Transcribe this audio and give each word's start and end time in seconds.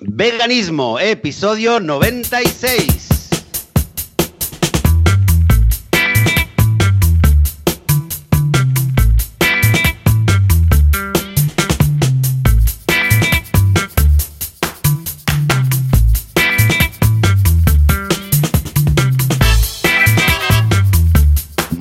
Veganismo, 0.00 1.00
episodio 1.00 1.80
96. 1.80 3.08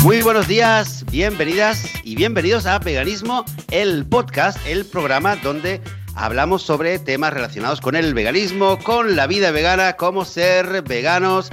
Muy 0.03 0.21
buenos 0.21 0.47
días, 0.47 1.05
bienvenidas 1.11 1.83
y 2.03 2.15
bienvenidos 2.15 2.65
a 2.65 2.79
Veganismo, 2.79 3.45
el 3.69 4.05
podcast, 4.05 4.57
el 4.65 4.85
programa 4.85 5.35
donde 5.35 5.81
hablamos 6.17 6.63
sobre 6.63 6.99
temas 6.99 7.31
relacionados 7.33 7.79
con 7.81 7.95
el 7.95 8.13
veganismo, 8.13 8.79
con 8.79 9.15
la 9.15 9.27
vida 9.27 9.51
vegana, 9.51 9.93
cómo 9.93 10.25
ser 10.25 10.81
veganos 10.83 11.49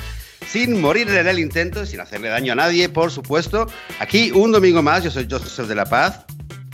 sin 0.46 0.80
morir 0.80 1.08
en 1.08 1.26
el 1.26 1.38
intento, 1.38 1.84
sin 1.86 2.00
hacerle 2.00 2.28
daño 2.28 2.52
a 2.52 2.56
nadie, 2.56 2.88
por 2.88 3.10
supuesto. 3.10 3.66
Aquí 4.00 4.30
un 4.32 4.52
domingo 4.52 4.82
más, 4.82 5.02
yo 5.04 5.10
soy 5.10 5.26
Joseph 5.30 5.66
de 5.68 5.74
la 5.74 5.84
Paz. 5.86 6.24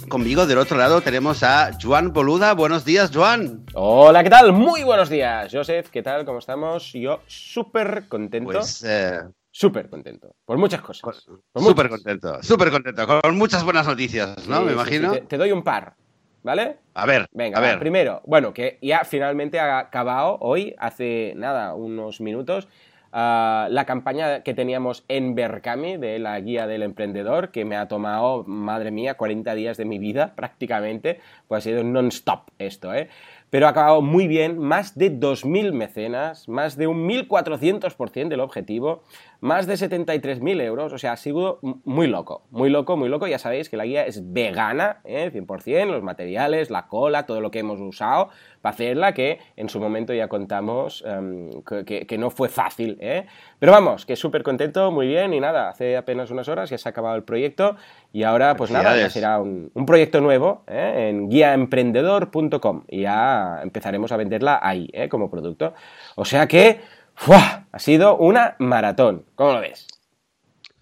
Conmigo 0.09 0.45
del 0.47 0.59
otro 0.59 0.77
lado 0.77 1.01
tenemos 1.03 1.43
a 1.45 1.71
Joan 1.81 2.13
Boluda. 2.13 2.53
Buenos 2.55 2.85
días, 2.85 3.11
Joan. 3.15 3.65
Hola, 3.75 4.25
¿qué 4.25 4.31
tal? 4.31 4.53
Muy 4.53 4.83
buenos 4.83 5.09
días, 5.09 5.49
Joseph. 5.53 5.89
¿Qué 5.91 6.03
tal? 6.03 6.25
¿Cómo 6.25 6.41
estamos? 6.41 6.93
Yo 6.93 7.21
súper 7.27 8.07
contento. 8.09 8.53
Pues 8.53 8.83
eh, 8.85 9.21
Súper 9.53 9.89
contento. 9.89 10.35
Por 10.45 10.59
muchas 10.59 10.81
cosas. 10.81 11.03
Por 11.03 11.63
súper 11.63 11.87
muchas. 11.87 11.91
contento, 11.91 12.43
súper 12.43 12.71
contento. 12.71 13.07
Con 13.23 13.37
muchas 13.37 13.63
buenas 13.65 13.87
noticias, 13.87 14.47
¿no? 14.49 14.59
Sí, 14.61 14.65
Me 14.65 14.73
imagino. 14.73 15.13
sí. 15.15 15.21
Te, 15.21 15.27
te 15.27 15.37
doy 15.39 15.53
un 15.53 15.63
par, 15.63 15.95
¿vale? 16.43 16.77
A 16.95 17.07
ver, 17.07 17.27
Venga, 17.33 17.59
a 17.59 17.61
va, 17.61 17.69
ver. 17.69 17.79
primero, 17.79 18.23
bueno, 18.27 18.53
que 18.53 18.79
ya 18.83 19.05
finalmente 19.05 19.59
ha 19.61 19.79
acabado 19.79 20.39
hoy, 20.41 20.75
hace 20.79 21.35
nada, 21.37 21.75
unos 21.75 22.21
minutos, 22.21 22.69
ah, 23.13 23.69
la 23.71 23.85
campaña 23.87 24.43
que 24.43 24.55
teníamos 24.55 25.05
en 25.09 25.35
Berkami 25.35 25.97
de 25.97 26.19
la 26.19 26.39
guía 26.41 26.67
del 26.67 26.83
emprendedor, 26.83 27.51
que 27.51 27.65
me 27.65 27.77
ha 27.77 27.89
tomado, 27.89 28.45
madre 28.45 28.91
mía, 28.91 29.15
40 29.15 29.55
días 29.55 29.77
de 29.77 29.85
mi 29.85 29.99
vida 29.99 30.35
prácticamente, 30.37 31.21
pues 31.49 31.65
ha 31.67 31.71
sido 31.71 31.85
non-stop 31.85 32.51
esto, 32.59 32.93
¿eh? 32.95 33.09
Pero 33.51 33.67
ha 33.67 33.71
acabado 33.71 34.01
muy 34.01 34.29
bien, 34.29 34.59
más 34.59 34.97
de 34.97 35.13
2.000 35.13 35.73
mecenas, 35.73 36.49
más 36.49 36.77
de 36.77 36.87
un 36.87 37.09
1.400% 37.09 38.29
del 38.29 38.41
objetivo, 38.41 39.03
más 39.41 39.67
de 39.67 39.75
73.000 39.75 40.63
euros, 40.63 40.93
o 40.93 40.99
sea, 40.99 41.13
ha 41.13 41.17
sido 41.17 41.59
muy 41.85 42.07
loco, 42.07 42.43
muy 42.51 42.71
loco, 42.71 42.97
muy 42.97 43.09
loco. 43.09 43.27
Ya 43.27 43.39
sabéis 43.39 43.69
que 43.69 43.77
la 43.77 43.85
guía 43.85 44.07
es 44.07 44.33
vegana, 44.33 45.01
¿eh? 45.05 45.31
100%, 45.33 45.87
los 45.87 46.03
materiales, 46.03 46.71
la 46.71 46.87
cola, 46.87 47.27
todo 47.27 47.41
lo 47.41 47.51
que 47.51 47.59
hemos 47.59 47.81
usado 47.81 48.31
hacerla, 48.63 49.15
que 49.15 49.39
en 49.57 49.69
su 49.71 49.81
momento 49.81 50.13
ya 50.13 50.29
contamos 50.29 51.03
em, 51.07 51.63
que, 51.87 52.07
que- 52.07 52.19
no 52.19 52.29
fue 52.31 52.49
fácil. 52.51 52.99
¿eh? 53.01 53.27
Pero 53.59 53.73
vamos, 53.73 54.05
que 54.05 54.17
súper 54.17 54.43
contento, 54.43 54.91
muy 54.91 55.07
bien, 55.07 55.33
y 55.33 55.41
nada, 55.41 55.71
hace 55.71 55.97
apenas 55.97 56.31
unas 56.31 56.49
horas 56.49 56.69
ya 56.69 56.77
se 56.77 56.89
ha 56.89 56.91
acabado 56.91 57.17
el 57.17 57.23
proyecto 57.23 57.77
y 58.13 58.23
ahora 58.25 58.55
pues 58.57 58.71
nada, 58.71 58.97
ya 58.97 59.09
será 59.11 59.41
un, 59.41 59.71
un 59.73 59.87
proyecto 59.87 60.21
nuevo 60.21 60.65
¿eh? 60.69 61.09
en 61.09 61.29
guiaemprendedor.com 61.31 62.85
y 62.89 63.03
ya 63.03 63.61
empezaremos 63.63 64.13
a 64.13 64.17
venderla 64.17 64.61
ahí 64.63 64.89
¿eh? 64.93 65.09
como 65.09 65.31
producto. 65.31 65.73
O 66.17 66.25
sea 66.25 66.47
que 66.47 66.81
¡fua! 67.15 67.67
ha 67.73 67.79
sido 67.79 68.17
una 68.17 68.57
maratón. 68.59 69.25
¿Cómo 69.35 69.53
lo 69.55 69.61
ves? 69.61 69.87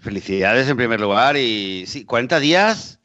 Felicidades 0.01 0.69
en 0.69 0.77
primer 0.77 1.01
lugar 1.01 1.37
y 1.37 1.85
sí, 1.87 2.05
40 2.05 2.39
días. 2.41 2.98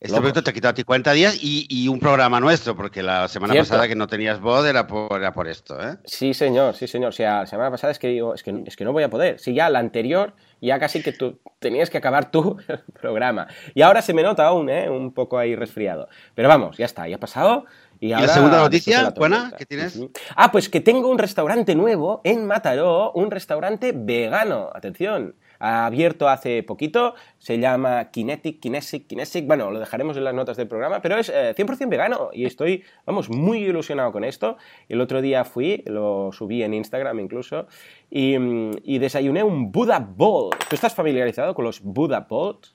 Este 0.00 0.12
Locos. 0.12 0.20
proyecto 0.20 0.42
te 0.44 0.50
ha 0.50 0.52
quitado 0.54 0.70
a 0.70 0.74
ti 0.74 0.82
40 0.82 1.12
días 1.12 1.36
y, 1.42 1.66
y 1.68 1.86
un 1.88 2.00
programa 2.00 2.40
nuestro, 2.40 2.74
porque 2.74 3.02
la 3.02 3.28
semana 3.28 3.52
Cierto. 3.52 3.68
pasada 3.68 3.86
que 3.86 3.94
no 3.94 4.06
tenías 4.06 4.40
voz 4.40 4.66
era 4.66 4.86
por, 4.86 5.12
era 5.14 5.34
por 5.34 5.46
esto, 5.46 5.78
¿eh? 5.78 5.98
Sí, 6.06 6.32
señor, 6.32 6.74
sí, 6.74 6.86
señor. 6.86 7.10
O 7.10 7.12
sea, 7.12 7.40
la 7.40 7.46
semana 7.46 7.70
pasada 7.70 7.90
es 7.90 7.98
que 7.98 8.08
digo, 8.08 8.32
es 8.34 8.42
que, 8.42 8.62
es 8.64 8.76
que 8.76 8.84
no 8.84 8.94
voy 8.94 9.02
a 9.02 9.10
poder. 9.10 9.38
Si 9.38 9.52
ya 9.52 9.68
la 9.68 9.78
anterior, 9.78 10.32
ya 10.62 10.78
casi 10.78 11.02
que 11.02 11.12
tú 11.12 11.38
tenías 11.58 11.90
que 11.90 11.98
acabar 11.98 12.30
el 12.32 12.78
programa. 13.00 13.48
Y 13.74 13.82
ahora 13.82 14.00
se 14.00 14.14
me 14.14 14.22
nota 14.22 14.46
aún, 14.46 14.70
¿eh? 14.70 14.88
Un 14.88 15.12
poco 15.12 15.36
ahí 15.36 15.54
resfriado. 15.54 16.08
Pero 16.34 16.48
vamos, 16.48 16.78
ya 16.78 16.86
está, 16.86 17.06
ya 17.06 17.16
ha 17.16 17.20
pasado. 17.20 17.66
Y, 18.00 18.08
la 18.08 18.26
segunda 18.28 18.56
noticia, 18.56 19.02
la 19.02 19.10
buena, 19.10 19.52
que 19.58 19.66
tienes? 19.66 20.00
Ah, 20.34 20.50
pues 20.50 20.70
que 20.70 20.80
tengo 20.80 21.10
un 21.10 21.18
restaurante 21.18 21.74
nuevo 21.74 22.22
en 22.24 22.46
Mataró, 22.46 23.12
un 23.12 23.30
restaurante 23.30 23.92
vegano. 23.94 24.70
Atención. 24.74 25.34
Ha 25.60 25.86
abierto 25.86 26.28
hace 26.28 26.62
poquito, 26.64 27.14
se 27.38 27.58
llama 27.58 28.10
Kinetic, 28.10 28.60
Kinesic, 28.60 29.06
Kinesic. 29.06 29.46
Bueno, 29.46 29.70
lo 29.70 29.78
dejaremos 29.78 30.16
en 30.16 30.24
las 30.24 30.34
notas 30.34 30.56
del 30.56 30.66
programa, 30.66 31.00
pero 31.00 31.16
es 31.18 31.28
eh, 31.28 31.54
100% 31.56 31.88
vegano 31.88 32.30
y 32.32 32.46
estoy, 32.46 32.82
vamos, 33.06 33.30
muy 33.30 33.58
ilusionado 33.58 34.10
con 34.10 34.24
esto. 34.24 34.56
El 34.88 35.00
otro 35.00 35.22
día 35.22 35.44
fui, 35.44 35.82
lo 35.86 36.30
subí 36.32 36.62
en 36.62 36.74
Instagram 36.74 37.20
incluso, 37.20 37.68
y, 38.10 38.34
y 38.82 38.98
desayuné 38.98 39.44
un 39.44 39.70
Buddha 39.70 40.00
Bowl. 40.00 40.50
¿Tú 40.68 40.74
estás 40.74 40.94
familiarizado 40.94 41.54
con 41.54 41.64
los 41.64 41.80
Buddha 41.80 42.26
Bowls? 42.28 42.74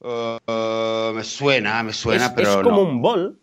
Uh, 0.00 1.12
me 1.14 1.24
suena, 1.24 1.82
me 1.82 1.92
suena, 1.92 2.26
es, 2.26 2.32
pero 2.32 2.50
es 2.50 2.56
como 2.58 2.82
no. 2.82 2.88
un 2.88 3.02
bol. 3.02 3.40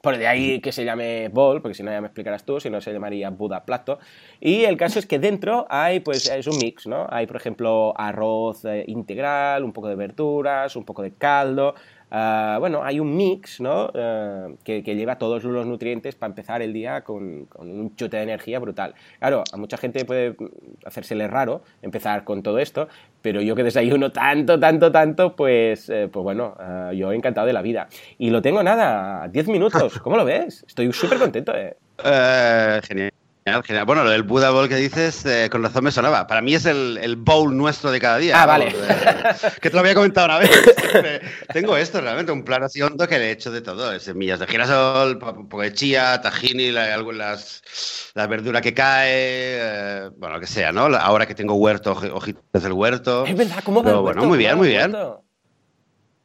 Por 0.00 0.16
de 0.16 0.28
ahí 0.28 0.60
que 0.60 0.70
se 0.70 0.84
llame 0.84 1.28
bol, 1.28 1.60
porque 1.60 1.74
si 1.74 1.82
no 1.82 1.90
ya 1.90 2.00
me 2.00 2.06
explicarás 2.06 2.44
tú, 2.44 2.60
si 2.60 2.70
no 2.70 2.80
se 2.80 2.92
llamaría 2.92 3.30
Buda 3.30 3.64
plato. 3.64 3.98
Y 4.40 4.62
el 4.64 4.76
caso 4.76 5.00
es 5.00 5.06
que 5.06 5.18
dentro 5.18 5.66
hay, 5.68 5.98
pues, 6.00 6.30
es 6.30 6.46
un 6.46 6.56
mix, 6.58 6.86
¿no? 6.86 7.06
Hay, 7.10 7.26
por 7.26 7.34
ejemplo, 7.34 7.92
arroz 7.98 8.64
eh, 8.64 8.84
integral, 8.86 9.64
un 9.64 9.72
poco 9.72 9.88
de 9.88 9.96
verduras, 9.96 10.76
un 10.76 10.84
poco 10.84 11.02
de 11.02 11.14
caldo. 11.14 11.74
ah, 12.10 12.56
bueno, 12.60 12.82
hay 12.84 13.00
un 13.00 13.16
mix, 13.16 13.60
¿no? 13.60 13.90
Eh, 13.92 14.54
que, 14.64 14.82
que 14.84 14.94
lleva 14.94 15.18
todos 15.18 15.42
los 15.44 15.66
nutrientes 15.66 16.14
para 16.14 16.30
empezar 16.30 16.62
el 16.62 16.72
día 16.72 17.02
con, 17.02 17.46
con 17.46 17.68
un 17.68 17.96
chute 17.96 18.16
de 18.18 18.22
energía 18.22 18.60
brutal. 18.60 18.94
Claro, 19.18 19.42
a 19.52 19.56
mucha 19.56 19.76
gente 19.76 20.04
puede 20.04 20.36
hacérsele 20.86 21.26
raro 21.28 21.62
empezar 21.82 22.24
con 22.24 22.42
todo 22.42 22.58
esto, 22.60 22.88
pero 23.28 23.42
yo 23.42 23.54
que 23.54 23.62
desayuno 23.62 24.10
tanto, 24.10 24.58
tanto, 24.58 24.90
tanto, 24.90 25.36
pues, 25.36 25.90
eh, 25.90 26.08
pues 26.10 26.22
bueno, 26.24 26.54
ah, 26.58 26.92
yo 26.94 27.12
encantado 27.12 27.46
de 27.46 27.52
la 27.52 27.60
vida. 27.60 27.86
Y 28.16 28.30
lo 28.30 28.40
tengo 28.40 28.62
nada, 28.62 29.28
10 29.28 29.48
minutos, 29.48 29.98
¿cómo 30.00 30.16
lo 30.16 30.24
ves? 30.24 30.64
Estoy 30.66 30.90
súper 30.94 31.18
contento, 31.18 31.54
¿eh? 31.54 31.76
Eh, 32.02 32.80
genial, 32.84 33.12
genial. 33.64 33.84
Bueno, 33.84 34.04
lo 34.04 34.10
del 34.10 34.22
Buddha 34.22 34.50
Bowl 34.50 34.68
que 34.68 34.76
dices, 34.76 35.24
eh, 35.26 35.48
con 35.50 35.62
razón 35.62 35.84
me 35.84 35.90
sonaba. 35.92 36.26
Para 36.26 36.40
mí 36.40 36.54
es 36.54 36.64
el, 36.66 36.98
el 37.02 37.16
bowl 37.16 37.56
nuestro 37.56 37.90
de 37.90 38.00
cada 38.00 38.18
día. 38.18 38.42
Ah, 38.42 38.46
vale. 38.46 38.68
eh, 38.68 39.34
que 39.60 39.70
te 39.70 39.74
lo 39.74 39.80
había 39.80 39.94
comentado 39.94 40.26
una 40.26 40.38
vez. 40.38 40.50
Tengo 41.52 41.76
esto 41.76 42.00
realmente, 42.00 42.32
un 42.32 42.44
plan 42.44 42.62
así 42.62 42.80
hondo 42.82 43.06
que 43.08 43.18
le 43.18 43.28
he 43.28 43.30
hecho 43.32 43.50
de 43.50 43.60
todo. 43.60 43.98
Semillas 44.00 44.38
de 44.40 44.46
girasol, 44.46 45.18
poco 45.18 45.60
de 45.62 45.72
chía, 45.72 46.20
tahini, 46.20 46.70
la, 46.70 46.96
las, 46.98 47.62
la 48.14 48.26
verdura 48.26 48.60
que 48.60 48.74
cae, 48.74 49.08
eh, 49.12 50.10
bueno, 50.16 50.34
lo 50.36 50.40
que 50.40 50.46
sea, 50.46 50.72
¿no? 50.72 50.82
Ahora 50.96 51.26
que 51.26 51.34
tengo 51.34 51.54
huerto, 51.54 51.94
hoji- 51.94 52.10
hojitas 52.12 52.62
del 52.62 52.72
huerto. 52.72 53.24
Es 53.26 53.36
verdad, 53.36 53.62
¿cómo 53.64 53.80
va 53.80 53.84
Pero 53.84 53.96
el 53.98 54.02
bueno, 54.02 54.20
huerto? 54.22 54.28
muy 54.28 54.38
¿Cómo 54.38 54.38
bien, 54.38 54.56
muy 54.56 54.68
bien. 54.68 54.96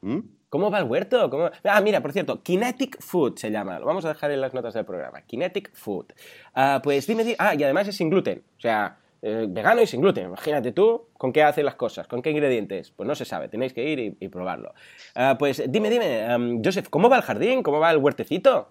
¿Mm? 0.01 0.19
¿Cómo 0.53 0.69
va 0.69 0.77
el 0.77 0.83
huerto? 0.83 1.31
¿Cómo- 1.31 1.49
Ah, 1.63 1.81
mira, 1.81 1.99
por 1.99 2.11
cierto, 2.13 2.43
Kinetic 2.43 3.01
Food 3.01 3.37
se 3.39 3.49
llama. 3.49 3.79
Lo 3.79 3.87
vamos 3.87 4.05
a 4.05 4.09
dejar 4.09 4.29
en 4.29 4.39
las 4.39 4.53
notas 4.53 4.75
del 4.75 4.85
programa. 4.85 5.23
Kinetic 5.23 5.73
Food. 5.73 6.13
Ah, 6.53 6.79
pues 6.83 7.07
dime, 7.07 7.23
di- 7.23 7.33
ah, 7.39 7.55
y 7.55 7.63
además 7.63 7.87
es 7.87 7.95
sin 7.97 8.11
gluten. 8.11 8.43
O 8.59 8.61
sea, 8.61 8.99
eh, 9.23 9.47
vegano 9.49 9.81
y 9.81 9.87
sin 9.87 10.01
gluten. 10.01 10.25
Imagínate 10.27 10.71
tú 10.71 11.07
con 11.17 11.33
qué 11.33 11.41
hace 11.41 11.63
las 11.63 11.73
cosas, 11.73 12.07
con 12.07 12.21
qué 12.21 12.29
ingredientes. 12.29 12.91
Pues 12.91 13.07
no 13.07 13.15
se 13.15 13.25
sabe, 13.25 13.47
tenéis 13.47 13.73
que 13.73 13.83
ir 13.83 14.15
y, 14.19 14.27
probarlo. 14.27 14.75
Ah, 15.15 15.37
pues 15.39 15.63
dime, 15.67 15.89
dime, 15.89 16.27
Joseph, 16.63 16.87
¿cómo 16.91 17.09
va 17.09 17.15
el 17.17 17.23
jardín? 17.23 17.63
¿Cómo 17.63 17.79
va 17.79 17.89
el 17.89 17.97
huertecito? 17.97 18.69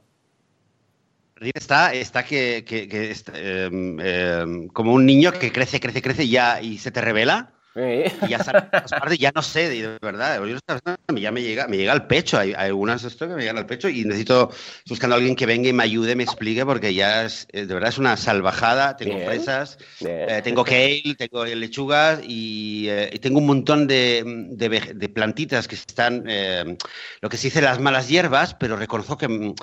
Está, 1.41 1.93
está 1.95 2.23
que 2.23 2.65
está, 3.11 3.33
em, 3.37 3.99
em, 3.99 4.69
como 4.69 4.93
un 4.93 5.05
niño 5.05 5.33
que 5.33 5.51
crece, 5.51 5.81
crece, 5.81 6.01
crece 6.01 6.23
y 6.23 6.31
ya 6.31 6.63
y 6.63 6.79
se 6.79 6.93
te 6.93 7.01
revela. 7.01 7.55
Eh, 7.75 8.13
Y 8.23 8.29
ya 8.29 8.39
partes, 8.91 9.19
ya 9.19 9.33
no 9.35 9.43
sé, 9.43 9.69
de 9.69 9.99
verdad. 10.03 10.45
Yo 10.45 10.57
ya 11.17 11.33
me 11.33 11.43
llega, 11.43 11.67
me 11.69 11.77
llega 11.77 11.93
al 11.93 12.07
pecho. 12.07 12.39
Hay, 12.39 12.51
hay 12.53 12.67
algunas 12.69 13.03
esto 13.05 13.27
que 13.27 13.35
me 13.35 13.41
llegan 13.41 13.59
al 13.59 13.67
pecho 13.67 13.89
y 13.89 14.05
necesito 14.05 14.51
buscando 14.89 15.15
a 15.15 15.19
alguien 15.19 15.35
que 15.37 15.47
venga 15.47 15.69
y 15.69 15.73
me 15.73 15.83
ayude, 15.83 16.15
me 16.15 16.23
explique, 16.25 16.65
porque 16.67 16.93
ya 16.95 17.25
es, 17.25 17.47
eh, 17.53 17.65
de 17.67 17.75
verdad 17.75 17.89
es 17.89 17.99
una 17.99 18.17
salvajada. 18.17 18.97
Tengo 18.97 19.15
Bien. 19.17 19.27
fresas, 19.27 19.79
Bien. 20.01 20.29
eh, 20.29 20.43
tengo 20.43 20.65
kale, 20.65 21.15
tengo 21.17 21.45
lechugas 21.45 22.21
y, 22.27 22.87
eh, 22.89 23.11
y 23.13 23.19
tengo 23.19 23.39
un 23.39 23.47
montón 23.47 23.87
de, 23.87 24.23
de 24.51 24.71
vege- 24.71 24.93
de 24.95 25.09
plantitas 25.09 25.67
que 25.67 25.75
están, 25.75 26.25
lo 27.21 27.29
que 27.29 27.37
se 27.37 27.47
dice 27.49 27.63
las 27.63 27.81
malas 27.81 28.09
hierbas, 28.09 28.55
pero 28.55 28.77
reconozco 28.77 29.17
que 29.17 29.29
mm, 29.29 29.55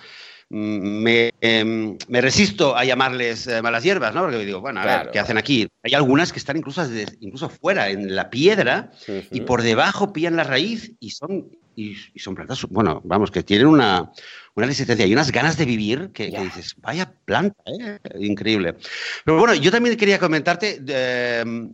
me, 0.49 1.31
em, 1.41 1.97
me 2.07 2.21
resisto 2.21 2.75
a 2.75 2.83
llamarles 2.83 3.45
eh, 3.47 3.61
malas 3.61 3.83
hierbas, 3.83 4.15
¿no? 4.15 4.21
Porque 4.21 4.45
digo, 4.45 4.61
bueno, 4.61 4.81
a 4.81 4.85
ver. 4.85 5.11
¿qué 5.11 5.19
hacen 5.19 5.37
aquí? 5.37 5.67
Hay 5.83 5.93
algunas 5.93 6.33
que 6.33 6.39
están 6.39 6.57
incluso, 6.57 6.83
incluso 7.19 7.49
fuera, 7.49 7.89
en 7.89 8.15
la 8.15 8.29
piedra, 8.29 8.91
y 9.31 9.41
por 9.41 9.61
debajo 9.61 10.11
pillan 10.11 10.35
la 10.35 10.43
raíz 10.43 10.93
y 10.99 11.11
son, 11.11 11.49
y, 11.75 11.95
y 12.13 12.19
son 12.19 12.35
plantas, 12.35 12.65
bueno, 12.69 13.01
vamos, 13.03 13.29
que 13.29 13.43
tienen 13.43 13.67
una, 13.67 14.11
una 14.55 14.67
resistencia 14.67 15.05
y 15.05 15.13
unas 15.13 15.31
ganas 15.31 15.57
de 15.57 15.65
vivir 15.65 16.09
que, 16.13 16.27
dices, 16.27 16.75
vaya 16.77 17.11
planta, 17.25 17.61
¿eh? 17.65 17.99
increíble. 18.19 18.75
Pero 19.23 19.37
bueno, 19.37 19.53
yo 19.53 19.71
también 19.71 19.97
quería 19.97 20.17
comentarte 20.17 20.81
eh, 20.87 21.69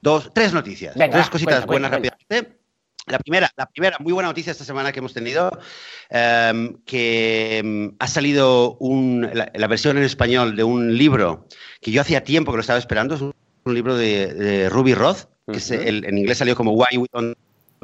dos, 0.00 0.32
tres 0.34 0.54
noticias, 0.54 0.94
Venga, 0.96 1.18
tres 1.18 1.30
cositas 1.30 1.66
buenas 1.66 1.90
rápidamente. 1.90 2.63
La 3.06 3.18
primera, 3.18 3.50
la 3.56 3.66
primera, 3.66 3.98
muy 4.00 4.12
buena 4.14 4.30
noticia 4.30 4.50
esta 4.50 4.64
semana 4.64 4.90
que 4.90 5.00
hemos 5.00 5.12
tenido, 5.12 5.50
em, 6.08 6.74
que 6.86 7.58
em, 7.58 7.94
ha 7.98 8.06
salido 8.08 8.78
la, 8.80 9.66
versión 9.66 9.98
en 9.98 10.04
español 10.04 10.56
de 10.56 10.64
un 10.64 10.96
libro 10.96 11.46
que 11.82 11.90
yo 11.90 12.00
hacía 12.00 12.24
tiempo 12.24 12.50
que 12.50 12.56
lo 12.56 12.60
estaba 12.62 12.78
esperando, 12.78 13.14
es 13.14 13.20
un, 13.20 13.34
libro 13.66 13.96
de, 13.96 14.68
Ruby 14.70 14.94
Roth, 14.94 15.28
que 15.46 15.60
en 15.70 16.16
inglés 16.16 16.38
salió 16.38 16.56
como 16.56 16.72
Why 16.72 16.96
We 16.96 17.08
Don't 17.12 17.36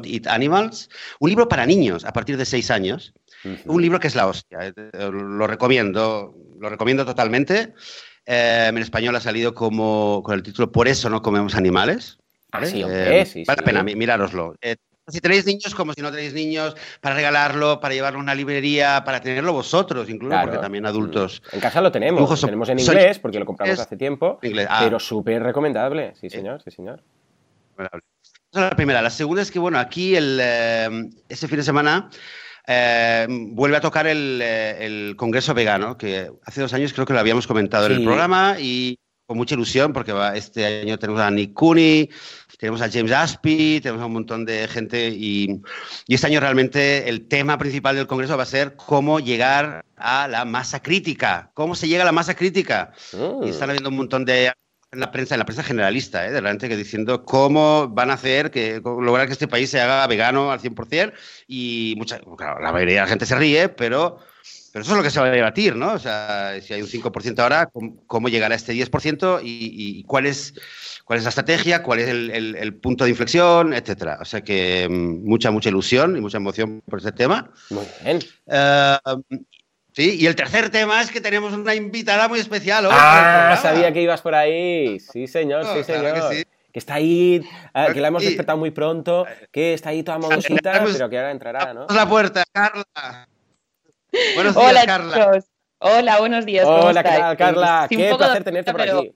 Eat 0.03 0.25
Animals, 0.25 0.89
un 1.19 1.29
libro 1.29 1.47
para 1.47 1.67
niños 1.67 2.03
a 2.03 2.13
partir 2.13 2.35
de 2.37 2.45
seis 2.45 2.71
años, 2.71 3.13
un 3.65 3.81
libro 3.81 3.99
que 3.99 4.07
es 4.07 4.15
la 4.15 4.25
hostia, 4.25 4.67
eh, 4.67 4.73
lo 5.11 5.45
recomiendo, 5.45 6.35
lo 6.59 6.69
recomiendo 6.69 7.05
totalmente. 7.05 7.73
Em, 8.25 8.75
en 8.75 8.81
español 8.81 9.15
ha 9.15 9.19
salido 9.19 9.53
como 9.53 10.21
con 10.23 10.35
el 10.35 10.43
título 10.43 10.71
Por 10.71 10.87
eso 10.87 11.09
no 11.09 11.21
comemos 11.21 11.55
animales. 11.55 12.17
Ah, 12.51 12.65
sí, 12.65 12.83
vale 12.83 13.25
la 13.45 13.55
pena, 13.63 13.83
mirároslo. 13.83 14.55
Eh, 14.61 14.75
si 15.07 15.19
tenéis 15.19 15.45
niños, 15.45 15.73
como 15.75 15.93
si 15.93 16.01
no 16.01 16.11
tenéis 16.11 16.33
niños, 16.33 16.75
para 16.99 17.15
regalarlo, 17.15 17.79
para 17.79 17.93
llevarlo 17.93 18.19
a 18.19 18.23
una 18.23 18.35
librería, 18.35 19.03
para 19.03 19.19
tenerlo 19.19 19.53
vosotros, 19.53 20.09
incluso, 20.09 20.35
porque 20.41 20.57
también 20.57 20.85
adullos. 20.85 21.41
En 21.51 21.59
casa 21.59 21.81
lo 21.81 21.91
tenemos, 21.91 22.29
lo 22.29 22.47
tenemos 22.47 22.69
en 22.69 22.79
inglés, 22.79 23.19
porque 23.19 23.39
lo 23.39 23.45
compramos 23.45 23.79
hace 23.79 23.97
tiempo, 23.97 24.39
ah. 24.67 24.79
pero 24.83 24.99
súper 24.99 25.43
recomendable, 25.43 26.13
sí 26.19 26.29
señor, 26.29 26.61
sí 26.63 26.71
señor. 26.71 27.03
Esa 27.77 28.65
es 28.65 28.69
la 28.69 28.75
primera. 28.75 29.01
La 29.01 29.09
segunda 29.09 29.41
es 29.41 29.49
que, 29.49 29.59
bueno, 29.59 29.79
aquí 29.79 30.15
el, 30.15 30.39
eh, 30.41 31.09
ese 31.29 31.47
fin 31.47 31.57
de 31.57 31.63
semana 31.63 32.09
eh, 32.67 33.25
vuelve 33.29 33.77
a 33.77 33.81
tocar 33.81 34.07
el, 34.07 34.41
el, 34.41 35.15
Congreso 35.15 35.53
Vegano, 35.53 35.97
que 35.97 36.31
hace 36.45 36.61
dos 36.61 36.73
años 36.73 36.93
creo 36.93 37.05
que 37.05 37.13
lo 37.13 37.19
habíamos 37.19 37.47
comentado 37.47 37.87
en 37.87 37.93
el 37.93 38.03
programa 38.03 38.57
y 38.59 38.99
con 39.25 39.37
mucha 39.37 39.55
ilusión 39.55 39.93
porque 39.93 40.11
va, 40.11 40.35
este 40.35 40.81
año 40.81 40.99
tenemos 40.99 41.21
a 41.21 41.31
Nick 41.31 41.53
Cooney, 41.53 42.09
tenemos 42.61 42.83
a 42.83 42.91
James 42.91 43.11
Aspey, 43.11 43.81
tenemos 43.81 44.03
a 44.03 44.05
un 44.05 44.13
montón 44.13 44.45
de 44.45 44.67
gente 44.67 45.09
y, 45.09 45.61
este 46.07 46.27
año 46.27 46.39
realmente 46.39 47.09
el 47.09 47.27
tema 47.27 47.57
principal 47.57 47.95
del 47.95 48.05
Congreso 48.05 48.37
va 48.37 48.43
a 48.43 48.45
ser 48.45 48.75
cómo 48.75 49.19
llegar 49.19 49.83
a 49.97 50.27
la 50.27 50.45
masa 50.45 50.79
crítica, 50.79 51.49
cómo 51.55 51.73
se 51.73 51.87
llega 51.87 52.03
a 52.03 52.05
la 52.05 52.11
masa 52.11 52.35
crítica. 52.35 52.91
Y 53.43 53.49
están 53.49 53.71
habiendo 53.71 53.89
un 53.89 53.97
montón 53.97 54.25
de 54.25 54.53
en 54.91 54.99
la 54.99 55.09
prensa, 55.09 55.33
en 55.33 55.39
la 55.39 55.45
prensa 55.45 55.63
generalista, 55.63 56.27
¿eh? 56.27 56.57
que 56.59 56.77
diciendo 56.77 57.23
cómo 57.23 57.87
van 57.87 58.11
a 58.11 58.13
hacer 58.13 58.51
que 58.51 58.79
lograr 58.83 59.25
que 59.25 59.33
este 59.33 59.47
país 59.47 59.71
se 59.71 59.81
haga 59.81 60.05
vegano 60.05 60.51
al 60.51 60.59
100% 60.59 61.13
y 61.47 61.95
mucha, 61.97 62.19
claro, 62.37 62.61
la 62.61 62.71
mayoría 62.71 62.95
de 62.95 63.01
la 63.01 63.07
gente 63.07 63.25
se 63.25 63.35
ríe, 63.35 63.69
pero 63.69 64.19
pero 64.71 64.83
eso 64.83 64.91
es 64.91 64.97
lo 64.97 65.03
que 65.03 65.09
se 65.09 65.19
va 65.19 65.27
a 65.27 65.31
debatir, 65.31 65.75
¿no? 65.75 65.93
O 65.93 65.99
sea, 65.99 66.57
si 66.61 66.73
hay 66.73 66.81
un 66.81 66.87
5% 66.87 67.39
ahora, 67.39 67.69
¿cómo, 68.07 68.29
llegar 68.29 68.51
a 68.51 68.55
este 68.55 68.73
10% 68.73 69.41
y, 69.43 70.03
cuál, 70.03 70.25
es, 70.25 70.53
cuál 71.03 71.19
es 71.19 71.23
la 71.23 71.29
estrategia, 71.29 71.83
cuál 71.83 71.99
es 71.99 72.07
el, 72.07 72.73
punto 72.75 73.03
de 73.03 73.09
inflexión, 73.09 73.73
etcétera? 73.73 74.19
O 74.21 74.25
sea 74.25 74.41
que 74.41 74.87
mm, 74.89 75.27
mucha, 75.27 75.51
mucha 75.51 75.69
ilusión 75.69 76.15
y 76.15 76.21
mucha 76.21 76.37
emoción 76.37 76.81
por 76.89 76.99
este 76.99 77.11
tema. 77.11 77.51
Muy 77.69 77.85
bien. 78.03 78.19
Eh, 78.47 78.97
sí, 79.91 80.15
y 80.19 80.25
el 80.25 80.35
tercer 80.35 80.69
tema 80.69 81.01
es 81.01 81.11
que 81.11 81.19
tenemos 81.19 81.51
una 81.53 81.75
invitada 81.75 82.29
muy 82.29 82.39
especial. 82.39 82.87
ah, 82.89 83.59
sabía 83.61 83.91
que 83.91 84.01
ibas 84.01 84.21
por 84.21 84.35
ahí. 84.35 84.99
Sí, 85.01 85.27
señor, 85.27 85.65
sí, 85.65 85.83
señor. 85.83 86.13
que, 86.71 86.79
está 86.79 86.93
ahí, 86.93 87.41
eh, 87.73 87.87
que 87.93 87.99
la 87.99 88.07
hemos 88.07 88.23
despertado 88.23 88.57
muy 88.57 88.71
pronto, 88.71 89.25
que 89.51 89.73
está 89.73 89.89
ahí 89.89 90.01
toda 90.01 90.17
modosita, 90.17 90.81
pero 90.85 91.09
que 91.09 91.17
ahora 91.17 91.31
entrará, 91.31 91.73
¿no? 91.73 91.87
la 91.89 92.07
puerta, 92.07 92.45
Carla. 92.53 93.27
Buenos 94.35 94.55
días, 94.55 94.69
Hola, 94.69 94.85
Carla. 94.85 95.43
Hola, 95.79 96.19
buenos 96.19 96.45
días. 96.45 96.65
Hola, 96.67 97.03
¿qué 97.03 97.37
Carla? 97.37 97.87
Qué 97.89 98.13
placer 98.15 98.43
tenerte 98.43 98.71
por 98.71 98.81
aquí. 98.81 99.15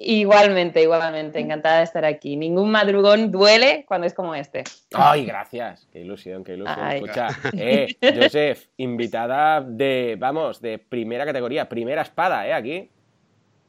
Igualmente, 0.00 0.80
igualmente, 0.80 1.40
encantada 1.40 1.78
de 1.78 1.84
estar 1.84 2.04
aquí. 2.04 2.36
Ningún 2.36 2.70
madrugón 2.70 3.32
duele 3.32 3.84
cuando 3.88 4.06
es 4.06 4.14
como 4.14 4.32
este. 4.34 4.62
Ay, 4.94 5.26
gracias. 5.26 5.88
Qué 5.92 6.00
ilusión, 6.00 6.44
qué 6.44 6.54
ilusión. 6.54 6.92
Escucha, 6.92 7.28
eh, 7.52 7.96
Joseph, 8.00 8.68
invitada 8.76 9.60
de, 9.60 10.16
vamos, 10.16 10.60
de 10.60 10.78
primera 10.78 11.26
categoría, 11.26 11.68
primera 11.68 12.02
espada, 12.02 12.46
¿eh? 12.46 12.52
Aquí. 12.52 12.90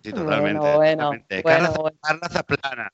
Sí, 0.03 0.13
totalmente. 0.13 0.75
Bueno, 0.75 1.11
Carla, 1.43 1.73
Carla 1.99 2.29
Zaplana. 2.29 2.93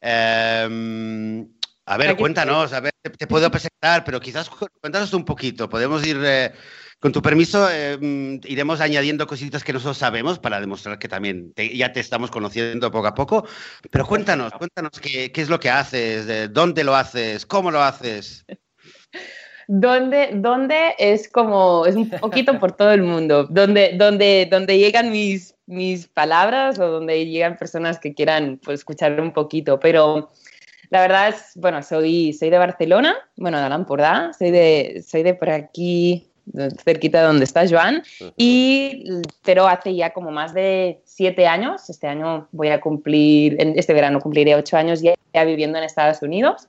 Eh, 0.00 1.46
a 1.84 1.96
ver, 1.96 2.16
cuéntanos, 2.16 2.72
a 2.72 2.80
ver, 2.80 2.92
te, 3.18 3.26
puedo 3.26 3.50
presentar, 3.50 4.04
pero 4.04 4.20
quizás 4.20 4.48
cuéntanos 4.80 5.12
un 5.14 5.24
poquito. 5.24 5.68
Podemos 5.68 6.06
ir, 6.06 6.18
eh, 6.24 6.52
con 7.00 7.10
tu 7.10 7.20
permiso, 7.20 7.68
eh, 7.70 7.98
iremos 8.44 8.80
añadiendo 8.80 9.26
cositas 9.26 9.64
que 9.64 9.72
nosotros 9.72 9.98
sabemos 9.98 10.38
para 10.38 10.60
demostrar 10.60 10.98
que 10.98 11.08
también 11.08 11.52
ya 11.56 11.92
te 11.92 12.00
estamos 12.00 12.30
conociendo 12.30 12.90
poco 12.90 13.08
a 13.08 13.14
poco. 13.14 13.46
Pero 13.90 14.06
cuéntanos, 14.06 14.52
cuéntanos 14.52 14.92
qué, 15.00 15.32
es 15.34 15.48
lo 15.48 15.58
que 15.58 15.70
haces, 15.70 16.52
dónde 16.52 16.84
lo 16.84 16.94
haces, 16.94 17.46
cómo 17.46 17.70
lo 17.70 17.82
haces. 17.82 18.44
¿Dónde, 19.68 20.30
dónde 20.34 20.94
es 20.98 21.28
como, 21.28 21.86
es 21.86 21.94
un 21.94 22.10
poquito 22.10 22.58
por 22.58 22.72
todo 22.72 22.92
el 22.92 23.02
mundo, 23.02 23.46
donde, 23.48 23.94
donde, 23.96 24.46
donde 24.50 24.78
llegan 24.78 25.10
mis, 25.10 25.54
mis 25.66 26.08
palabras 26.08 26.78
o 26.78 26.86
donde 26.86 27.26
llegan 27.26 27.56
personas 27.56 27.98
que 27.98 28.14
quieran 28.14 28.60
pues, 28.62 28.80
escuchar 28.80 29.20
un 29.20 29.32
poquito, 29.32 29.80
pero 29.80 30.30
la 30.92 31.00
verdad 31.00 31.30
es, 31.30 31.52
bueno, 31.54 31.82
soy, 31.82 32.34
soy 32.34 32.50
de 32.50 32.58
Barcelona, 32.58 33.16
bueno, 33.36 33.56
de 33.58 33.64
Alampurdá, 33.64 34.30
soy 34.38 34.50
de, 34.50 35.02
soy 35.08 35.22
de 35.22 35.32
por 35.32 35.48
aquí, 35.48 36.28
cerquita 36.84 37.20
de 37.20 37.26
donde 37.28 37.44
está 37.44 37.66
Joan, 37.66 38.02
y, 38.36 39.06
pero 39.42 39.66
hace 39.66 39.94
ya 39.94 40.12
como 40.12 40.30
más 40.30 40.52
de 40.52 41.00
siete 41.06 41.46
años, 41.46 41.88
este 41.88 42.08
año 42.08 42.46
voy 42.52 42.68
a 42.68 42.78
cumplir, 42.78 43.56
este 43.74 43.94
verano 43.94 44.20
cumpliré 44.20 44.54
ocho 44.54 44.76
años 44.76 45.00
ya, 45.00 45.14
viviendo 45.46 45.78
en 45.78 45.84
Estados 45.84 46.20
Unidos. 46.20 46.68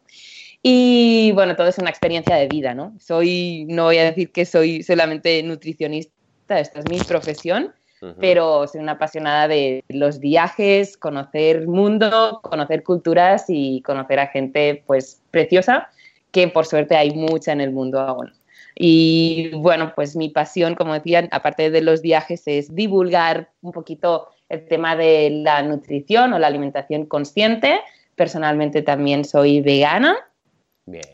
Y 0.61 1.33
bueno, 1.33 1.57
todo 1.57 1.67
es 1.67 1.77
una 1.77 1.89
experiencia 1.89 2.37
de 2.37 2.47
vida, 2.47 2.73
¿no? 2.73 2.95
Soy, 3.01 3.65
no 3.67 3.83
voy 3.83 3.97
a 3.97 4.05
decir 4.05 4.31
que 4.31 4.45
soy 4.45 4.83
solamente 4.83 5.43
nutricionista, 5.43 6.61
esta 6.61 6.79
es 6.79 6.85
mi 6.89 6.99
profesión, 6.99 7.73
pero 8.19 8.67
soy 8.67 8.81
una 8.81 8.93
apasionada 8.93 9.47
de 9.47 9.83
los 9.89 10.19
viajes, 10.19 10.97
conocer 10.97 11.67
mundo, 11.67 12.39
conocer 12.43 12.83
culturas 12.83 13.45
y 13.47 13.81
conocer 13.81 14.19
a 14.19 14.27
gente 14.27 14.83
pues 14.85 15.21
preciosa, 15.31 15.89
que 16.31 16.47
por 16.47 16.65
suerte 16.65 16.95
hay 16.95 17.11
mucha 17.11 17.51
en 17.51 17.61
el 17.61 17.71
mundo 17.71 17.99
aún. 17.99 18.33
Y 18.75 19.51
bueno, 19.55 19.93
pues 19.95 20.15
mi 20.15 20.29
pasión, 20.29 20.75
como 20.75 20.93
decían, 20.93 21.29
aparte 21.31 21.69
de 21.69 21.81
los 21.81 22.01
viajes, 22.01 22.43
es 22.47 22.73
divulgar 22.73 23.49
un 23.61 23.71
poquito 23.71 24.29
el 24.49 24.67
tema 24.67 24.95
de 24.95 25.29
la 25.29 25.61
nutrición 25.61 26.33
o 26.33 26.39
la 26.39 26.47
alimentación 26.47 27.05
consciente. 27.05 27.79
Personalmente 28.15 28.81
también 28.81 29.25
soy 29.25 29.61
vegana 29.61 30.15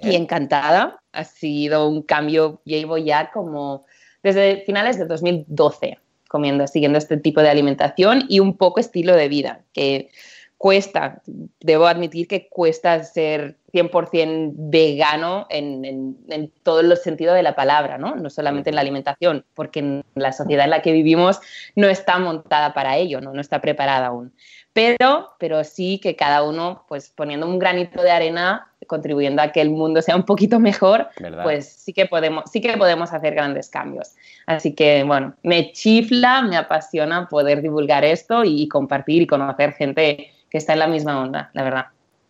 y 0.01 0.15
encantada. 0.15 0.99
Ha 1.11 1.23
sido 1.25 1.89
un 1.89 2.01
cambio, 2.01 2.61
llevo 2.63 2.97
ya 2.97 3.29
como 3.31 3.85
desde 4.23 4.63
finales 4.65 4.97
de 4.97 5.05
2012 5.05 5.97
comiendo, 6.29 6.65
siguiendo 6.67 6.97
este 6.97 7.17
tipo 7.17 7.41
de 7.41 7.49
alimentación 7.49 8.23
y 8.29 8.39
un 8.39 8.55
poco 8.55 8.79
estilo 8.79 9.15
de 9.15 9.27
vida, 9.27 9.61
que 9.73 10.09
cuesta, 10.57 11.21
debo 11.61 11.87
admitir 11.87 12.27
que 12.27 12.47
cuesta 12.49 13.03
ser 13.03 13.57
100% 13.71 14.51
vegano 14.55 15.47
en, 15.49 15.85
en, 16.27 16.51
todo 16.63 16.81
el 16.81 16.95
sentido 16.97 17.33
de 17.33 17.43
la 17.43 17.55
palabra, 17.55 17.97
¿no? 17.97 18.15
No 18.15 18.29
solamente 18.29 18.69
en 18.69 18.75
la 18.75 18.81
alimentación, 18.81 19.45
porque 19.53 20.03
la 20.15 20.33
sociedad 20.33 20.65
en 20.65 20.71
la 20.71 20.81
que 20.81 20.91
vivimos 20.91 21.39
no 21.75 21.87
está 21.87 22.19
montada 22.19 22.73
para 22.73 22.97
ello, 22.97 23.21
¿no? 23.21 23.33
No 23.33 23.41
está 23.41 23.61
preparada 23.61 24.07
aún. 24.07 24.33
Pero, 24.73 25.29
pero 25.39 25.63
sí 25.63 25.99
que 25.99 26.15
cada 26.15 26.43
uno, 26.43 26.85
pues 26.87 27.09
poniendo 27.09 27.47
un 27.47 27.57
granito 27.57 28.01
de 28.01 28.11
arena, 28.11 28.68
contribuyendo 28.89 29.41
a 29.41 29.53
que 29.53 29.61
el 29.61 29.69
mundo 29.69 30.01
sea 30.01 30.17
un 30.17 30.23
poquito 30.23 30.59
mejor, 30.59 31.07
pues 31.43 31.71
sí 31.71 31.93
que, 31.93 32.05
podemos, 32.05 32.51
sí 32.51 32.59
que 32.59 32.75
podemos 32.75 33.13
hacer 33.13 33.35
grandes 33.35 33.69
cambios. 33.69 34.15
Así 34.45 34.75
que, 34.75 35.03
bueno, 35.05 35.35
me 35.43 35.71
chifla, 35.71 36.41
me 36.41 36.57
apasiona 36.57 37.29
poder 37.29 37.61
divulgar 37.61 38.03
esto 38.03 38.43
y 38.43 38.67
compartir 38.67 39.21
y 39.21 39.27
conocer 39.27 39.73
gente 39.73 40.33
que 40.49 40.57
está 40.57 40.73
en 40.73 40.79
la 40.79 40.87
misma 40.87 41.21
onda, 41.21 41.51
la 41.53 41.63
verdad. 41.63 41.85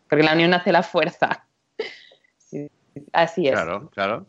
Porque 0.08 0.24
la 0.24 0.34
unión 0.34 0.54
hace 0.54 0.72
la 0.72 0.84
fuerza. 0.84 1.46
así 3.14 3.48
es. 3.48 3.54
Claro, 3.54 3.90
claro 3.92 4.26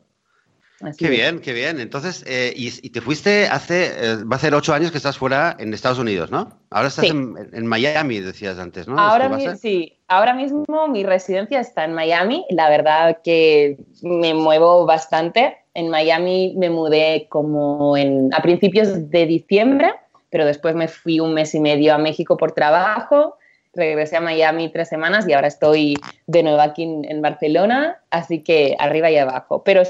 qué 0.98 1.08
bien, 1.08 1.40
qué 1.40 1.52
bien. 1.52 1.80
Entonces, 1.80 2.24
eh, 2.26 2.52
y, 2.56 2.90
te 2.90 3.00
fuiste 3.00 3.46
hace, 3.46 3.86
eh, 3.86 4.16
va 4.24 4.36
a 4.36 4.38
ser 4.38 4.54
ocho 4.54 4.72
años 4.72 4.90
que 4.90 4.98
estás 4.98 5.18
fuera 5.18 5.56
en 5.58 5.74
Estados 5.74 5.98
Unidos, 5.98 6.30
¿no? 6.30 6.48
Ahora 6.70 6.88
estás 6.88 7.06
en, 7.06 7.66
Miami, 7.66 8.20
decías 8.20 8.58
antes, 8.58 8.88
¿no? 8.88 8.98
Ahora 8.98 9.56
sí, 9.56 9.98
ahora 10.08 10.34
mismo 10.34 10.88
mi 10.88 11.04
residencia 11.04 11.60
está 11.60 11.84
en 11.84 11.94
Miami. 11.94 12.46
La 12.50 12.68
verdad 12.68 13.18
que 13.22 13.78
me 14.02 14.34
muevo 14.34 14.86
bastante. 14.86 15.56
En 15.74 15.88
Miami 15.88 16.54
me 16.56 16.70
mudé 16.70 17.26
como 17.28 17.96
en, 17.96 18.32
a 18.34 18.42
principios 18.42 19.10
de 19.10 19.26
diciembre, 19.26 19.92
pero 20.30 20.44
después 20.44 20.74
me 20.74 20.88
fui 20.88 21.20
un 21.20 21.34
mes 21.34 21.54
y 21.54 21.60
medio 21.60 21.94
a 21.94 21.98
México 21.98 22.36
por 22.36 22.52
trabajo 22.52 23.36
regresé 23.72 24.16
a 24.16 24.20
Miami 24.20 24.68
tres 24.70 24.88
semanas 24.88 25.28
y 25.28 25.32
ahora 25.32 25.46
estoy 25.46 25.94
de 26.26 26.42
nuevo 26.42 26.60
aquí 26.60 26.82
en, 26.82 27.04
en, 27.04 27.22
Barcelona, 27.22 28.00
así 28.10 28.42
que 28.42 28.74
arriba 28.78 29.10
y 29.10 29.16
abajo. 29.16 29.62
Pero 29.62 29.82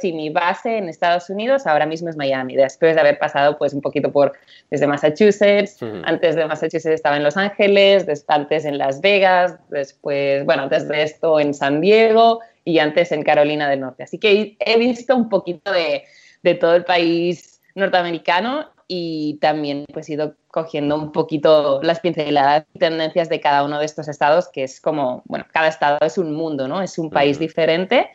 sí, 0.00 0.12
mi 0.12 0.28
base 0.30 0.78
en 0.78 0.88
Estados 0.88 1.30
Unidos 1.30 1.66
ahora 1.66 1.86
mismo 1.86 2.08
es 2.08 2.16
Miami, 2.16 2.56
después 2.56 2.94
de 2.94 3.00
haber 3.00 3.18
pasado 3.18 3.56
pues 3.56 3.72
un 3.72 3.80
poquito 3.80 4.10
por 4.10 4.32
desde 4.70 4.86
Massachusetts, 4.86 5.78
antes 6.04 6.34
de 6.36 6.46
Massachusetts 6.46 6.94
estaba 6.94 7.16
en 7.16 7.22
Los 7.22 7.36
Ángeles, 7.36 8.06
antes 8.28 8.64
en 8.64 8.78
Las 8.78 9.00
Vegas, 9.00 9.56
después, 9.70 10.44
bueno, 10.44 10.68
desde 10.68 11.02
esto 11.02 11.38
en 11.38 11.54
San 11.54 11.80
Diego 11.80 12.40
y 12.64 12.78
antes 12.78 13.12
en 13.12 13.22
Carolina 13.22 13.68
del 13.68 13.80
Norte. 13.80 14.02
Así 14.02 14.18
que 14.18 14.56
he 14.58 14.78
visto 14.78 15.14
un 15.14 15.28
poquito 15.28 15.72
de, 15.72 16.04
de 16.42 16.54
todo 16.54 16.74
el 16.74 16.84
país 16.84 17.60
norteamericano 17.74 18.70
y 18.86 19.38
también 19.40 19.86
pues 19.92 20.08
he 20.08 20.14
ido 20.14 20.34
cogiendo 20.48 20.96
un 20.96 21.12
poquito 21.12 21.80
las 21.82 22.00
pinceladas 22.00 22.64
y 22.74 22.78
tendencias 22.78 23.28
de 23.28 23.40
cada 23.40 23.64
uno 23.64 23.78
de 23.78 23.86
estos 23.86 24.08
estados, 24.08 24.48
que 24.48 24.64
es 24.64 24.80
como, 24.80 25.22
bueno, 25.24 25.46
cada 25.52 25.68
estado 25.68 25.98
es 26.02 26.18
un 26.18 26.34
mundo, 26.34 26.68
¿no? 26.68 26.82
Es 26.82 26.98
un 26.98 27.10
país 27.10 27.38
diferente 27.38 28.10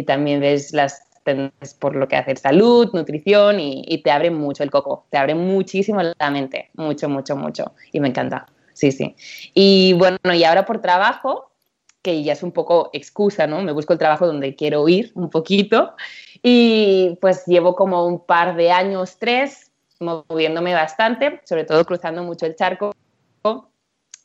y 0.00 0.02
también 0.02 0.40
ves 0.40 0.72
las 0.72 1.06
por 1.78 1.94
lo 1.94 2.08
que 2.08 2.16
hacer 2.16 2.38
salud, 2.38 2.90
nutrición 2.92 3.60
y, 3.60 4.02
te 4.02 4.10
abre 4.10 4.30
mucho 4.30 4.62
el 4.64 4.70
coco, 4.70 5.04
te 5.10 5.18
abre 5.18 5.34
muchísimo 5.34 6.00
la 6.02 6.30
mente, 6.30 6.70
mucho, 6.74 7.08
mucho, 7.08 7.36
mucho 7.36 7.72
y 7.92 8.00
me 8.00 8.08
encanta, 8.08 8.46
sí, 8.72 8.90
sí. 8.90 9.14
Y 9.54 9.92
bueno, 9.92 10.18
y 10.24 10.42
ahora 10.42 10.64
por 10.64 10.80
trabajo, 10.80 11.50
que 12.02 12.24
ya 12.24 12.32
es 12.32 12.42
un 12.42 12.52
poco 12.52 12.88
excusa, 12.94 13.46
¿no? 13.46 13.60
Me 13.60 13.72
busco 13.72 13.92
el 13.92 13.98
trabajo 13.98 14.26
donde 14.26 14.56
quiero 14.56 14.88
ir 14.88 15.12
un 15.14 15.28
poquito 15.28 15.94
y 16.42 17.18
pues 17.20 17.44
llevo 17.46 17.76
como 17.76 18.06
un 18.06 18.24
par 18.24 18.56
de 18.56 18.72
años, 18.72 19.18
tres, 19.18 19.70
moviéndome 20.00 20.72
bastante, 20.72 21.42
sobre 21.44 21.64
todo 21.64 21.84
cruzando 21.84 22.24
mucho 22.24 22.46
el 22.46 22.56
charco, 22.56 22.92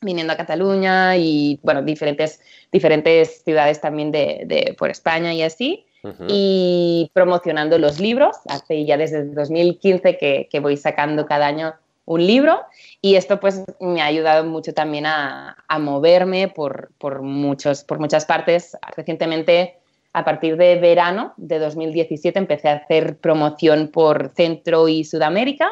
viniendo 0.06 0.32
a 0.32 0.38
Cataluña 0.38 1.18
y, 1.18 1.60
bueno, 1.64 1.82
diferentes, 1.82 2.40
diferentes 2.72 3.44
ciudades 3.44 3.82
también 3.82 4.12
de, 4.12 4.76
por 4.78 4.90
España 4.90 5.34
y 5.34 5.42
así, 5.42 5.86
y 6.28 7.10
promocionando 7.14 7.80
los 7.80 8.00
libros. 8.00 8.38
Hace 8.48 8.86
ya 8.86 8.96
desde 8.96 9.26
2015 9.26 10.18
que, 10.18 10.48
que, 10.50 10.60
voy 10.60 10.78
sacando 10.78 11.26
cada 11.26 11.48
año 11.48 11.74
un 12.06 12.26
libro 12.26 12.62
y 13.02 13.16
esto 13.16 13.40
pues 13.40 13.64
me 13.80 14.02
ha 14.04 14.06
ayudado 14.06 14.46
mucho 14.46 14.74
también 14.74 15.08
a, 15.08 15.58
a 15.68 15.80
moverme 15.80 16.48
por, 16.48 16.92
por, 17.00 17.24
muchos, 17.24 17.84
por 17.84 18.00
muchas 18.00 18.26
partes. 18.26 18.78
Recientemente 18.96 19.80
a 20.14 20.24
partir 20.24 20.56
de 20.58 20.76
verano 20.76 21.34
de 21.38 21.60
2017 21.60 22.38
empecé 22.38 22.70
a 22.70 22.76
hacer 22.76 23.18
promoción 23.18 23.90
por 23.90 24.32
Centro 24.36 24.88
y 24.88 25.04
Sudamérica 25.04 25.72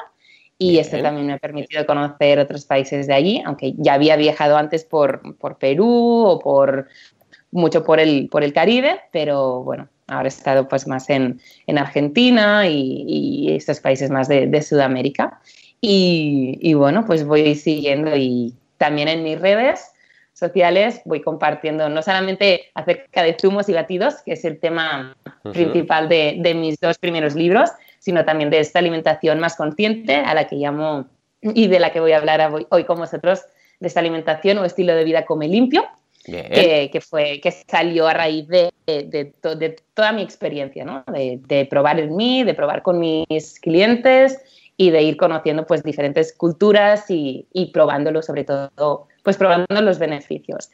y 0.58 0.78
esto 0.78 1.02
también 1.02 1.28
me 1.28 1.34
ha 1.34 1.40
permitido 1.40 1.86
conocer 1.86 2.40
otros 2.40 2.66
países 2.66 3.08
de 3.08 3.14
allí, 3.14 3.42
aunque 3.46 3.74
ya 3.78 3.96
había 3.96 4.16
viajado 4.16 4.58
antes 4.58 4.86
por, 4.86 5.38
por 5.38 5.58
Perú 5.58 6.24
o 6.26 6.40
por 6.40 6.88
mucho 7.52 7.84
por 7.84 8.00
el, 8.00 8.30
por 8.30 8.44
el 8.44 8.54
Caribe, 8.54 9.02
pero 9.12 9.64
bueno, 9.64 9.90
ahora 10.08 10.26
he 10.26 10.30
estado 10.30 10.68
pues 10.68 10.88
más 10.88 11.10
en, 11.10 11.40
en 11.68 11.78
Argentina 11.78 12.68
y, 12.68 13.06
y, 13.08 13.56
estos 13.56 13.80
países 13.80 14.10
más 14.10 14.28
de, 14.28 14.48
de 14.48 14.62
Sudamérica. 14.62 15.40
Y, 15.82 16.58
y, 16.62 16.74
bueno, 16.76 17.06
pues 17.06 17.26
voy 17.26 17.56
siguiendo 17.56 18.16
y 18.16 18.56
también 18.78 19.08
en 19.10 19.24
mis 19.24 19.40
redes 19.40 19.92
sociales 20.34 21.02
voy 21.06 21.22
compartiendo 21.22 21.90
no 21.90 22.02
solamente 22.02 22.72
acerca 22.74 23.22
de 23.22 23.38
zumos 23.40 23.70
y 23.70 23.74
batidos, 23.74 24.16
que 24.26 24.34
es 24.34 24.46
el 24.46 24.60
tema 24.60 25.16
principal 25.52 26.10
de, 26.10 26.38
de, 26.40 26.54
mis 26.56 26.80
dos 26.80 26.98
primeros 26.98 27.36
libros, 27.36 27.70
sino 28.04 28.26
también 28.26 28.50
de 28.50 28.60
esta 28.60 28.80
alimentación 28.80 29.40
más 29.40 29.56
consciente 29.56 30.16
a 30.16 30.34
la 30.34 30.46
que 30.46 30.58
llamo 30.58 31.06
y 31.42 31.68
de 31.68 31.80
la 31.80 31.94
que 31.94 32.02
voy 32.02 32.12
a 32.12 32.18
hablar 32.18 32.54
hoy 32.70 32.84
con 32.84 32.98
vosotros, 32.98 33.44
de 33.80 33.88
esta 33.88 34.02
alimentación 34.02 34.58
o 34.58 34.66
estilo 34.66 34.94
de 34.94 35.06
vida 35.06 35.26
come 35.26 35.48
limpio, 35.48 35.86
que, 36.26 36.90
que, 36.92 37.00
fue, 37.00 37.40
que 37.40 37.52
salió 37.52 38.08
a 38.08 38.14
raíz 38.14 38.46
de, 38.50 38.74
de, 38.86 39.04
de 39.56 39.76
toda 39.94 40.12
mi 40.12 40.22
experiencia, 40.22 40.84
¿no? 40.84 41.06
de, 41.08 41.68
probar 41.70 41.98
en 42.02 42.14
mí, 42.18 42.44
de 42.44 42.54
probar 42.54 42.82
con 42.84 43.00
mis 43.00 43.58
clientes 43.62 44.38
y 44.76 44.90
de 44.90 45.02
ir 45.02 45.16
conociendo 45.16 45.66
pues 45.66 45.82
diferentes 45.82 46.34
culturas 46.34 47.10
y, 47.10 47.48
y 47.54 47.72
probándolo 47.72 48.22
sobre 48.22 48.44
todo 48.44 49.08
pues 49.24 49.38
probando 49.38 49.82
los 49.82 49.98
beneficios. 49.98 50.72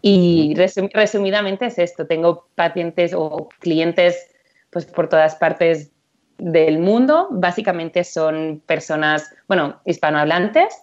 Y 0.00 0.54
resumidamente 0.94 1.66
es 1.66 1.78
esto, 1.80 2.06
tengo 2.06 2.46
pacientes 2.54 3.12
o 3.14 3.48
clientes 3.58 4.28
pues 4.70 4.84
por 4.84 5.08
todas 5.08 5.34
partes 5.34 5.90
del 6.38 6.78
mundo, 6.78 7.26
básicamente 7.30 8.04
son 8.04 8.62
personas, 8.64 9.34
bueno, 9.48 9.80
hispanohablantes. 9.84 10.74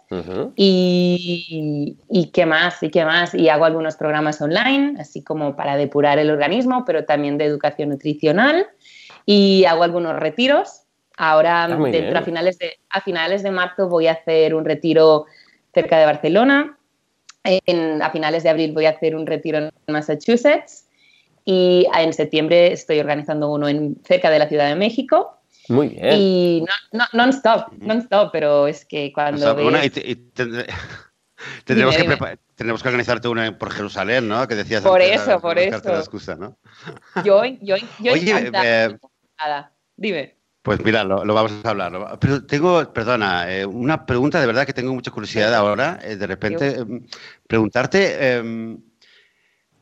Y, 0.56 1.98
y, 2.10 2.28
qué 2.32 2.46
más, 2.46 2.84
y 2.84 2.90
qué 2.90 3.06
más, 3.06 3.34
y 3.34 3.48
hago 3.48 3.64
algunos 3.66 3.96
programas 3.96 4.42
online, 4.42 4.96
así 5.00 5.24
como 5.24 5.56
para 5.56 5.78
depurar 5.78 6.20
el 6.20 6.30
organismo, 6.30 6.84
pero 6.86 7.06
también 7.06 7.38
de 7.38 7.46
educación 7.46 7.90
nutricional. 7.90 8.68
Y 9.26 9.64
hago 9.66 9.84
algunos 9.84 10.18
retiros. 10.20 10.82
Ahora, 11.18 11.64
ah, 11.64 11.78
dentro, 11.90 12.20
a, 12.20 12.22
finales 12.22 12.60
de, 12.60 12.78
a 12.90 13.00
finales 13.00 13.42
de 13.42 13.52
marzo 13.52 13.88
voy 13.88 14.08
a 14.08 14.12
hacer 14.12 14.54
un 14.54 14.66
retiro 14.66 15.26
cerca 15.74 15.98
de 15.98 16.06
Barcelona. 16.06 16.78
A 18.02 18.10
finales 18.10 18.44
de 18.44 18.50
abril 18.50 18.74
voy 18.74 18.88
a 18.88 18.92
hacer 18.92 19.16
un 19.16 19.26
retiro 19.26 19.60
en 19.60 19.72
Massachusetts. 19.88 20.88
Y 21.46 21.88
en 21.98 22.12
septiembre 22.12 22.74
estoy 22.74 23.00
organizando 23.00 23.52
uno 23.52 23.70
en, 23.70 23.98
cerca 24.04 24.30
de 24.30 24.40
la 24.40 24.50
Ciudad 24.50 24.68
de 24.68 24.76
México. 24.76 25.38
Muy 25.70 25.90
bien. 25.90 26.14
Y 26.14 26.66
no, 26.92 27.06
non-stop, 27.14 27.74
non-stop, 27.80 28.32
pero 28.32 28.68
es 28.68 28.86
que 28.86 29.12
cuando... 29.14 29.56
tendremos, 31.66 31.96
que 31.96 32.38
tendremos 32.56 32.82
que 32.82 32.90
organizarte 32.90 33.28
una 33.28 33.58
por 33.58 33.72
Jerusalén, 33.72 34.28
¿no? 34.28 34.48
Que 34.48 34.56
decías 34.56 34.82
Por 34.84 35.02
eso, 35.02 35.40
por 35.40 35.58
eso. 35.60 35.82
La 35.84 36.00
excusa, 36.00 36.36
¿no? 36.36 36.58
Yo, 37.24 37.44
yo, 37.62 37.76
yo 38.00 38.14
Oye, 38.14 38.52
eh, 38.54 38.98
Dime. 39.98 40.36
Pues 40.62 40.84
mira, 40.84 41.04
lo, 41.04 41.24
vamos 41.32 41.54
a 41.64 41.70
hablar. 41.70 42.18
Pero 42.20 42.44
tengo, 42.46 42.92
perdona, 42.92 43.52
eh, 43.54 43.66
una 43.68 44.06
pregunta 44.08 44.42
de 44.42 44.48
verdad 44.48 44.66
que 44.66 44.74
tengo 44.74 44.94
mucha 44.96 45.12
curiosidad 45.12 45.54
ahora, 45.54 46.00
eh, 46.02 46.16
de 46.16 46.26
repente, 46.26 46.80
em, 46.80 47.06
preguntarte, 47.48 48.42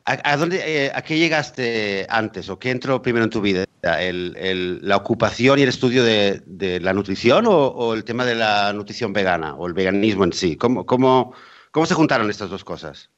em, 0.06 0.20
¿a, 0.24 0.38
dónde, 0.38 0.62
eh, 0.66 0.92
¿a 0.94 1.02
qué 1.02 1.18
llegaste 1.18 2.06
antes 2.10 2.50
o 2.50 2.60
qué 2.60 2.72
entró 2.72 3.02
primero 3.02 3.26
en 3.26 3.30
tu 3.30 3.42
vida? 3.42 3.66
¿La 3.82 4.98
ocupación 4.98 5.60
y 5.60 5.64
el 5.64 5.70
estudio 5.70 6.04
de, 6.04 6.80
la 6.82 6.94
nutrición 6.94 7.46
o, 7.48 7.94
el 7.94 8.04
tema 8.04 8.26
de 8.26 8.36
la 8.36 8.74
nutrición 8.74 9.14
vegana 9.14 9.56
o 9.56 9.68
el 9.68 9.74
veganismo 9.74 10.24
en 10.24 10.34
sí? 10.34 10.56
¿Cómo, 10.56 10.86
cómo, 10.86 11.34
cómo 11.72 11.86
se 11.86 11.94
juntaron 11.94 12.30
estas 12.30 12.50
dos 12.50 12.64
cosas? 12.64 13.10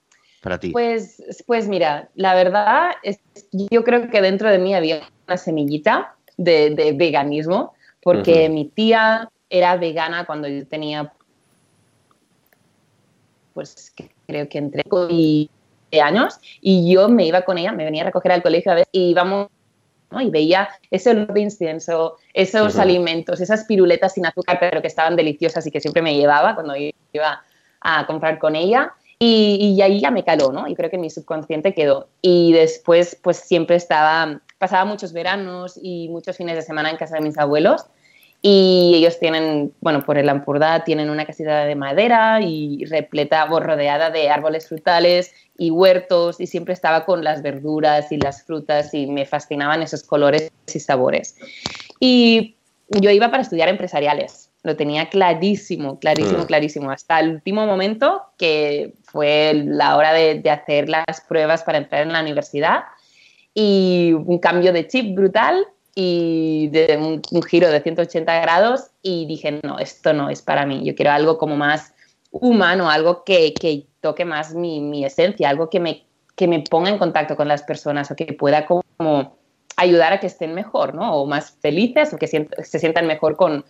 Para 0.42 0.60
ti? 0.60 0.72
Pues, 0.72 1.24
pues 1.48 1.68
mira, 1.68 2.10
la 2.16 2.36
verdad 2.36 2.92
es 3.02 3.20
yo 3.52 3.84
creo 3.84 4.10
que 4.10 4.22
dentro 4.22 4.50
de 4.50 4.60
mí 4.60 4.76
había 4.76 5.02
una 5.28 5.38
semillita 5.38 6.16
de, 6.38 6.94
veganismo, 6.96 7.74
porque 8.02 8.50
mi 8.50 8.66
tía 8.66 9.30
era 9.50 9.78
vegana 9.78 10.26
cuando 10.26 10.48
yo 10.48 10.68
tenía, 10.68 11.12
pues 13.54 13.94
creo 14.28 14.50
que 14.50 14.58
entre 14.58 14.84
y 15.10 15.50
años, 16.02 16.40
y 16.62 16.92
yo 16.92 17.10
me 17.10 17.26
iba 17.26 17.42
con 17.42 17.58
ella, 17.58 17.72
me 17.72 17.86
venía 17.86 18.04
a 18.04 18.06
recoger 18.06 18.32
al 18.32 18.44
colegio 18.44 18.72
a 18.72 18.76
ver, 18.76 18.88
y 18.92 19.10
íbamos 19.10 19.48
y 20.22 20.30
veía 20.30 20.70
ese 20.92 21.10
olor 21.10 21.34
de 21.34 21.42
incienso, 21.42 22.16
esos 22.34 22.78
alimentos, 22.78 23.42
esas 23.42 23.66
piruletas 23.66 24.14
sin 24.14 24.26
azúcar, 24.26 24.58
pero 24.60 24.82
que 24.82 24.88
estaban 24.88 25.16
deliciosas 25.16 25.66
y 25.68 25.72
que 25.72 25.82
siempre 25.82 26.02
me 26.02 26.16
llevaba 26.16 26.56
cuando 26.56 26.74
iba 26.76 27.44
a 27.82 28.06
comprar 28.06 28.40
con 28.40 28.56
ella. 28.56 28.94
Y, 29.20 29.58
y, 29.60 29.82
ahí 29.82 30.02
ya 30.02 30.12
me 30.12 30.24
caló, 30.24 30.52
¿no? 30.52 30.68
Y 30.68 30.76
creo 30.76 30.90
que 30.90 30.98
mi 30.98 31.10
subconsciente 31.10 31.74
quedó. 31.74 32.10
Y 32.22 32.52
después, 32.52 33.18
pues 33.22 33.38
siempre 33.38 33.78
estaba 33.78 34.42
pasaba 34.58 34.86
muchos 34.86 35.14
veranos 35.14 35.80
y 35.82 36.08
muchos 36.10 36.38
fines 36.38 36.56
de 36.56 36.62
semana 36.62 36.90
en 36.90 36.98
casa 36.98 37.16
de 37.16 37.22
mis 37.22 37.38
abuelos 37.38 37.86
y 38.48 38.94
ellos 38.94 39.18
tienen, 39.18 39.74
bueno, 39.82 40.06
por 40.06 40.20
el 40.20 40.30
Ampurdá 40.30 40.84
tienen 40.84 41.10
una 41.10 41.26
casita 41.26 41.66
de 41.66 41.74
madera 41.74 42.42
y 42.44 42.86
repleta, 42.86 43.48
rodeada 43.48 44.12
de 44.12 44.30
árboles 44.30 44.70
frutales 44.70 45.34
y 45.58 45.72
huertos 45.72 46.40
y 46.40 46.46
siempre 46.46 46.76
estaba 46.76 47.06
con 47.06 47.24
las 47.24 47.42
verduras 47.42 48.12
y 48.12 48.18
las 48.18 48.44
frutas 48.44 48.94
y 48.94 49.08
me 49.08 49.26
fascinaban 49.26 49.82
esos 49.82 50.04
colores 50.04 50.52
y 50.72 50.80
sabores. 50.80 51.38
Y 52.00 52.56
yo 52.90 53.10
iba 53.10 53.32
para 53.32 53.42
estudiar 53.42 53.68
empresariales, 53.68 54.52
lo 54.62 54.76
tenía 54.76 55.10
clarísimo, 55.10 55.98
clarísimo, 55.98 56.44
mm. 56.44 56.46
clarísimo, 56.46 56.92
hasta 56.92 57.20
el 57.22 57.30
último 57.30 57.66
momento 57.66 58.22
que 58.38 58.94
fue 59.06 59.54
la 59.56 59.98
hora 59.98 60.14
de, 60.14 60.36
de 60.36 60.52
hacer 60.52 60.88
las 60.88 61.20
pruebas 61.28 61.64
para 61.64 61.80
entrar 61.80 62.04
en 62.04 62.14
la 62.14 62.22
universidad 62.22 62.84
y 63.56 64.14
un 64.14 64.38
cambio 64.38 64.72
de 64.72 64.86
chip 64.86 65.16
brutal 65.16 65.66
y 65.96 66.68
de 66.68 66.98
un, 66.98 67.44
giro 67.44 67.70
de 67.70 67.82
180 67.82 68.42
grados 68.42 68.92
y 69.02 69.26
dije, 69.26 69.60
no, 69.64 69.80
esto 69.80 70.14
no 70.14 70.30
es 70.30 70.42
para 70.42 70.66
mí, 70.66 70.84
yo 70.86 70.94
quiero 70.94 71.12
algo 71.12 71.38
como 71.38 71.56
más 71.56 71.94
humano, 72.32 72.90
algo 72.90 73.24
que, 73.24 73.54
que 73.54 73.88
toque 74.02 74.26
más 74.26 74.54
mi, 74.54 74.82
mi, 74.82 75.06
esencia, 75.06 75.50
algo 75.50 75.70
que 75.70 75.80
me, 75.80 76.06
que 76.36 76.50
me 76.50 76.60
ponga 76.60 76.90
en 76.90 76.98
contacto 76.98 77.38
con 77.38 77.48
las 77.48 77.64
personas 77.64 78.12
o 78.12 78.16
que 78.16 78.34
pueda 78.34 78.66
como 78.66 79.38
ayudar 79.78 80.12
a 80.12 80.20
que 80.20 80.28
estén 80.28 80.54
mejor, 80.54 80.94
¿no? 80.94 81.16
O 81.16 81.26
más 81.26 81.58
felices 81.62 82.14
o 82.14 82.18
que 82.18 82.28
se 82.28 82.80
sientan 82.80 83.08
mejor 83.08 83.38
con, 83.38 83.66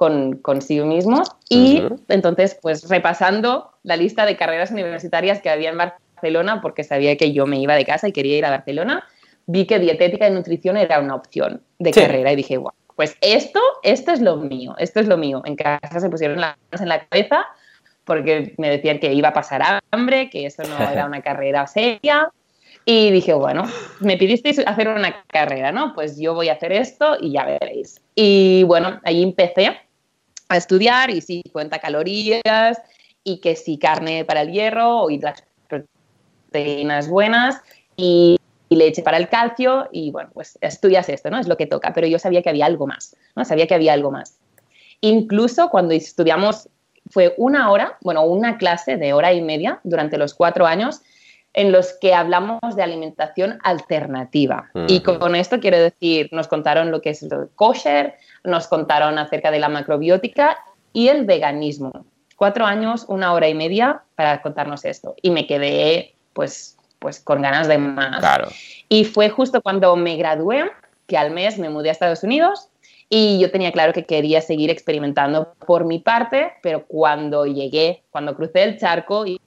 con 0.00 0.36
consigo 0.36 0.86
mismos. 0.86 1.28
Y 1.48 1.82
entonces, 2.08 2.58
pues 2.60 2.88
repasando 2.88 3.72
la 3.82 3.96
lista 3.96 4.24
de 4.24 4.36
carreras 4.36 4.70
universitarias 4.70 5.42
que 5.42 5.50
había 5.50 5.70
en 5.70 5.76
Barcelona, 5.76 6.60
porque 6.62 6.84
sabía 6.84 7.16
que 7.16 7.32
yo 7.32 7.46
me 7.46 7.58
iba 7.58 7.74
de 7.74 7.84
casa 7.84 8.08
y 8.08 8.12
quería 8.12 8.38
ir 8.38 8.46
a 8.46 8.50
Barcelona, 8.50 9.04
vi 9.50 9.66
que 9.66 9.78
dietética 9.78 10.28
y 10.28 10.30
nutrición 10.30 10.76
era 10.76 11.00
una 11.00 11.16
opción 11.16 11.62
de 11.78 11.90
carrera 11.90 12.32
y 12.32 12.36
dije, 12.36 12.56
bueno, 12.56 12.76
pues 12.94 13.16
esto, 13.20 13.60
esto 13.82 14.12
es 14.12 14.20
lo 14.20 14.36
mío, 14.36 14.74
esto 14.78 15.00
es 15.00 15.08
lo 15.08 15.16
mío. 15.16 15.42
En 15.44 15.56
casa 15.56 16.00
se 16.00 16.08
pusieron 16.08 16.40
las 16.40 16.56
manos 16.56 16.80
en 16.80 16.88
la 16.88 17.06
cabeza 17.06 17.46
porque 18.04 18.54
me 18.58 18.70
decían 18.70 18.98
que 18.98 19.12
iba 19.12 19.28
a 19.28 19.32
pasar 19.32 19.80
hambre, 19.90 20.30
que 20.30 20.46
eso 20.46 20.62
no 20.64 20.90
era 20.90 21.06
una 21.06 21.22
carrera 21.22 21.66
seria. 21.66 22.30
Y 22.84 23.10
dije, 23.10 23.34
bueno, 23.34 23.64
me 24.00 24.16
pidisteis 24.16 24.58
hacer 24.60 24.88
una 24.88 25.24
carrera, 25.26 25.70
¿no? 25.72 25.94
Pues 25.94 26.18
yo 26.18 26.34
voy 26.34 26.48
a 26.48 26.54
hacer 26.54 26.72
esto 26.72 27.16
y 27.20 27.32
ya 27.32 27.44
veréis. 27.44 28.00
Y 28.14 28.62
bueno, 28.64 29.00
ahí 29.04 29.22
empecé 29.22 29.78
a 30.48 30.56
estudiar 30.56 31.10
y 31.10 31.20
sí, 31.20 31.42
cuenta 31.52 31.78
calorías 31.78 32.80
y 33.24 33.40
que 33.40 33.56
sí, 33.56 33.78
carne 33.78 34.24
para 34.24 34.42
el 34.42 34.52
hierro 34.52 35.10
y 35.10 35.18
las 35.18 35.44
proteínas 35.68 37.08
buenas 37.08 37.60
y, 37.96 38.39
leche 38.76 39.02
para 39.02 39.16
el 39.16 39.28
calcio 39.28 39.88
y 39.92 40.10
bueno, 40.10 40.30
pues 40.32 40.58
estudias 40.60 41.08
esto, 41.08 41.30
¿no? 41.30 41.38
Es 41.38 41.48
lo 41.48 41.56
que 41.56 41.66
toca, 41.66 41.92
pero 41.92 42.06
yo 42.06 42.18
sabía 42.18 42.42
que 42.42 42.50
había 42.50 42.66
algo 42.66 42.86
más, 42.86 43.16
¿no? 43.34 43.44
Sabía 43.44 43.66
que 43.66 43.74
había 43.74 43.92
algo 43.92 44.10
más. 44.10 44.38
Incluso 45.00 45.70
cuando 45.70 45.94
estudiamos, 45.94 46.68
fue 47.10 47.34
una 47.38 47.70
hora, 47.70 47.98
bueno, 48.02 48.24
una 48.24 48.58
clase 48.58 48.96
de 48.96 49.12
hora 49.12 49.32
y 49.32 49.42
media 49.42 49.80
durante 49.82 50.18
los 50.18 50.34
cuatro 50.34 50.66
años 50.66 51.00
en 51.52 51.72
los 51.72 51.94
que 52.00 52.14
hablamos 52.14 52.60
de 52.76 52.82
alimentación 52.82 53.58
alternativa. 53.64 54.70
Y 54.86 55.00
con 55.00 55.34
esto 55.34 55.58
quiero 55.58 55.78
decir, 55.78 56.28
nos 56.32 56.46
contaron 56.46 56.90
lo 56.90 57.02
que 57.02 57.10
es 57.10 57.22
el 57.22 57.48
kosher, 57.56 58.14
nos 58.44 58.68
contaron 58.68 59.18
acerca 59.18 59.50
de 59.50 59.58
la 59.58 59.68
macrobiótica 59.68 60.56
y 60.92 61.08
el 61.08 61.24
veganismo. 61.24 61.90
Cuatro 62.36 62.64
años, 62.64 63.04
una 63.08 63.32
hora 63.32 63.48
y 63.48 63.54
media 63.54 64.02
para 64.14 64.40
contarnos 64.42 64.84
esto. 64.84 65.14
Y 65.22 65.30
me 65.30 65.46
quedé, 65.46 66.14
pues, 66.32 66.78
pues 67.00 67.18
con 67.18 67.42
ganas 67.42 67.66
de 67.66 67.78
más. 67.78 68.20
Claro. 68.20 68.48
Y 68.88 69.04
fue 69.04 69.28
justo 69.28 69.60
cuando 69.60 69.96
me 69.96 70.16
gradué, 70.16 70.70
que 71.08 71.18
al 71.18 71.32
mes 71.32 71.58
me 71.58 71.68
mudé 71.68 71.88
a 71.88 71.92
Estados 71.92 72.22
Unidos 72.22 72.68
y 73.08 73.40
yo 73.40 73.50
tenía 73.50 73.72
claro 73.72 73.92
que 73.92 74.04
quería 74.04 74.40
seguir 74.40 74.70
experimentando 74.70 75.54
por 75.66 75.84
mi 75.84 75.98
parte, 75.98 76.52
pero 76.62 76.84
cuando 76.86 77.44
llegué, 77.44 78.04
cuando 78.10 78.36
crucé 78.36 78.62
el 78.62 78.78
charco 78.78 79.26
y, 79.26 79.40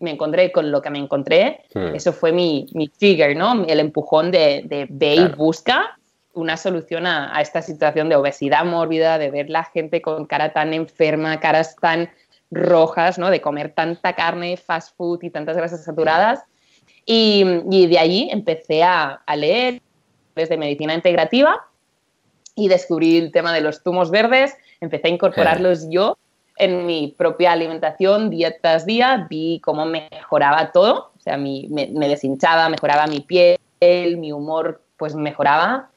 me 0.00 0.12
encontré 0.12 0.50
con 0.50 0.70
lo 0.70 0.80
que 0.80 0.88
me 0.88 0.98
encontré, 0.98 1.60
hmm. 1.74 1.94
eso 1.94 2.14
fue 2.14 2.32
mi, 2.32 2.66
mi, 2.72 2.88
trigger, 2.88 3.36
¿no? 3.36 3.66
El 3.66 3.80
empujón 3.80 4.30
de, 4.30 4.62
de 4.64 4.86
ve 4.88 5.16
y 5.16 5.28
busca 5.36 5.98
una 6.34 6.56
solución 6.56 7.06
a, 7.06 7.40
esta 7.40 7.62
situación 7.62 8.08
de 8.08 8.16
obesidad 8.16 8.64
mórbida, 8.64 9.18
de 9.18 9.30
ver 9.30 9.50
la 9.50 9.64
gente 9.64 10.00
con 10.00 10.26
cara 10.26 10.52
tan 10.52 10.72
enferma, 10.72 11.40
caras 11.40 11.76
tan 11.76 12.10
rojas, 12.50 13.18
¿no? 13.18 13.30
De 13.30 13.40
comer 13.40 13.74
tanta 13.74 14.14
carne, 14.14 14.56
fast 14.56 14.96
food 14.96 15.22
y 15.22 15.30
tantas 15.30 15.56
grasas 15.56 15.84
saturadas. 15.84 16.44
Y, 17.04 17.44
y 17.70 17.86
de 17.86 17.98
allí 17.98 18.28
empecé 18.30 18.82
a, 18.82 19.22
a 19.26 19.36
leer 19.36 19.82
desde 20.34 20.56
medicina 20.56 20.94
integrativa 20.94 21.66
y 22.54 22.68
descubrí 22.68 23.18
el 23.18 23.32
tema 23.32 23.52
de 23.52 23.60
los 23.60 23.82
zumos 23.82 24.10
verdes, 24.10 24.54
empecé 24.80 25.08
a 25.08 25.10
incorporarlos 25.10 25.88
yo 25.88 26.16
en 26.56 26.86
mi 26.86 27.14
propia 27.16 27.52
alimentación 27.52 28.30
día 28.30 28.54
tras 28.60 28.84
día, 28.84 29.26
vi 29.28 29.60
cómo 29.64 29.86
mejoraba 29.86 30.70
todo, 30.70 31.12
o 31.16 31.20
sea, 31.20 31.36
me, 31.36 31.66
me, 31.70 32.08
deshinchaba, 32.08 32.68
mejoraba 32.68 33.06
mi 33.06 33.20
piel, 33.20 33.58
mi 34.18 34.32
humor 34.32 34.82
pues 34.96 35.14
mejoraba. 35.14 35.88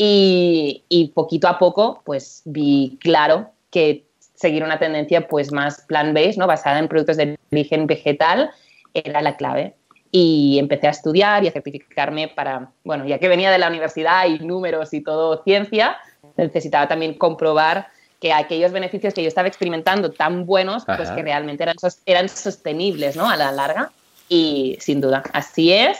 Y, 0.00 0.84
y, 0.88 1.08
poquito 1.08 1.48
a 1.48 1.58
poco 1.58 2.02
pues 2.04 2.42
vi 2.44 2.96
claro 3.00 3.50
que 3.70 4.04
seguir 4.34 4.62
una 4.62 4.78
tendencia 4.78 5.26
pues 5.26 5.50
más 5.50 5.84
plant-based, 5.88 6.36
¿no? 6.36 6.46
basada 6.46 6.78
en 6.78 6.86
productos 6.86 7.16
de 7.16 7.36
origen 7.50 7.88
vegetal, 7.88 8.50
era 8.94 9.20
la 9.20 9.36
clave 9.36 9.74
y 10.10 10.58
empecé 10.58 10.86
a 10.86 10.90
estudiar 10.90 11.44
y 11.44 11.48
a 11.48 11.52
certificarme 11.52 12.28
para, 12.28 12.70
bueno, 12.84 13.06
ya 13.06 13.18
que 13.18 13.28
venía 13.28 13.50
de 13.50 13.58
la 13.58 13.68
universidad 13.68 14.26
y 14.26 14.38
números 14.38 14.94
y 14.94 15.02
todo 15.02 15.42
ciencia, 15.42 15.98
necesitaba 16.36 16.88
también 16.88 17.14
comprobar 17.14 17.88
que 18.20 18.32
aquellos 18.32 18.72
beneficios 18.72 19.14
que 19.14 19.22
yo 19.22 19.28
estaba 19.28 19.48
experimentando 19.48 20.10
tan 20.10 20.44
buenos, 20.46 20.84
pues 20.84 21.10
que 21.10 21.22
realmente 21.22 21.62
eran, 21.62 21.76
eran 22.04 22.28
sostenibles, 22.28 23.16
¿no? 23.16 23.28
A 23.28 23.36
la 23.36 23.52
larga. 23.52 23.92
Y 24.28 24.76
sin 24.80 25.00
duda, 25.00 25.22
así 25.32 25.72
es. 25.72 25.98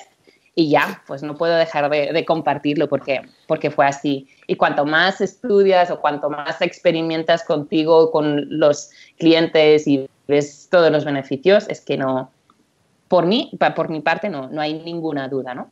Y 0.55 0.71
ya, 0.71 1.03
pues 1.07 1.23
no 1.23 1.37
puedo 1.37 1.55
dejar 1.55 1.88
de, 1.88 2.12
de, 2.12 2.25
compartirlo 2.25 2.88
porque, 2.88 3.23
porque 3.47 3.71
fue 3.71 3.87
así. 3.87 4.29
Y 4.49 4.57
cuanto 4.57 4.85
más 4.85 5.21
estudias 5.21 5.93
o 5.93 6.00
cuanto 6.00 6.29
más 6.29 6.61
experimentas 6.61 7.45
contigo, 7.45 8.11
con 8.11 8.59
los 8.59 8.91
clientes 9.19 9.87
y 9.87 10.11
ves 10.27 10.66
todos 10.68 10.90
los 10.90 11.05
beneficios, 11.05 11.68
es 11.68 11.81
que 11.81 11.97
no, 11.97 12.33
por 13.09 13.27
mí, 13.27 13.51
por 13.75 13.88
mi 13.88 14.01
parte, 14.01 14.29
no, 14.29 14.49
no 14.49 14.61
hay 14.61 14.75
ninguna 14.75 15.29
duda, 15.29 15.55
¿no? 15.55 15.71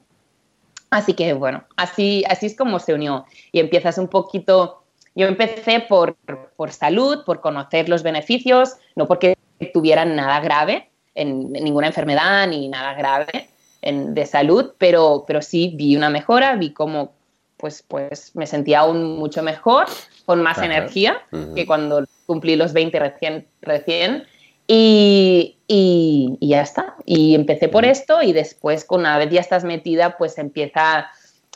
Así 0.91 1.15
que 1.15 1.33
bueno, 1.33 1.65
así, 1.77 2.25
así 2.29 2.47
es 2.47 2.57
como 2.57 2.79
se 2.79 2.95
unió. 2.95 3.27
Y 3.53 3.61
empiezas 3.61 3.99
un 3.99 4.09
poquito, 4.09 4.83
yo 5.15 5.27
empecé 5.27 5.81
por, 5.81 6.17
por 6.57 6.73
salud, 6.73 7.25
por 7.25 7.41
conocer 7.41 7.89
los 7.89 8.03
beneficios, 8.03 8.77
no 8.95 9.07
porque 9.07 9.37
tuvieran 9.73 10.17
nada 10.17 10.41
grave, 10.41 10.91
en, 11.15 11.53
ninguna 11.53 11.89
enfermedad 11.89 12.47
ni 12.47 12.69
nada 12.69 12.95
grave 12.95 13.49
en, 13.83 14.15
de 14.15 14.27
salud, 14.27 14.73
pero, 14.79 15.25
pero 15.27 15.43
sí 15.43 15.73
vi 15.75 15.97
una 15.97 16.11
mejora, 16.11 16.57
vi 16.57 16.73
cómo 16.73 17.13
pues, 17.57 17.83
pues 17.87 18.35
me 18.35 18.47
sentía 18.47 18.81
aún 18.81 19.17
mucho 19.19 19.43
mejor, 19.43 19.87
con 20.27 20.43
más 20.43 20.59
energía 20.59 21.23
que 21.55 21.67
cuando 21.67 22.05
cumplí 22.27 22.57
los 22.57 22.73
20 22.73 22.99
recién, 22.99 23.47
recién 23.63 24.27
y, 24.67 25.59
y, 25.69 26.39
ya 26.41 26.63
está. 26.63 26.97
Y 27.05 27.35
empecé 27.35 27.69
por 27.69 27.85
esto 27.85 28.23
y 28.23 28.33
después, 28.33 28.85
con 28.85 29.01
una 29.01 29.19
vez 29.19 29.31
ya 29.31 29.41
estás 29.41 29.65
metida, 29.65 30.17
pues 30.17 30.39
empieza 30.39 31.09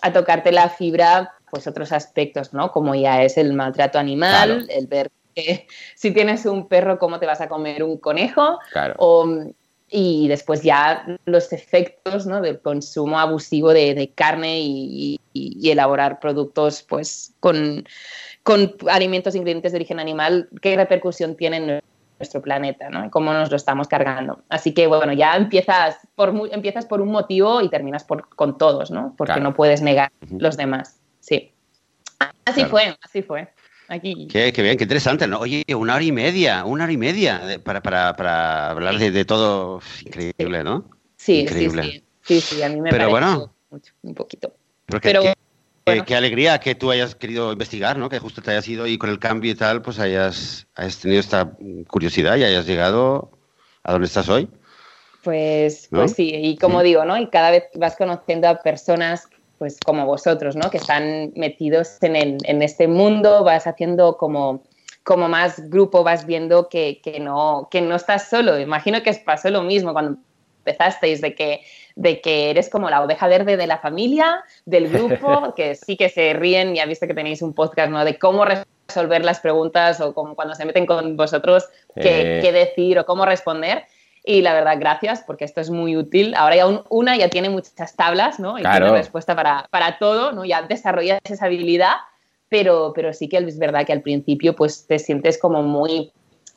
a 0.02 0.12
tocarte 0.12 0.52
la 0.52 0.68
fibra, 0.68 1.34
pues 1.50 1.66
otros 1.66 1.92
aspectos, 1.92 2.52
¿no? 2.52 2.70
Como 2.72 2.94
ya 2.94 3.22
es 3.22 3.36
el 3.36 3.52
maltrato 3.52 3.98
animal, 3.98 4.66
el 4.70 4.86
ver 4.86 5.10
que 5.34 5.66
si 5.96 6.12
tienes 6.12 6.46
un 6.46 6.68
perro, 6.68 6.98
cómo 6.98 7.18
te 7.18 7.26
vas 7.26 7.40
a 7.40 7.48
comer 7.48 7.82
un 7.82 7.98
conejo. 7.98 8.58
y 9.92 10.28
después 10.28 10.62
ya 10.62 11.04
los 11.24 11.52
efectos 11.52 12.24
¿no? 12.24 12.40
del 12.40 12.60
consumo 12.60 13.18
abusivo 13.18 13.72
de, 13.72 14.12
carne 14.14 14.60
y, 14.60 15.20
elaborar 15.34 16.20
productos 16.20 16.82
pues 16.82 17.32
con, 17.40 17.84
con 18.42 18.76
alimentos 18.88 19.34
ingredientes 19.34 19.72
de 19.72 19.78
origen 19.78 19.98
animal, 19.98 20.48
qué 20.62 20.76
repercusión 20.76 21.36
tienen 21.36 21.80
nuestro 22.20 22.42
planeta, 22.42 22.90
¿no? 22.90 23.06
Y 23.06 23.10
cómo 23.10 23.32
nos 23.32 23.50
lo 23.50 23.56
estamos 23.56 23.88
cargando. 23.88 24.42
Así 24.50 24.74
que, 24.74 24.86
bueno, 24.86 25.12
ya 25.14 25.36
empiezas 25.36 25.96
por, 26.14 26.34
empiezas 26.52 26.84
por 26.84 27.00
un 27.00 27.10
motivo 27.10 27.62
y 27.62 27.70
terminas 27.70 28.04
por, 28.04 28.28
con 28.28 28.58
todos, 28.58 28.90
¿no? 28.90 29.14
Porque 29.16 29.40
no 29.40 29.54
puedes 29.54 29.80
negar 29.80 30.12
los 30.30 30.56
demás. 30.58 31.00
Sí. 31.20 31.52
Así 32.44 32.64
fue, 32.66 32.96
así 33.02 33.22
fue. 33.22 33.48
Aquí. 33.88 34.28
Qué, 34.30 34.52
bien, 34.52 34.76
qué 34.76 34.84
interesante, 34.84 35.26
¿no? 35.26 35.40
Oye, 35.40 35.64
una 35.74 35.94
hora 35.94 36.04
y 36.04 36.12
media, 36.12 36.64
una 36.64 36.84
hora 36.84 36.92
y 36.92 36.98
media 36.98 37.40
para, 37.64 37.82
para, 37.82 38.14
para 38.14 38.70
hablar 38.70 38.98
de, 38.98 39.24
todo. 39.24 39.80
Increíble, 40.04 40.62
¿no? 40.62 40.84
Sí, 41.16 41.40
Increíble. 41.40 42.04
sí, 42.22 42.40
sí. 42.40 42.40
Sí, 42.40 42.62
a 42.62 42.68
mí 42.68 42.80
me 42.80 42.90
Pero 42.90 43.08
bueno, 43.08 43.52
mucho, 43.70 43.94
un 44.02 44.14
poquito. 44.14 44.52
Pero 45.02 45.22
Qué, 46.06 46.14
alegría 46.14 46.58
que 46.58 46.74
tú 46.74 46.90
hayas 46.90 47.14
querido 47.14 47.52
investigar, 47.52 47.98
¿no? 47.98 48.08
Que 48.08 48.18
justo 48.18 48.42
te 48.42 48.50
hayas 48.50 48.68
ido 48.68 48.86
y 48.86 48.98
con 48.98 49.10
el 49.10 49.18
cambio 49.18 49.50
y 49.50 49.54
tal, 49.54 49.82
pues 49.82 49.98
hayas, 49.98 50.66
tenido 51.00 51.20
esta 51.20 51.52
curiosidad 51.88 52.36
y 52.36 52.44
hayas 52.44 52.66
llegado 52.66 53.30
a 53.82 53.92
donde 53.92 54.06
estás 54.06 54.28
hoy. 54.28 54.48
Pues, 55.22 55.88
pues 55.90 56.12
sí, 56.12 56.32
y 56.34 56.56
como 56.56 56.82
digo, 56.82 57.04
¿no? 57.04 57.18
Y 57.18 57.28
cada 57.28 57.50
vez 57.50 57.64
vas 57.74 57.96
conociendo 57.96 58.48
a 58.48 58.62
personas 58.62 59.28
pues 59.58 59.76
como 59.84 60.06
vosotros, 60.06 60.56
¿no? 60.56 60.70
Que 60.70 60.78
están 60.78 61.32
metidos 61.36 61.98
en, 62.00 62.38
en 62.42 62.62
este 62.62 62.88
mundo, 62.88 63.44
vas 63.44 63.66
haciendo 63.66 64.16
como, 64.16 64.62
como 65.04 65.28
más 65.28 65.68
grupo, 65.68 66.02
vas 66.02 66.24
viendo 66.24 66.70
que, 66.70 67.02
que, 67.02 67.20
no, 67.20 67.68
que 67.70 67.82
no 67.82 67.96
estás 67.96 68.30
solo. 68.30 68.58
Imagino 68.58 69.02
que 69.02 69.12
pasó 69.12 69.50
lo 69.50 69.62
mismo 69.62 69.92
cuando 69.92 70.18
empezasteis, 70.64 71.20
de 71.20 71.34
que 71.34 71.60
de 71.96 72.20
que 72.20 72.50
eres 72.50 72.68
como 72.68 72.90
la 72.90 73.02
oveja 73.02 73.26
verde 73.28 73.56
de 73.56 73.66
la 73.66 73.78
familia, 73.78 74.44
del 74.64 74.88
grupo, 74.92 75.54
que 75.54 75.74
sí 75.74 75.96
que 75.96 76.08
se 76.08 76.32
ríen, 76.32 76.74
ya 76.74 76.86
viste 76.86 77.06
que 77.06 77.14
tenéis 77.14 77.42
un 77.42 77.54
podcast, 77.54 77.90
¿no? 77.90 78.04
De 78.04 78.18
cómo 78.18 78.44
resolver 78.44 79.24
las 79.24 79.40
preguntas 79.40 80.00
o 80.00 80.14
como 80.14 80.34
cuando 80.34 80.54
se 80.54 80.64
meten 80.64 80.86
con 80.86 81.16
vosotros, 81.16 81.68
qué, 81.94 82.40
qué 82.42 82.52
decir 82.52 82.98
o 82.98 83.06
cómo 83.06 83.24
responder. 83.24 83.84
Y 84.24 84.42
la 84.42 84.52
verdad, 84.52 84.76
gracias, 84.78 85.22
porque 85.26 85.44
esto 85.44 85.60
es 85.60 85.70
muy 85.70 85.96
útil. 85.96 86.34
Ahora 86.36 86.56
ya 86.56 86.66
una 86.90 87.16
ya 87.16 87.30
tiene 87.30 87.48
muchas 87.48 87.96
tablas, 87.96 88.38
¿no? 88.38 88.58
Y 88.58 88.62
tiene 88.62 88.90
respuesta 88.90 89.34
para, 89.34 89.66
para, 89.70 89.98
todo, 89.98 90.32
¿no? 90.32 90.44
Ya 90.44 90.62
desarrollas 90.62 91.20
esa 91.24 91.46
habilidad, 91.46 91.94
pero, 92.48 92.92
pero 92.94 93.12
sí 93.14 93.28
que 93.28 93.38
es 93.38 93.58
verdad 93.58 93.86
que 93.86 93.92
al 93.92 94.02
principio 94.02 94.54
pues 94.54 94.86
te 94.86 94.98
sientes 94.98 95.38
como 95.38 95.62
muy 95.62 96.12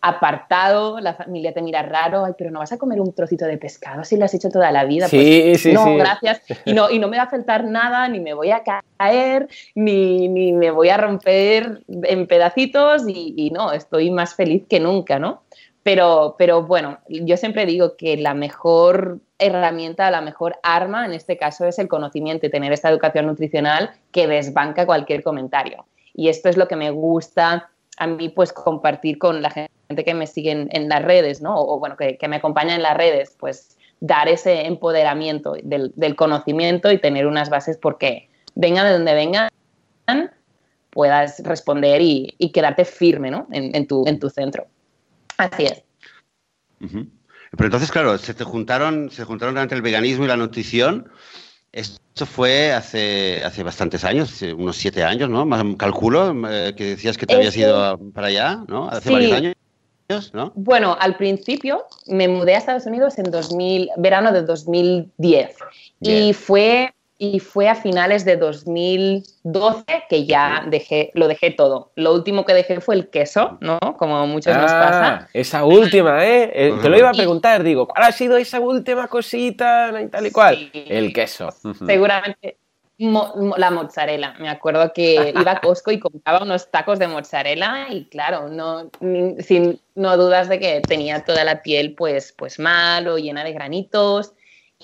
apartado, 0.06 1.00
la 1.00 1.14
familia 1.14 1.54
te 1.54 1.62
mira 1.62 1.82
raro, 1.82 2.26
ay, 2.26 2.34
pero 2.38 2.52
no 2.52 2.60
vas 2.60 2.74
a 2.74 2.78
comer 2.78 3.00
un 3.00 3.14
trocito 3.14 3.46
de 3.46 3.58
pescado 3.58 4.04
si 4.04 4.18
lo 4.18 4.26
has 4.26 4.34
hecho 4.34 4.50
toda 4.50 4.70
la 4.70 4.84
vida. 4.84 5.08
Sí, 5.08 5.44
pues, 5.46 5.62
sí, 5.62 5.72
no, 5.72 5.96
gracias. 5.96 6.42
Y 6.66 6.74
no, 6.74 6.90
y 6.90 7.00
no 7.00 7.08
me 7.08 7.16
va 7.16 7.24
a 7.24 7.30
faltar 7.30 7.64
nada, 7.64 8.10
ni 8.10 8.20
me 8.20 8.34
voy 8.34 8.52
a 8.52 8.64
caer, 8.64 9.48
ni, 9.76 10.28
ni 10.28 10.52
me 10.52 10.72
voy 10.72 10.90
a 10.90 10.98
romper 10.98 11.84
en 11.88 12.28
pedacitos 12.28 13.04
y, 13.08 13.50
no, 13.52 13.72
estoy 13.72 14.12
más 14.12 14.36
feliz 14.36 14.66
que 14.68 14.82
nunca, 14.82 15.20
¿no? 15.20 15.44
Pero, 15.84 16.36
pero 16.38 16.64
bueno, 16.64 17.00
yo 17.08 17.38
siempre 17.38 17.66
digo 17.66 17.96
que 17.96 18.18
la 18.18 18.34
mejor 18.34 19.20
herramienta, 19.40 20.12
la 20.12 20.20
mejor 20.20 20.60
arma 20.64 21.06
en 21.06 21.14
este 21.14 21.38
caso 21.38 21.66
es 21.66 21.80
el 21.80 21.88
conocimiento 21.88 22.46
y 22.46 22.50
tener 22.50 22.74
esta 22.74 22.90
educación 22.90 23.28
nutricional 23.28 23.92
que 24.12 24.28
desbanca 24.28 24.86
cualquier 24.86 25.24
comentario. 25.24 25.86
Y 26.14 26.28
esto 26.28 26.50
es 26.50 26.58
lo 26.58 26.68
que 26.68 26.76
me 26.76 26.92
gusta 26.92 27.70
a 27.98 28.08
mí 28.08 28.30
pues 28.30 28.52
compartir 28.52 29.18
con 29.18 29.42
la 29.42 29.50
gente 29.50 29.73
que 29.96 30.14
me 30.14 30.28
sigue 30.28 30.68
en, 30.70 30.90
las 30.90 31.04
redes, 31.04 31.42
¿no? 31.42 31.56
O, 31.56 31.80
bueno, 31.80 31.96
que, 31.98 32.18
me 32.28 32.38
acompaña 32.38 32.76
en 32.76 32.82
las 32.82 32.98
redes, 32.98 33.36
pues 33.40 33.78
dar 34.00 34.28
ese 34.28 34.66
empoderamiento 34.66 35.56
del, 35.64 36.16
conocimiento 36.16 36.92
y 36.92 36.98
tener 36.98 37.28
unas 37.28 37.50
bases 37.50 37.78
porque 37.78 38.30
venga 38.56 38.84
de 38.84 38.94
donde 38.94 39.14
vengan, 39.14 39.50
puedas 40.90 41.42
responder 41.44 42.02
y, 42.02 42.52
quedarte 42.54 42.86
firme, 42.86 43.32
¿no? 43.32 43.48
En, 43.52 43.88
tu, 43.88 44.06
en 44.08 44.20
tu 44.20 44.30
centro. 44.30 44.68
Así 45.38 45.66
es. 45.66 45.84
Pero 46.80 47.66
entonces, 47.66 47.92
claro, 47.92 48.18
se 48.18 48.34
te 48.34 48.44
juntaron, 48.44 49.12
se 49.12 49.26
juntaron 49.26 49.56
durante 49.56 49.76
el 49.76 49.82
veganismo 49.82 50.26
y 50.26 50.28
la 50.28 50.38
nutrición. 50.38 51.10
Esto 51.72 52.26
fue 52.26 52.72
hace, 52.72 53.42
hace 53.44 53.64
bastantes 53.64 54.04
años, 54.04 54.42
unos 54.56 54.76
siete 54.76 55.04
años, 55.04 55.30
¿no? 55.30 55.46
Más 55.46 55.64
calculo, 55.78 56.36
eh, 56.50 56.74
que 56.76 56.90
decías 56.90 57.18
que 57.18 57.26
te 57.26 57.36
habías 57.36 57.58
ido 57.58 58.00
para 58.14 58.28
allá, 58.28 58.64
¿no? 58.68 58.90
Hace 58.90 59.12
varios 59.12 59.32
años. 59.32 59.54
¿No? 60.34 60.52
Bueno, 60.56 60.96
al 61.00 61.16
principio 61.16 61.86
me 62.08 62.28
mudé 62.28 62.56
a 62.56 62.58
Estados 62.60 62.86
Unidos 62.86 63.18
en 63.18 63.26
2000, 63.26 63.90
verano 63.98 64.32
de 64.32 64.44
2010 64.44 65.56
y 66.02 66.34
fue 66.34 66.94
y 67.18 67.40
fue 67.40 67.70
a 67.70 67.76
finales 67.76 68.26
de 68.26 68.36
2012 68.36 69.86
que 70.10 70.26
ya 70.26 70.66
dejé, 70.68 71.12
lo 71.14 71.28
dejé 71.30 71.52
todo. 71.52 71.92
Lo 71.96 72.14
último 72.14 72.44
que 72.44 72.54
dejé 72.54 72.82
fue 72.82 72.96
el 72.96 73.10
queso, 73.10 73.58
¿no? 73.62 73.80
Como 73.98 74.28
muchos 74.28 74.58
nos 74.58 74.72
ah, 74.72 74.80
pasa. 74.82 75.30
Esa 75.34 75.64
última, 75.64 76.26
¿eh? 76.26 76.52
eh 76.54 76.74
te 76.82 76.90
lo 76.90 76.98
iba 76.98 77.10
a 77.10 77.14
preguntar, 77.14 77.64
digo, 77.64 77.88
¿cuál 77.88 78.04
ha 78.04 78.12
sido 78.12 78.36
esa 78.36 78.60
última 78.60 79.08
cosita 79.08 80.02
y 80.02 80.08
tal 80.08 80.28
y 80.28 80.32
cual? 80.32 80.70
El 80.74 81.14
queso. 81.14 81.50
Seguramente 81.86 82.58
la 83.04 83.72
mozzarella. 83.72 84.36
Me 84.40 84.50
acuerdo 84.50 84.94
que 84.94 85.34
iba 85.40 85.52
a 85.52 85.62
Costco 85.62 85.92
y 85.92 86.00
compraba 86.00 86.44
unos 86.44 86.70
tacos 86.72 87.00
de 87.00 87.08
mozzarella 87.08 87.88
y 87.90 88.06
claro, 88.06 88.50
no, 88.50 88.90
sin, 89.40 89.80
no 89.96 90.18
dudas 90.18 90.50
de 90.50 90.60
que 90.60 90.82
tenía 90.82 91.24
toda 91.24 91.44
la 91.44 91.62
piel 91.62 91.96
pues, 91.96 92.34
pues 92.38 92.60
mal 92.60 93.08
o 93.08 93.18
llena 93.18 93.44
de 93.44 93.54
granitos 93.54 94.34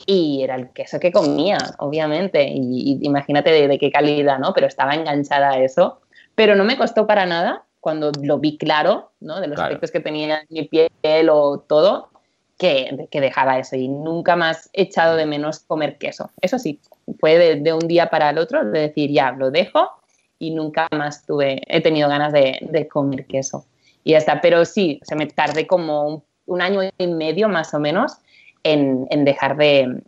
y 0.06 0.44
era 0.44 0.56
el 0.56 0.70
queso 0.70 1.00
que 1.00 1.12
comía, 1.12 1.58
obviamente, 1.80 2.48
y, 2.50 3.00
imagínate 3.02 3.68
de, 3.68 3.78
qué 3.78 3.92
calidad, 3.92 4.40
¿no? 4.40 4.54
Pero 4.54 4.68
estaba 4.68 4.94
enganchada 4.94 5.52
a 5.52 5.60
eso, 5.60 6.02
pero 6.36 6.56
no 6.56 6.64
me 6.64 6.78
costó 6.78 7.06
para 7.08 7.26
nada 7.26 7.64
cuando 7.80 8.12
lo 8.22 8.40
vi 8.40 8.58
claro, 8.58 9.12
¿no? 9.20 9.40
De 9.40 9.48
los 9.48 9.60
efectos 9.60 9.92
que 9.92 10.00
tenía 10.00 10.40
en 10.40 10.48
mi 10.50 10.64
piel 10.64 11.30
o 11.30 11.60
todo, 11.60 12.10
que, 12.58 13.08
que, 13.10 13.22
dejaba 13.22 13.58
eso 13.58 13.78
y 13.78 13.88
nunca 13.88 14.36
más 14.36 14.70
he 14.74 14.84
echado 14.84 15.16
de 15.16 15.26
menos 15.26 15.60
comer 15.60 15.98
queso. 15.98 16.30
Eso 16.42 16.60
sí, 16.60 16.80
fue 17.20 17.58
de, 17.58 17.74
un 17.74 17.88
día 17.88 18.10
para 18.10 18.30
el 18.30 18.38
otro 18.38 18.64
de 18.64 18.82
decir, 18.82 19.12
ya, 19.12 19.32
lo 19.32 19.52
dejo 19.52 19.90
y 20.38 20.52
nunca 20.52 20.88
más 20.92 21.26
tuve, 21.26 21.62
he 21.68 21.82
tenido 21.82 22.10
ganas 22.10 22.34
de, 22.34 22.58
de 22.62 22.88
comer 22.88 23.26
queso. 23.26 23.66
Y 24.04 24.12
ya 24.12 24.20
está, 24.20 24.42
pero 24.42 24.66
sí, 24.66 25.00
se 25.04 25.16
me 25.16 25.28
tardé 25.28 25.68
como 25.68 26.08
un, 26.08 26.24
un 26.50 26.62
año 26.62 26.82
y 26.98 27.08
medio 27.08 27.48
más 27.48 27.74
o 27.74 27.80
menos 27.80 28.18
en, 28.64 29.08
dejar 29.24 29.56
de, 29.56 30.02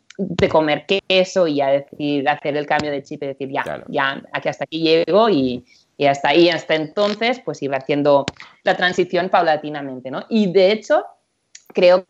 comer 0.52 0.86
queso 0.86 1.48
y 1.48 1.62
a 1.62 1.68
decir, 1.68 2.28
hacer 2.28 2.58
el 2.58 2.66
cambio 2.66 2.92
de 2.92 3.04
chip 3.04 3.24
y 3.24 3.28
decir, 3.28 3.50
ya, 3.50 3.84
ya, 3.88 4.22
aquí 4.34 4.50
hasta 4.50 4.66
aquí 4.66 4.82
llego 4.82 5.30
y, 5.30 5.64
hasta 6.08 6.30
ahí, 6.30 6.50
hasta 6.50 6.74
entonces, 6.74 7.40
pues 7.46 7.62
iba 7.62 7.78
haciendo 7.78 8.26
la 8.64 8.76
transición 8.76 9.30
paulatinamente, 9.30 10.10
¿no? 10.10 10.26
Y 10.30 10.52
de 10.52 10.72
hecho, 10.72 11.06
creo 11.68 12.06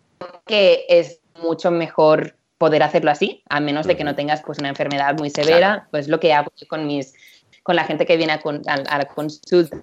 que 0.45 0.86
es 0.88 1.19
mucho 1.43 1.71
mejor 1.71 2.36
poder 2.62 2.84
hacerlo 2.84 3.10
así, 3.10 3.41
a 3.50 3.60
menos 3.60 3.88
de 3.88 3.97
que 3.97 4.04
no 4.04 4.13
tengas 4.13 4.43
pues 4.43 4.60
una 4.60 4.69
enfermedad 4.69 5.17
muy 5.17 5.32
severa, 5.32 5.88
pues 5.89 6.08
lo 6.08 6.19
que 6.19 6.32
hago 6.32 6.52
con 6.69 6.86
mis 6.86 7.15
con 7.63 7.76
la 7.76 7.86
gente 7.86 8.06
que 8.06 8.17
viene 8.17 8.34
a, 8.34 8.39
a 8.74 8.97
la 9.00 9.06
consulta 9.06 9.78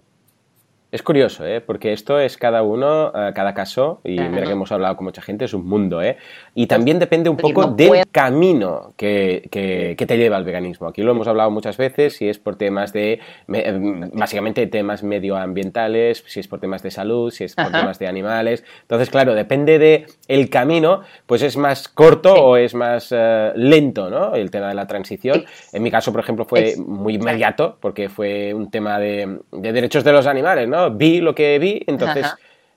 es 0.90 1.02
curioso, 1.02 1.44
¿eh? 1.46 1.60
porque 1.60 1.92
esto 1.92 2.18
es 2.18 2.38
cada 2.38 2.62
uno, 2.62 3.12
eh, 3.14 3.32
cada 3.34 3.52
caso, 3.52 4.00
y 4.04 4.18
mira 4.18 4.44
que 4.44 4.52
hemos 4.52 4.72
hablado 4.72 4.96
con 4.96 5.04
mucha 5.04 5.20
gente, 5.20 5.44
es 5.44 5.52
un 5.52 5.66
mundo, 5.66 6.00
¿eh? 6.00 6.16
Y 6.54 6.66
también 6.66 6.98
depende 6.98 7.28
un 7.28 7.36
poco 7.36 7.66
del 7.66 8.06
camino 8.10 8.94
que, 8.96 9.48
que, 9.50 10.06
te 10.06 10.16
lleva 10.16 10.38
al 10.38 10.44
veganismo. 10.44 10.88
Aquí 10.88 11.02
lo 11.02 11.10
hemos 11.10 11.28
hablado 11.28 11.50
muchas 11.50 11.76
veces, 11.76 12.16
si 12.16 12.28
es 12.28 12.38
por 12.38 12.56
temas 12.56 12.94
de, 12.94 13.20
eh, 13.52 14.08
básicamente 14.14 14.66
temas 14.66 15.02
medioambientales, 15.02 16.24
si 16.26 16.40
es 16.40 16.48
por 16.48 16.58
temas 16.58 16.82
de 16.82 16.90
salud, 16.90 17.30
si 17.30 17.44
es 17.44 17.54
por 17.54 17.70
temas 17.70 17.98
de 17.98 18.06
animales. 18.06 18.64
Entonces, 18.80 19.10
claro, 19.10 19.34
depende 19.34 19.78
del 19.78 20.06
el 20.26 20.48
camino, 20.48 21.02
pues 21.26 21.42
es 21.42 21.58
más 21.58 21.88
corto 21.88 22.32
o 22.32 22.56
es 22.56 22.74
más 22.74 23.12
eh, 23.14 23.52
lento, 23.56 24.08
¿no? 24.08 24.34
El 24.34 24.50
tema 24.50 24.68
de 24.68 24.74
la 24.74 24.86
transición. 24.86 25.44
En 25.70 25.82
mi 25.82 25.90
caso, 25.90 26.12
por 26.12 26.22
ejemplo, 26.22 26.46
fue 26.46 26.76
muy 26.78 27.16
inmediato, 27.16 27.76
porque 27.78 28.08
fue 28.08 28.54
un 28.54 28.70
tema 28.70 28.98
de, 28.98 29.40
de 29.52 29.72
derechos 29.72 30.02
de 30.02 30.12
los 30.12 30.26
animales, 30.26 30.66
¿no? 30.66 30.77
Vi 30.90 31.20
lo 31.20 31.34
que 31.34 31.58
vi, 31.58 31.82
entonces... 31.86 32.26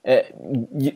Eh, 0.04 0.34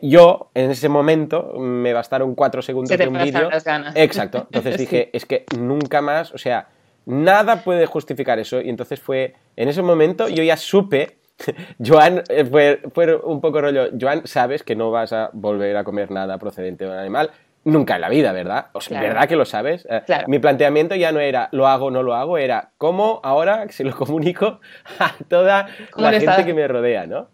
yo 0.01 0.51
en 0.53 0.71
ese 0.71 0.89
momento 0.89 1.53
me 1.57 1.93
bastaron 1.93 2.35
cuatro 2.35 2.61
segundos 2.61 2.97
de 2.97 3.07
un 3.07 3.17
vídeo. 3.17 3.49
Exacto. 3.95 4.47
Entonces 4.51 4.77
dije, 4.83 5.09
es 5.13 5.25
que 5.25 5.45
nunca 5.57 6.01
más, 6.01 6.33
o 6.33 6.37
sea, 6.37 6.67
nada 7.05 7.63
puede 7.63 7.85
justificar 7.85 8.37
eso. 8.37 8.61
Y 8.61 8.69
entonces 8.69 8.99
fue, 8.99 9.33
en 9.55 9.69
ese 9.69 9.81
momento 9.81 10.27
yo 10.27 10.43
ya 10.43 10.57
supe, 10.57 11.17
Joan, 11.85 12.23
eh, 12.29 12.45
fue, 12.45 12.81
fue 12.93 13.15
un 13.15 13.39
poco 13.41 13.61
rollo, 13.61 13.89
Joan, 13.99 14.27
sabes 14.27 14.63
que 14.63 14.75
no 14.75 14.91
vas 14.91 15.13
a 15.13 15.29
volver 15.33 15.77
a 15.77 15.83
comer 15.83 16.11
nada 16.11 16.37
procedente 16.37 16.85
de 16.85 16.91
un 16.91 16.97
animal. 16.97 17.31
Nunca 17.67 17.95
en 17.95 18.01
la 18.01 18.07
vida, 18.07 18.31
¿verdad? 18.31 18.67
O 18.71 18.79
sea, 18.79 19.01
¿verdad 19.01 19.27
que 19.27 19.35
lo 19.35 19.43
sabes? 19.43 19.85
Eh, 19.89 20.01
mi 20.27 20.39
planteamiento 20.39 20.95
ya 20.95 21.11
no 21.11 21.19
era 21.19 21.49
lo 21.51 21.67
hago 21.67 21.87
o 21.87 21.91
no 21.91 22.01
lo 22.01 22.15
hago, 22.15 22.37
era 22.37 22.71
cómo 22.77 23.19
ahora 23.25 23.67
se 23.71 23.83
lo 23.83 23.93
comunico 23.93 24.61
a 24.99 25.13
toda 25.27 25.67
la 25.97 26.11
gente 26.13 26.45
que 26.45 26.53
me 26.53 26.65
rodea, 26.65 27.05
¿no? 27.05 27.27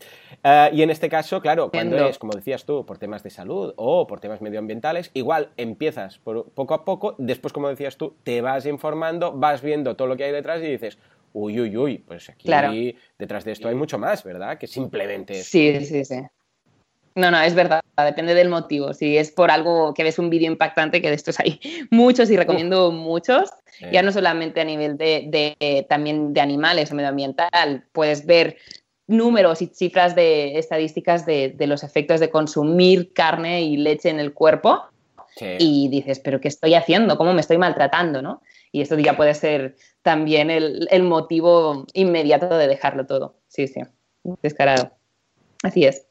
Eh, 0.44 0.72
y 0.74 0.82
en 0.82 0.90
este 0.90 1.08
caso, 1.08 1.40
claro, 1.40 1.70
cuando 1.70 2.08
es, 2.08 2.18
como 2.18 2.34
decías 2.34 2.66
tú, 2.66 2.84
por 2.84 2.98
temas 2.98 3.22
de 3.22 3.30
salud 3.30 3.76
o 3.78 4.08
por 4.08 4.20
temas 4.22 4.42
medioambientales, 4.42 5.12
igual 5.14 5.52
empiezas 5.56 6.18
por, 6.18 6.50
poco 6.50 6.74
a 6.74 6.84
poco, 6.84 7.14
después, 7.20 7.54
como 7.54 7.70
decías 7.70 7.98
tú, 7.98 8.16
te 8.24 8.42
vas 8.42 8.66
informando, 8.66 9.34
vas 9.34 9.62
viendo 9.62 9.96
todo 9.96 10.08
lo 10.08 10.18
que 10.18 10.24
hay 10.24 10.32
detrás 10.32 10.64
y 10.64 10.66
dices, 10.66 10.98
uy, 11.34 11.62
uy, 11.62 11.78
uy, 11.78 11.98
pues 12.00 12.28
aquí 12.32 12.98
detrás 13.20 13.46
de 13.46 13.52
esto 13.52 13.68
hay 13.68 13.76
mucho 13.76 14.00
más, 14.00 14.24
¿verdad? 14.24 14.58
Que 14.58 14.66
simplemente... 14.66 15.36
Sí, 15.44 15.86
sí, 15.86 16.04
sí. 16.04 16.24
No, 17.16 17.30
no, 17.30 17.40
es 17.42 17.54
verdad, 17.54 17.82
depende 17.98 18.34
del 18.34 18.50
motivo. 18.50 18.94
Si 18.94 19.18
es 19.18 19.32
por 19.32 19.52
algo 19.52 19.94
que 19.94 20.04
ves 20.04 20.18
un 20.18 20.30
vídeo 20.30 20.52
impactante, 20.52 21.02
que 21.02 21.10
de 21.10 21.16
estos 21.16 21.40
hay 21.40 21.60
muchos 21.92 22.30
y 22.32 22.38
recomiendo 22.38 22.92
muchos, 22.92 23.52
ya 23.92 24.02
no 24.02 24.12
solamente 24.12 24.62
a 24.62 24.66
nivel 24.66 24.98
de, 24.98 25.86
también 25.90 26.34
de 26.34 26.42
animales 26.42 26.92
o 26.92 26.96
medioambiental, 26.96 27.86
puedes 27.92 28.26
ver 28.26 28.58
números 29.08 29.62
y 29.62 29.68
cifras 29.68 30.16
de 30.16 30.58
estadísticas 30.58 31.26
de, 31.26 31.56
los 31.60 31.84
efectos 31.84 32.20
de 32.20 32.30
consumir 32.30 33.14
carne 33.14 33.62
y 33.62 33.78
leche 33.78 34.10
en 34.10 34.20
el 34.20 34.34
cuerpo 34.34 34.86
y 35.60 35.90
dices, 35.90 36.20
pero 36.20 36.40
¿qué 36.40 36.48
estoy 36.48 36.76
haciendo? 36.76 37.18
¿Cómo 37.18 37.34
me 37.34 37.42
estoy 37.42 37.58
maltratando? 37.58 38.22
¿no? 38.22 38.42
Y 38.72 38.82
esto 38.82 38.98
ya 38.98 39.16
puede 39.18 39.34
ser 39.34 39.76
también 40.02 40.50
el, 40.50 40.88
el 40.92 41.04
motivo 41.04 41.86
inmediato 41.94 42.58
de 42.58 42.68
dejarlo 42.68 43.06
todo. 43.06 43.36
Sí, 43.48 43.68
sí, 43.68 43.82
descarado. 44.42 44.92
Así 45.64 45.86
es. 45.86 46.08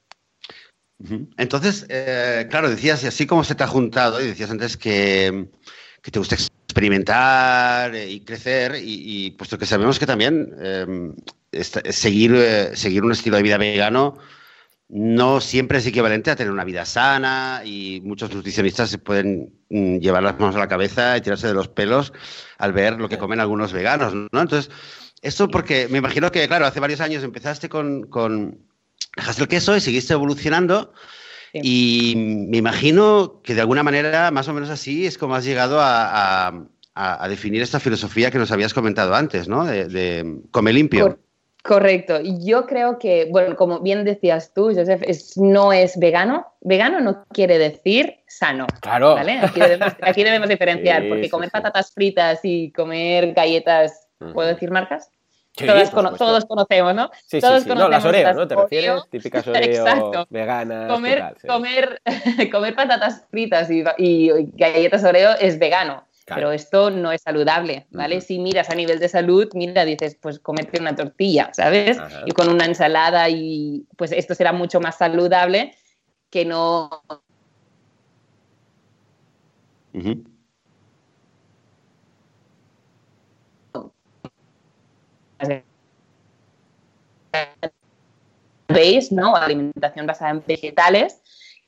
Entonces, 1.37 1.87
eh, 1.89 2.47
claro, 2.51 2.71
decías, 2.71 3.03
y 3.03 3.07
así 3.07 3.27
como 3.27 3.45
se 3.45 3.55
te 3.55 3.65
ha 3.65 3.67
juntado, 3.67 4.21
y 4.21 4.27
decías 4.27 4.51
antes 4.51 4.77
que, 4.77 5.49
te 6.01 6.19
gusta 6.19 6.35
experimentar 6.35 7.95
y 7.95 8.21
crecer, 8.21 8.77
y, 8.83 9.33
puesto 9.33 9.59
que 9.59 9.67
sabemos 9.67 9.99
que 9.99 10.07
también 10.07 10.55
em, 10.61 11.15
seguir, 11.91 12.35
eh, 12.35 12.77
seguir 12.77 13.05
un 13.05 13.13
estilo 13.13 13.37
de 13.37 13.43
vida 13.43 13.59
vegano 13.59 14.19
no 14.89 15.41
siempre 15.41 15.79
es 15.79 15.87
equivalente 15.87 16.31
a 16.31 16.37
tener 16.37 16.53
una 16.53 16.65
vida 16.65 16.85
sana 16.85 17.63
y 17.65 18.03
muchos 18.05 18.35
nutricionistas 18.35 18.91
se 18.91 18.99
pueden 18.99 19.55
mm, 19.71 19.99
llevar 19.99 20.23
las 20.23 20.39
manos 20.39 20.55
a 20.57 20.59
la 20.59 20.69
cabeza 20.69 21.17
y 21.17 21.23
tirarse 21.23 21.47
de 21.47 21.55
los 21.55 21.69
pelos 21.69 22.13
al 22.59 22.75
ver 22.75 23.01
lo 23.01 23.09
que 23.09 23.17
comen 23.17 23.41
algunos 23.41 23.73
veganos, 23.73 24.15
¿no? 24.15 24.29
Entonces, 24.33 24.71
esto 25.23 25.49
porque 25.49 25.89
me 25.89 25.99
imagino 25.99 26.31
que, 26.31 26.47
claro, 26.47 26.67
hace 26.67 26.81
varios 26.81 27.01
años 27.01 27.25
empezaste 27.25 27.71
con 27.71 28.07
dejaste 29.17 29.43
el 29.43 29.49
queso 29.49 29.77
y 29.77 29.81
seguiste 29.81 30.13
evolucionando. 30.13 30.93
Y 31.53 32.15
me 32.17 32.57
imagino 32.57 33.41
que 33.43 33.55
de 33.55 33.61
alguna 33.61 33.83
manera, 33.83 34.31
más 34.31 34.49
o 34.49 34.55
menos 34.55 34.71
así, 34.71 35.07
es 35.07 35.19
como 35.19 35.35
has 35.35 35.45
llegado 35.45 35.79
a, 35.81 36.65
definir 37.29 37.63
esta 37.63 37.81
filosofía 37.81 38.31
que 38.31 38.39
nos 38.39 38.53
habías 38.53 38.73
comentado 38.73 39.15
antes, 39.15 39.49
¿no? 39.49 39.65
De, 39.65 40.41
comer 40.51 40.75
limpio. 40.75 41.19
correcto. 41.63 42.21
Yo 42.23 42.67
creo 42.67 42.99
que, 42.99 43.29
bueno, 43.31 43.55
como 43.57 43.81
bien 43.81 44.05
decías 44.05 44.55
tú, 44.55 44.73
Joseph, 44.75 45.03
es, 45.07 45.37
no 45.37 45.75
es 45.75 45.99
vegano. 45.99 46.47
Vegano 46.63 47.01
no 47.01 47.25
quiere 47.33 47.59
decir 47.59 48.15
sano. 48.27 48.67
Claro. 48.81 49.17
Aquí 49.19 50.23
debemos, 50.23 50.49
diferenciar, 50.49 51.07
porque 51.09 51.29
comer 51.29 51.51
patatas 51.51 51.93
fritas 51.93 52.41
y 52.45 52.73
comer 52.73 53.35
galletas, 53.35 54.09
¿puedo 54.33 54.49
decir 54.49 54.71
marcas? 54.71 55.11
Todos 55.55 56.45
conocemos, 56.47 56.95
¿no? 56.95 57.11
Sí, 57.27 57.41
todos 57.41 57.63
sí, 57.63 57.69
sí. 57.69 57.77
No, 57.77 57.89
las 57.89 58.05
Oreo, 58.05 58.33
¿no? 58.35 58.49
¿Te 58.49 58.57
refieres? 58.57 59.03
Típicas 59.11 59.47
Oreo 59.49 59.63
Exacto. 59.63 60.27
veganas. 60.31 60.91
Comer, 60.91 61.19
tal, 61.19 61.37
sí. 61.41 61.47
comer, 61.47 62.03
comer 62.53 62.75
patatas 62.75 63.27
fritas 63.31 63.71
y, 63.71 63.85
y, 63.99 64.31
galletas 64.55 65.05
Oreo 65.05 65.33
es 65.39 65.59
vegano. 65.59 66.07
Claro. 66.25 66.41
Pero 66.41 66.53
esto 66.53 66.91
no 66.91 67.11
es 67.11 67.21
saludable, 67.23 67.87
¿vale? 67.91 68.17
Uh 68.17 68.19
-huh. 68.21 68.25
Si 68.25 68.39
miras 68.39 68.71
a 68.71 68.77
nivel 68.77 69.01
de 69.01 69.09
salud, 69.09 69.49
mira, 69.55 69.85
dices, 69.85 70.17
pues 70.21 70.39
comerte 70.39 70.81
una 70.81 70.95
tortilla, 70.95 71.51
¿sabes? 71.53 71.99
Y 72.27 72.31
con 72.31 72.49
una 72.49 72.65
ensalada 72.65 73.29
y 73.29 73.87
pues 73.97 74.13
esto 74.13 74.35
será 74.35 74.53
mucho 74.53 74.81
más 74.81 74.97
saludable 74.99 75.75
que 76.31 76.45
no... 76.45 77.03
Uh 79.93 80.01
-huh. 80.01 80.32
Veis, 88.69 89.13
¿no? 89.13 89.37
Alimentación 89.37 90.07
basada 90.07 90.31
en 90.31 90.43
vegetales, 90.47 91.21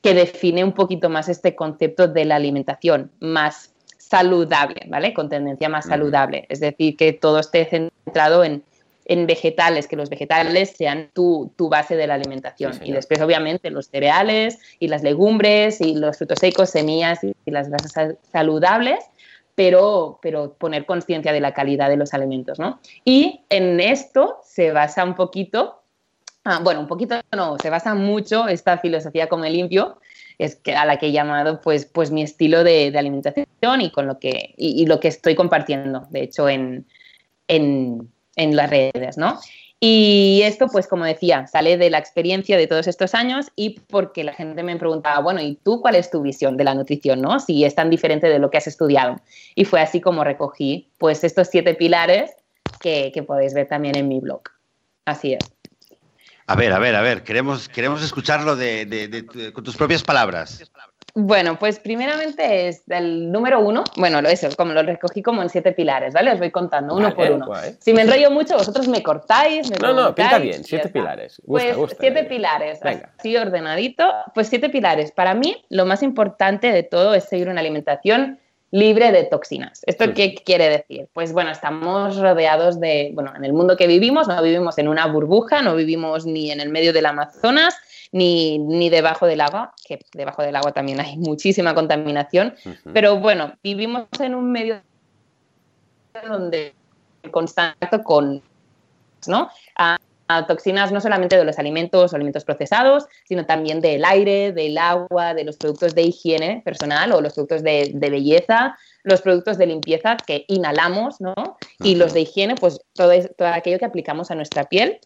que 0.02 0.14
define 0.14 0.64
un 0.64 0.72
poquito 0.72 1.08
más 1.08 1.28
este 1.28 1.54
concepto 1.54 2.08
de 2.08 2.24
la 2.24 2.36
alimentación 2.36 3.10
más 3.20 3.70
saludable, 3.98 4.82
¿vale? 4.88 5.14
Con 5.14 5.28
tendencia 5.28 5.68
más 5.68 5.86
saludable. 5.86 6.46
Es 6.48 6.60
decir, 6.60 6.96
que 6.96 7.12
todo 7.12 7.38
esté 7.38 7.64
centrado 7.64 8.44
en, 8.44 8.62
en 9.06 9.26
vegetales, 9.26 9.86
que 9.86 9.96
los 9.96 10.10
vegetales 10.10 10.74
sean 10.76 11.10
tu, 11.14 11.50
tu 11.56 11.68
base 11.68 11.96
de 11.96 12.06
la 12.06 12.14
alimentación. 12.14 12.74
Sí, 12.74 12.80
y 12.84 12.92
después, 12.92 13.20
obviamente, 13.22 13.70
los 13.70 13.88
cereales 13.88 14.58
y 14.78 14.88
las 14.88 15.02
legumbres 15.02 15.80
y 15.80 15.94
los 15.94 16.18
frutos 16.18 16.38
secos, 16.38 16.70
semillas 16.70 17.24
y, 17.24 17.34
y 17.44 17.50
las 17.50 17.68
grasas 17.68 18.16
saludables, 18.30 19.04
pero, 19.54 20.18
pero 20.22 20.54
poner 20.54 20.86
conciencia 20.86 21.32
de 21.32 21.40
la 21.40 21.54
calidad 21.54 21.88
de 21.88 21.96
los 21.96 22.14
alimentos, 22.14 22.58
¿no? 22.58 22.80
Y 23.04 23.42
en 23.50 23.80
esto 23.80 24.38
se 24.42 24.72
basa 24.72 25.04
un 25.04 25.14
poquito, 25.14 25.82
ah, 26.44 26.60
bueno, 26.62 26.80
un 26.80 26.86
poquito 26.86 27.20
no, 27.32 27.56
se 27.58 27.70
basa 27.70 27.94
mucho 27.94 28.48
esta 28.48 28.78
filosofía 28.78 29.28
como 29.28 29.44
limpio, 29.44 29.98
es 30.38 30.60
a 30.76 30.84
la 30.84 30.98
que 30.98 31.06
he 31.06 31.12
llamado 31.12 31.60
pues, 31.60 31.86
pues 31.86 32.10
mi 32.10 32.22
estilo 32.22 32.64
de, 32.64 32.90
de 32.90 32.98
alimentación 32.98 33.46
y 33.80 33.90
con 33.90 34.06
lo 34.06 34.18
que, 34.18 34.54
y, 34.56 34.82
y, 34.82 34.86
lo 34.86 34.98
que 34.98 35.08
estoy 35.08 35.36
compartiendo, 35.36 36.06
de 36.10 36.24
hecho, 36.24 36.48
en, 36.48 36.86
en, 37.46 38.10
en 38.36 38.56
las 38.56 38.70
redes, 38.70 39.16
¿no? 39.16 39.38
Y 39.86 40.40
esto, 40.44 40.68
pues 40.68 40.86
como 40.86 41.04
decía, 41.04 41.46
sale 41.46 41.76
de 41.76 41.90
la 41.90 41.98
experiencia 41.98 42.56
de 42.56 42.66
todos 42.66 42.86
estos 42.86 43.14
años 43.14 43.50
y 43.54 43.80
porque 43.80 44.24
la 44.24 44.32
gente 44.32 44.62
me 44.62 44.74
preguntaba, 44.76 45.20
bueno, 45.20 45.42
¿y 45.42 45.56
tú 45.56 45.82
cuál 45.82 45.94
es 45.94 46.10
tu 46.10 46.22
visión 46.22 46.56
de 46.56 46.64
la 46.64 46.74
nutrición, 46.74 47.20
no? 47.20 47.38
Si 47.38 47.66
es 47.66 47.74
tan 47.74 47.90
diferente 47.90 48.28
de 48.28 48.38
lo 48.38 48.48
que 48.48 48.56
has 48.56 48.66
estudiado. 48.66 49.20
Y 49.54 49.66
fue 49.66 49.82
así 49.82 50.00
como 50.00 50.24
recogí, 50.24 50.88
pues, 50.96 51.22
estos 51.22 51.48
siete 51.48 51.74
pilares 51.74 52.30
que, 52.80 53.10
que 53.12 53.22
podéis 53.22 53.52
ver 53.52 53.68
también 53.68 53.94
en 53.94 54.08
mi 54.08 54.20
blog. 54.20 54.40
Así 55.04 55.34
es. 55.34 55.52
A 56.46 56.56
ver, 56.56 56.72
a 56.72 56.78
ver, 56.78 56.96
a 56.96 57.02
ver, 57.02 57.22
queremos, 57.22 57.68
queremos 57.68 58.02
escucharlo 58.02 58.56
de, 58.56 58.86
de, 58.86 59.08
de, 59.08 59.52
con 59.52 59.64
tus 59.64 59.76
propias 59.76 60.02
palabras. 60.02 60.62
Bueno, 61.16 61.56
pues 61.60 61.78
primeramente 61.78 62.66
es 62.66 62.82
el 62.88 63.30
número 63.30 63.60
uno, 63.60 63.84
bueno, 63.96 64.18
eso, 64.18 64.48
como 64.56 64.72
lo 64.72 64.82
recogí 64.82 65.22
como 65.22 65.42
en 65.42 65.48
siete 65.48 65.70
pilares, 65.70 66.12
¿vale? 66.12 66.32
Os 66.32 66.40
voy 66.40 66.50
contando 66.50 66.96
uno 66.96 67.04
vale, 67.04 67.14
por 67.14 67.30
uno. 67.30 67.46
Guay. 67.46 67.76
Si 67.78 67.92
me 67.92 68.02
enrollo 68.02 68.32
mucho, 68.32 68.56
vosotros 68.56 68.88
me 68.88 69.00
cortáis, 69.00 69.70
me 69.70 69.76
No, 69.76 69.92
no, 69.92 70.12
pinta 70.12 70.38
bien, 70.38 70.64
siete 70.64 70.88
pilares. 70.88 71.40
Gusta, 71.44 71.68
pues 71.68 71.76
gusta, 71.76 71.96
siete 72.00 72.24
pilares, 72.24 72.80
Venga. 72.80 73.12
así 73.16 73.36
ordenadito. 73.36 74.10
Pues 74.34 74.48
siete 74.48 74.70
pilares. 74.70 75.12
Para 75.12 75.34
mí, 75.34 75.64
lo 75.68 75.86
más 75.86 76.02
importante 76.02 76.72
de 76.72 76.82
todo 76.82 77.14
es 77.14 77.24
seguir 77.24 77.48
una 77.48 77.60
alimentación 77.60 78.40
libre 78.74 79.12
de 79.12 79.22
toxinas. 79.22 79.82
¿Esto 79.86 80.06
Sí. 80.06 80.14
qué 80.14 80.34
quiere 80.34 80.68
decir? 80.68 81.06
Pues 81.12 81.32
bueno, 81.32 81.52
estamos 81.52 82.16
rodeados 82.16 82.80
de, 82.80 83.12
bueno, 83.14 83.32
en 83.36 83.44
el 83.44 83.52
mundo 83.52 83.76
que 83.76 83.86
vivimos, 83.86 84.26
no 84.26 84.42
vivimos 84.42 84.78
en 84.78 84.88
una 84.88 85.06
burbuja, 85.06 85.62
no 85.62 85.76
vivimos 85.76 86.26
ni 86.26 86.50
en 86.50 86.58
el 86.60 86.70
medio 86.70 86.92
del 86.92 87.06
Amazonas, 87.06 87.76
ni, 88.10 88.58
ni 88.58 88.90
debajo 88.90 89.26
del 89.26 89.42
agua, 89.42 89.72
que 89.86 90.00
debajo 90.12 90.42
del 90.42 90.56
agua 90.56 90.72
también 90.72 90.98
hay 90.98 91.16
muchísima 91.16 91.72
contaminación, 91.72 92.56
pero 92.92 93.18
bueno, 93.20 93.52
vivimos 93.62 94.08
en 94.18 94.34
un 94.34 94.50
medio 94.50 94.82
donde 96.28 96.74
el 97.22 97.30
contacto 97.30 98.02
con, 98.02 98.42
¿no? 99.28 99.50
A, 99.76 99.96
a 100.28 100.46
toxinas 100.46 100.90
no 100.90 101.00
solamente 101.00 101.36
de 101.36 101.44
los 101.44 101.58
alimentos 101.58 102.12
o 102.12 102.16
alimentos 102.16 102.44
procesados, 102.44 103.06
sino 103.24 103.44
también 103.44 103.80
del 103.80 104.04
aire, 104.04 104.52
del 104.52 104.78
agua, 104.78 105.34
de 105.34 105.44
los 105.44 105.56
productos 105.56 105.94
de 105.94 106.02
higiene 106.02 106.62
personal 106.64 107.12
o 107.12 107.20
los 107.20 107.34
productos 107.34 107.62
de, 107.62 107.90
de 107.94 108.10
belleza, 108.10 108.76
los 109.02 109.20
productos 109.20 109.58
de 109.58 109.66
limpieza 109.66 110.16
que 110.16 110.44
inhalamos, 110.48 111.20
¿no? 111.20 111.34
Y 111.82 111.96
los 111.96 112.14
de 112.14 112.20
higiene, 112.22 112.54
pues 112.54 112.80
todo, 112.94 113.12
es- 113.12 113.30
todo 113.36 113.48
aquello 113.48 113.78
que 113.78 113.84
aplicamos 113.84 114.30
a 114.30 114.34
nuestra 114.34 114.64
piel 114.64 114.98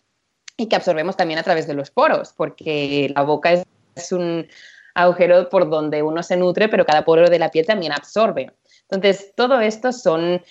y 0.57 0.66
que 0.66 0.76
absorbemos 0.76 1.16
también 1.16 1.38
a 1.40 1.42
través 1.42 1.66
de 1.66 1.74
los 1.74 1.90
poros, 1.90 2.33
porque 2.37 3.12
la 3.14 3.22
boca 3.22 3.52
es, 3.52 3.64
es 3.96 4.12
un 4.12 4.46
agujero 4.94 5.48
por 5.48 5.68
donde 5.70 6.02
uno 6.02 6.22
se 6.22 6.37
nutre, 6.37 6.68
pero 6.68 6.85
cada 6.85 7.04
poro 7.04 7.28
de 7.28 7.38
la 7.38 7.50
piel 7.50 7.66
también 7.66 7.92
absorbe. 7.92 8.52
Entonces, 8.90 9.33
todo 9.37 9.61
esto 9.61 9.92
son 9.92 10.42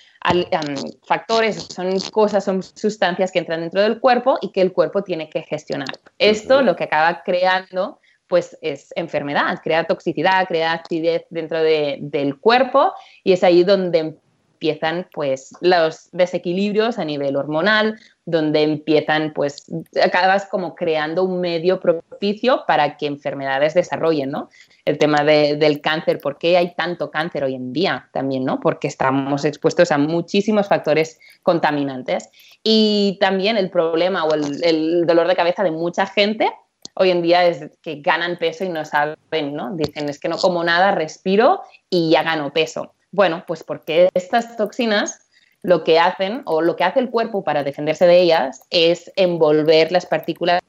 factores, 1.08 1.67
son 1.73 2.00
cosas, 2.12 2.43
son 2.43 2.62
sustancias 2.62 3.32
que 3.32 3.39
entran 3.39 3.62
dentro 3.62 3.82
del 3.82 4.00
cuerpo 4.00 4.38
y 4.41 4.52
que 4.52 4.62
el 4.62 4.73
cuerpo 4.73 5.04
tiene 5.04 5.30
que 5.30 5.41
gestionar. 5.41 5.88
Esto 6.19 6.62
lo 6.62 6.76
que 6.76 6.84
acaba 6.86 7.23
creando 7.23 8.00
pues 8.28 8.58
es 8.62 8.91
enfermedad, 8.97 9.60
crea 9.63 9.86
toxicidad, 9.86 10.47
crea 10.47 10.73
acidez 10.73 11.23
dentro 11.30 11.62
de- 11.62 11.97
del 12.02 12.39
cuerpo 12.39 12.93
y 13.23 13.32
es 13.32 13.41
ahí 13.43 13.63
donde 13.63 14.17
empiezan 14.57 15.07
pues 15.13 15.53
los 15.61 16.09
desequilibrios 16.11 16.97
a 16.97 17.05
nivel 17.05 17.35
hormonal, 17.35 17.99
donde 18.25 18.63
empiezan 18.63 19.31
pues 19.33 19.71
acabas 20.03 20.47
como 20.47 20.73
creando 20.73 21.23
un 21.23 21.39
medio 21.39 21.79
propicio 21.79 22.63
para 22.65 22.97
que 22.97 23.05
enfermedades 23.05 23.75
desarrollen, 23.75 24.31
¿no? 24.31 24.49
El 24.83 24.97
tema 24.97 25.23
de- 25.23 25.57
del 25.57 25.79
cáncer, 25.79 26.17
¿por 26.19 26.39
qué 26.39 26.57
hay 26.57 26.73
tanto 26.73 27.11
cáncer 27.11 27.43
hoy 27.43 27.53
en 27.53 27.71
día 27.71 28.09
también, 28.11 28.43
¿no? 28.45 28.59
Porque 28.59 28.87
estamos 28.87 29.45
expuestos 29.45 29.91
a 29.91 29.99
muchísimos 29.99 30.67
factores 30.67 31.19
contaminantes 31.43 32.29
y 32.63 33.17
también 33.21 33.57
el 33.57 33.69
problema 33.69 34.25
o 34.25 34.33
el, 34.33 34.63
el 34.63 35.05
dolor 35.05 35.27
de 35.27 35.35
cabeza 35.35 35.63
de 35.63 35.71
mucha 35.71 36.07
gente 36.07 36.51
hoy 36.99 37.11
en 37.11 37.21
día 37.21 37.45
es 37.45 37.69
que 37.83 38.01
ganan 38.01 38.37
peso 38.37 38.63
y 38.63 38.69
no 38.69 38.83
saben, 38.83 39.53
¿no? 39.53 39.75
Dicen, 39.75 40.09
es 40.09 40.19
que 40.19 40.29
no 40.29 40.37
como 40.37 40.63
nada, 40.63 40.91
respiro 40.93 41.61
y 41.91 42.09
ya 42.09 42.23
gano 42.23 42.51
peso. 42.51 42.95
Bueno, 43.17 43.43
pues 43.47 43.63
porque 43.63 44.10
estas 44.13 44.58
toxinas 44.58 45.27
lo 45.63 45.84
que 45.84 45.99
hacen 45.99 46.43
o 46.45 46.62
lo 46.62 46.75
que 46.75 46.84
hace 46.84 46.99
el 46.99 47.10
cuerpo 47.10 47.43
para 47.43 47.63
defenderse 47.63 48.06
de 48.06 48.21
ellas 48.21 48.62
es 48.69 49.12
envolver 49.15 49.91
las 49.91 50.06
partículas 50.06 50.62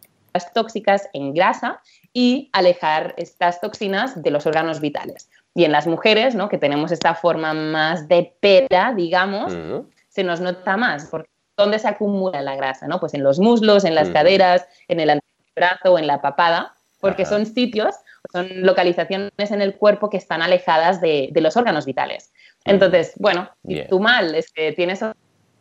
tóxicas 0.54 1.10
en 1.12 1.34
grasa 1.34 1.82
y 2.14 2.48
alejar 2.54 3.12
estas 3.18 3.60
toxinas 3.60 4.22
de 4.22 4.30
los 4.30 4.46
órganos 4.46 4.80
vitales. 4.80 5.28
Y 5.54 5.64
en 5.64 5.72
las 5.72 5.86
mujeres, 5.86 6.34
¿no? 6.34 6.48
que 6.48 6.56
tenemos 6.56 6.90
esta 6.90 7.14
forma 7.14 7.52
más 7.52 8.08
de 8.08 8.32
pera, 8.40 8.94
digamos, 8.96 9.54
se 10.08 10.24
nos 10.24 10.40
nota 10.40 10.78
más. 10.78 11.04
Porque 11.10 11.28
¿Dónde 11.54 11.78
se 11.78 11.88
acumula 11.88 12.40
la 12.40 12.56
grasa? 12.56 12.88
¿no? 12.88 12.98
Pues 12.98 13.12
en 13.12 13.22
los 13.22 13.38
muslos, 13.38 13.84
en 13.84 13.94
las 13.94 14.08
caderas, 14.08 14.66
en 14.88 15.00
el 15.00 15.10
antebrazo 15.10 15.92
o 15.92 15.98
en 15.98 16.06
la 16.06 16.22
papada, 16.22 16.72
porque 16.98 17.26
son 17.26 17.44
sitios, 17.44 17.94
son 18.32 18.62
localizaciones 18.62 19.50
en 19.50 19.62
el 19.62 19.76
cuerpo 19.76 20.10
que 20.10 20.16
están 20.16 20.42
alejadas 20.42 21.00
de, 21.00 21.28
de 21.32 21.40
los 21.40 21.56
órganos 21.56 21.86
vitales. 21.86 22.32
Entonces, 22.64 23.12
bueno, 23.16 23.50
si 23.66 23.84
tú 23.88 24.00
mal 24.00 24.34
es 24.34 24.50
que 24.50 24.72
tienes 24.72 25.00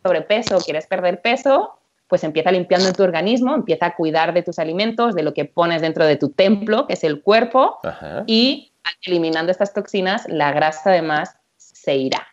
sobrepeso, 0.02 0.58
quieres 0.58 0.86
perder 0.86 1.22
peso, 1.22 1.78
pues 2.08 2.24
empieza 2.24 2.50
limpiando 2.50 2.92
tu 2.92 3.02
organismo, 3.02 3.54
empieza 3.54 3.86
a 3.86 3.94
cuidar 3.94 4.32
de 4.32 4.42
tus 4.42 4.58
alimentos, 4.58 5.14
de 5.14 5.22
lo 5.22 5.34
que 5.34 5.44
pones 5.44 5.82
dentro 5.82 6.06
de 6.06 6.16
tu 6.16 6.30
templo, 6.30 6.86
que 6.86 6.94
es 6.94 7.04
el 7.04 7.22
cuerpo, 7.22 7.78
Ajá. 7.82 8.24
y 8.26 8.72
eliminando 9.02 9.52
estas 9.52 9.74
toxinas, 9.74 10.26
la 10.28 10.52
grasa 10.52 10.90
además 10.90 11.36
se 11.56 11.96
irá. 11.96 12.26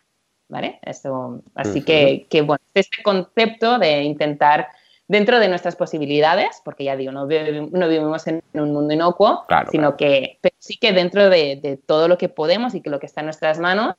¿Vale? 0.48 0.78
Eso, 0.82 1.42
así 1.56 1.82
que, 1.82 2.28
que, 2.30 2.42
bueno, 2.42 2.62
este 2.72 3.02
concepto 3.02 3.80
de 3.80 4.02
intentar, 4.04 4.68
dentro 5.08 5.38
de 5.38 5.48
nuestras 5.48 5.76
posibilidades, 5.76 6.60
porque 6.64 6.84
ya 6.84 6.96
digo, 6.96 7.12
no, 7.12 7.22
no 7.22 7.88
vivimos 7.88 8.26
en 8.26 8.42
un 8.54 8.72
mundo 8.72 8.92
inocuo, 8.92 9.44
Claro, 9.46 9.70
sino 9.70 9.96
que 9.96 10.38
pero 10.40 10.54
sí 10.58 10.76
que 10.78 10.92
dentro 10.92 11.30
de, 11.30 11.60
de 11.62 11.76
todo 11.76 12.08
lo 12.08 12.18
que 12.18 12.28
podemos 12.28 12.74
y 12.74 12.80
que 12.80 12.90
lo 12.90 12.98
que 12.98 13.06
está 13.06 13.20
en 13.20 13.26
nuestras 13.26 13.58
manos, 13.58 13.94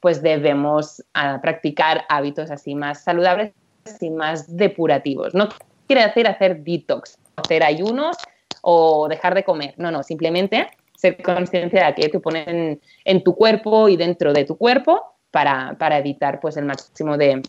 pues 0.00 0.22
debemos 0.22 1.02
ah, 1.14 1.40
practicar 1.40 2.04
hábitos 2.08 2.50
así 2.50 2.74
más 2.74 3.02
saludables 3.02 3.52
y 4.00 4.10
más 4.10 4.56
depurativos. 4.56 5.34
No 5.34 5.48
quiere 5.86 6.04
decir 6.04 6.26
hacer 6.26 6.62
detox, 6.62 7.18
hacer 7.36 7.62
ayunos 7.62 8.16
o 8.62 9.08
dejar 9.08 9.34
de 9.34 9.44
comer. 9.44 9.74
No, 9.78 9.90
no, 9.90 10.02
simplemente 10.02 10.68
ser 10.96 11.22
consciente 11.22 11.76
de 11.76 11.84
aquello 11.84 12.10
que 12.10 12.20
pones 12.20 12.48
en, 12.48 12.80
en 13.04 13.24
tu 13.24 13.34
cuerpo 13.34 13.88
y 13.88 13.96
dentro 13.96 14.32
de 14.32 14.44
tu 14.44 14.56
cuerpo 14.56 15.02
para, 15.30 15.76
para 15.78 15.98
evitar 15.98 16.40
pues 16.40 16.56
el 16.56 16.64
máximo 16.64 17.16
de, 17.18 17.42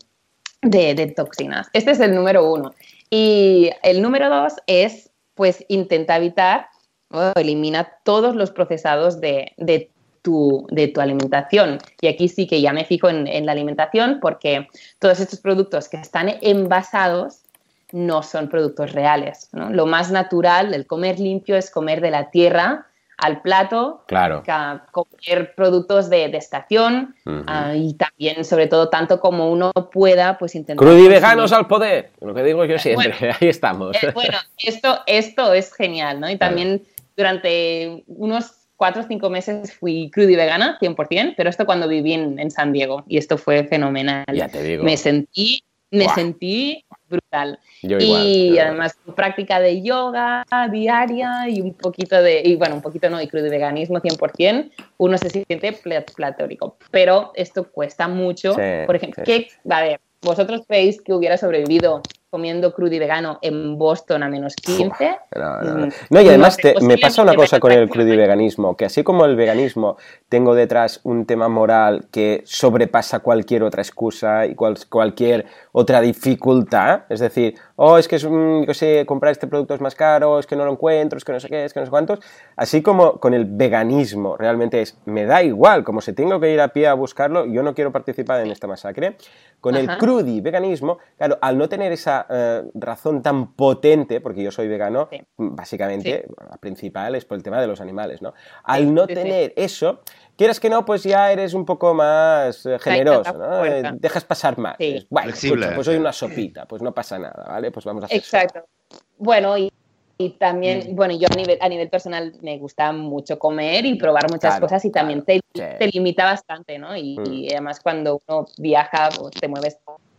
de, 0.70 1.14
toxinas. 1.16 1.68
Este 1.74 1.92
es 1.92 2.00
el 2.00 2.14
número 2.16 2.52
uno. 2.52 2.74
Y 3.10 3.70
el 3.84 4.02
número 4.02 4.30
dos 4.30 4.54
es 4.68 5.10
pues 5.34 5.64
intenta 5.68 6.18
evitar 6.18 6.68
o 7.12 7.32
elimina 7.36 7.92
todos 8.04 8.36
los 8.36 8.52
procesados 8.52 9.22
de, 9.22 9.54
de 9.58 9.92
tu, 10.22 10.68
de 10.72 10.88
tu 10.88 11.00
alimentación. 11.00 11.78
Y 12.02 12.08
aquí 12.08 12.28
sí 12.28 12.48
que 12.48 12.60
ya 12.60 12.74
me 12.74 12.86
fijo 12.86 13.08
en, 13.08 13.28
en 13.28 13.46
la 13.46 13.52
alimentación 13.52 14.20
porque 14.22 14.68
todos 15.00 15.20
estos 15.20 15.40
productos 15.40 15.90
que 15.90 15.98
están 15.98 16.30
envasados 16.42 17.44
no 17.92 18.24
son 18.24 18.50
productos 18.50 18.92
reales. 18.94 19.50
¿no? 19.54 19.70
Lo 19.70 19.86
más 19.86 20.12
natural, 20.12 20.74
el 20.74 20.86
comer 20.86 21.20
limpio, 21.20 21.56
es 21.56 21.72
comer 21.72 22.02
de 22.02 22.12
la 22.12 22.30
tierra 22.30 22.88
al 23.18 23.42
plato, 23.42 24.04
claro. 24.08 24.44
comer 24.92 25.56
productos 25.56 26.10
de, 26.10 26.30
de 26.30 26.38
estación 26.38 27.16
uh, 27.26 27.74
y 27.76 27.96
también, 27.96 28.46
sobre 28.46 28.68
todo, 28.68 28.90
tanto 28.90 29.20
como 29.20 29.52
uno 29.52 29.72
pueda, 29.92 30.38
pues 30.38 30.54
intentar... 30.54 30.86
Crudiveganos 30.86 31.52
al 31.52 31.68
poder, 31.68 32.12
lo 32.22 32.34
que 32.36 32.44
digo 32.44 32.64
yo 32.66 32.78
siempre, 32.78 33.16
bueno, 33.20 33.36
ahí 33.42 33.48
estamos. 33.48 33.96
Eh, 34.02 34.12
bueno, 34.14 34.38
esto, 34.60 35.00
esto 35.08 35.54
es 35.54 35.74
genial, 35.74 36.20
¿no? 36.20 36.30
Y 36.30 36.38
también 36.38 36.78
claro. 36.78 36.94
durante 37.18 38.04
unos 38.08 38.54
cuatro 38.76 39.02
o 39.02 39.06
cinco 39.08 39.32
meses 39.32 39.74
fui 39.74 40.12
crudivegana, 40.12 40.78
100%, 40.80 41.34
pero 41.36 41.50
esto 41.50 41.66
cuando 41.66 41.88
viví 41.88 42.14
en, 42.14 42.40
en, 42.40 42.52
San 42.52 42.72
Diego 42.72 43.04
y 43.08 43.18
esto 43.18 43.40
fue 43.40 43.64
fenomenal. 43.64 44.26
Ya 44.32 44.48
te 44.48 44.62
digo. 44.62 44.84
Me 44.84 44.96
sentí, 44.96 45.64
me 45.90 46.08
sentí 46.10 46.86
brutal. 47.10 47.60
Yo 47.82 48.00
igual, 48.00 48.24
y 48.26 48.56
yo 48.56 48.62
además 48.62 48.98
igual. 49.04 49.16
práctica 49.16 49.60
de 49.60 49.82
yoga 49.82 50.46
diaria 50.72 51.50
y 51.50 51.62
un 51.62 51.74
poquito 51.74 52.22
de, 52.22 52.42
y 52.44 52.56
bueno, 52.56 52.76
un 52.76 52.82
poquito 52.82 53.10
no, 53.10 53.22
y 53.22 53.28
crudiveganismo 53.28 54.00
100%, 54.00 54.72
uno 54.98 55.18
se 55.18 55.30
siente 55.30 55.78
platórico. 56.16 56.78
Pero 56.92 57.32
esto 57.36 57.70
cuesta 57.72 58.08
mucho. 58.08 58.54
Sí, 58.54 58.62
Por 58.86 58.96
ejemplo, 58.96 59.24
sí. 59.26 59.32
¿qué, 59.32 59.74
a 59.74 59.82
ver, 59.82 60.00
vosotros 60.22 60.62
creéis 60.68 61.02
que 61.02 61.14
hubiera 61.14 61.38
sobrevivido 61.38 62.02
comiendo 62.38 62.72
crudo 62.72 62.94
y 62.94 63.00
vegano 63.00 63.40
en 63.42 63.80
Boston 63.80 64.22
a 64.22 64.30
menos 64.30 64.56
15. 64.56 65.18
No, 65.36 65.62
no, 65.64 65.74
no. 65.74 65.88
no 66.12 66.22
y 66.22 66.28
además 66.28 66.56
te, 66.56 66.76
me 66.82 67.00
pasa 67.00 67.24
una 67.24 67.34
cosa 67.34 67.60
con 67.60 67.72
el 67.72 67.90
crudo 67.90 68.14
y 68.14 68.16
veganismo, 68.16 68.78
que 68.78 68.86
así 68.86 69.02
como 69.02 69.26
el 69.26 69.36
veganismo 69.36 69.98
tengo 70.30 70.54
detrás 70.54 71.00
un 71.04 71.26
tema 71.26 71.50
moral 71.50 72.06
que 72.12 72.44
sobrepasa 72.46 73.22
cualquier 73.22 73.64
otra 73.64 73.82
excusa 73.82 74.46
y 74.46 74.54
cual, 74.54 74.78
cualquier 74.88 75.48
otra 75.72 76.00
dificultad, 76.00 77.06
es 77.10 77.22
decir, 77.22 77.56
oh, 77.78 77.98
es 77.98 78.08
que 78.08 78.18
es 78.18 78.24
un, 78.24 78.66
yo 78.66 78.74
sé, 78.74 79.06
comprar 79.06 79.32
este 79.32 79.48
producto 79.48 79.74
es 79.74 79.82
más 79.82 79.96
caro, 79.96 80.40
es 80.40 80.48
que 80.48 80.56
no 80.56 80.66
lo 80.66 80.72
encuentro, 80.72 81.18
es 81.18 81.24
que 81.24 81.32
no 81.32 81.40
sé 81.40 81.48
qué, 81.48 81.64
es 81.64 81.74
que 81.74 81.80
no 81.80 81.86
sé 81.86 81.90
cuántos, 81.90 82.20
así 82.56 82.82
como 82.82 83.20
con 83.20 83.34
el 83.34 83.46
veganismo 83.46 84.36
realmente 84.36 84.82
es, 84.82 84.98
me 85.06 85.26
da 85.26 85.44
igual, 85.44 85.84
como 85.84 86.02
si 86.02 86.14
tengo 86.14 86.40
que 86.40 86.52
ir 86.52 86.60
a 86.60 86.70
pie 86.70 86.88
a 86.88 86.96
buscarlo, 86.96 87.46
yo 87.46 87.64
no 87.64 87.74
quiero 87.76 87.92
participar 87.92 88.42
en 88.42 88.52
esta 88.52 88.68
masacre, 88.68 89.16
con 89.62 89.76
Ajá. 89.76 89.94
el 89.94 89.98
crudi 90.00 90.42
veganismo, 90.42 90.98
claro, 91.18 91.38
al 91.40 91.58
no 91.58 91.70
tener 91.70 91.92
esa 91.92 92.26
eh, 92.30 92.64
razón 92.74 93.22
tan 93.22 93.54
potente, 93.54 94.22
porque 94.22 94.42
yo 94.42 94.52
soy 94.52 94.68
vegano, 94.68 95.08
sí. 95.12 95.22
básicamente, 95.38 96.26
sí. 96.28 96.34
la 96.50 96.58
principal 96.58 97.14
es 97.16 97.26
por 97.26 97.38
el 97.38 97.44
tema 97.44 97.62
de 97.62 97.68
los 97.68 97.80
animales, 97.80 98.22
¿no? 98.22 98.34
Al 98.64 98.94
no 98.94 99.06
tener 99.06 99.54
eso, 99.56 100.02
quieres 100.38 100.60
que 100.60 100.70
no, 100.70 100.86
pues 100.86 101.04
ya 101.04 101.32
eres 101.32 101.54
un 101.54 101.66
poco 101.66 101.94
más 101.94 102.66
eh, 102.66 102.78
generoso, 102.80 103.34
¿no? 103.34 103.66
Eh, 103.66 103.84
dejas 103.94 104.24
pasar 104.24 104.58
más. 104.58 104.78
Bueno, 105.10 105.30
escucha, 105.32 105.76
pues 105.76 105.88
hoy 105.88 105.98
una 105.98 106.14
sopita, 106.14 106.66
pues 106.66 106.82
no 106.82 106.94
pasa 106.94 107.20
nada, 107.20 107.46
¿vale? 107.48 107.72
Pues 107.72 107.86
vamos 107.86 108.04
a 108.04 108.06
hacer 108.06 108.18
Exacto. 108.18 108.60
Eso. 108.90 109.02
Bueno, 109.18 109.58
y 109.58 109.72
y 110.20 110.32
también, 110.32 110.92
mm. 110.92 110.96
bueno, 110.96 111.16
yo 111.18 111.28
a 111.32 111.36
nivel, 111.36 111.58
a 111.62 111.70
nivel 111.70 111.90
personal 111.90 112.34
me 112.42 112.58
gusta 112.58 112.92
mucho 112.92 113.38
comer 113.38 113.86
y 113.86 113.96
probar 113.96 114.24
muchas 114.32 114.54
claro, 114.54 114.62
cosas 114.62 114.84
y 114.86 114.92
también 114.92 115.22
claro. 115.22 115.42
te, 115.54 115.62
sí. 115.62 115.78
te, 115.78 115.88
limita 115.88 116.26
bastante, 116.26 116.80
¿no? 116.80 116.96
Y, 116.98 117.20
mm. 117.20 117.32
y, 117.32 117.52
además 117.52 117.80
cuando 117.80 118.22
uno 118.28 118.48
viaja 118.58 119.10
o 119.20 119.30
te 119.30 119.48
mueves 119.48 119.78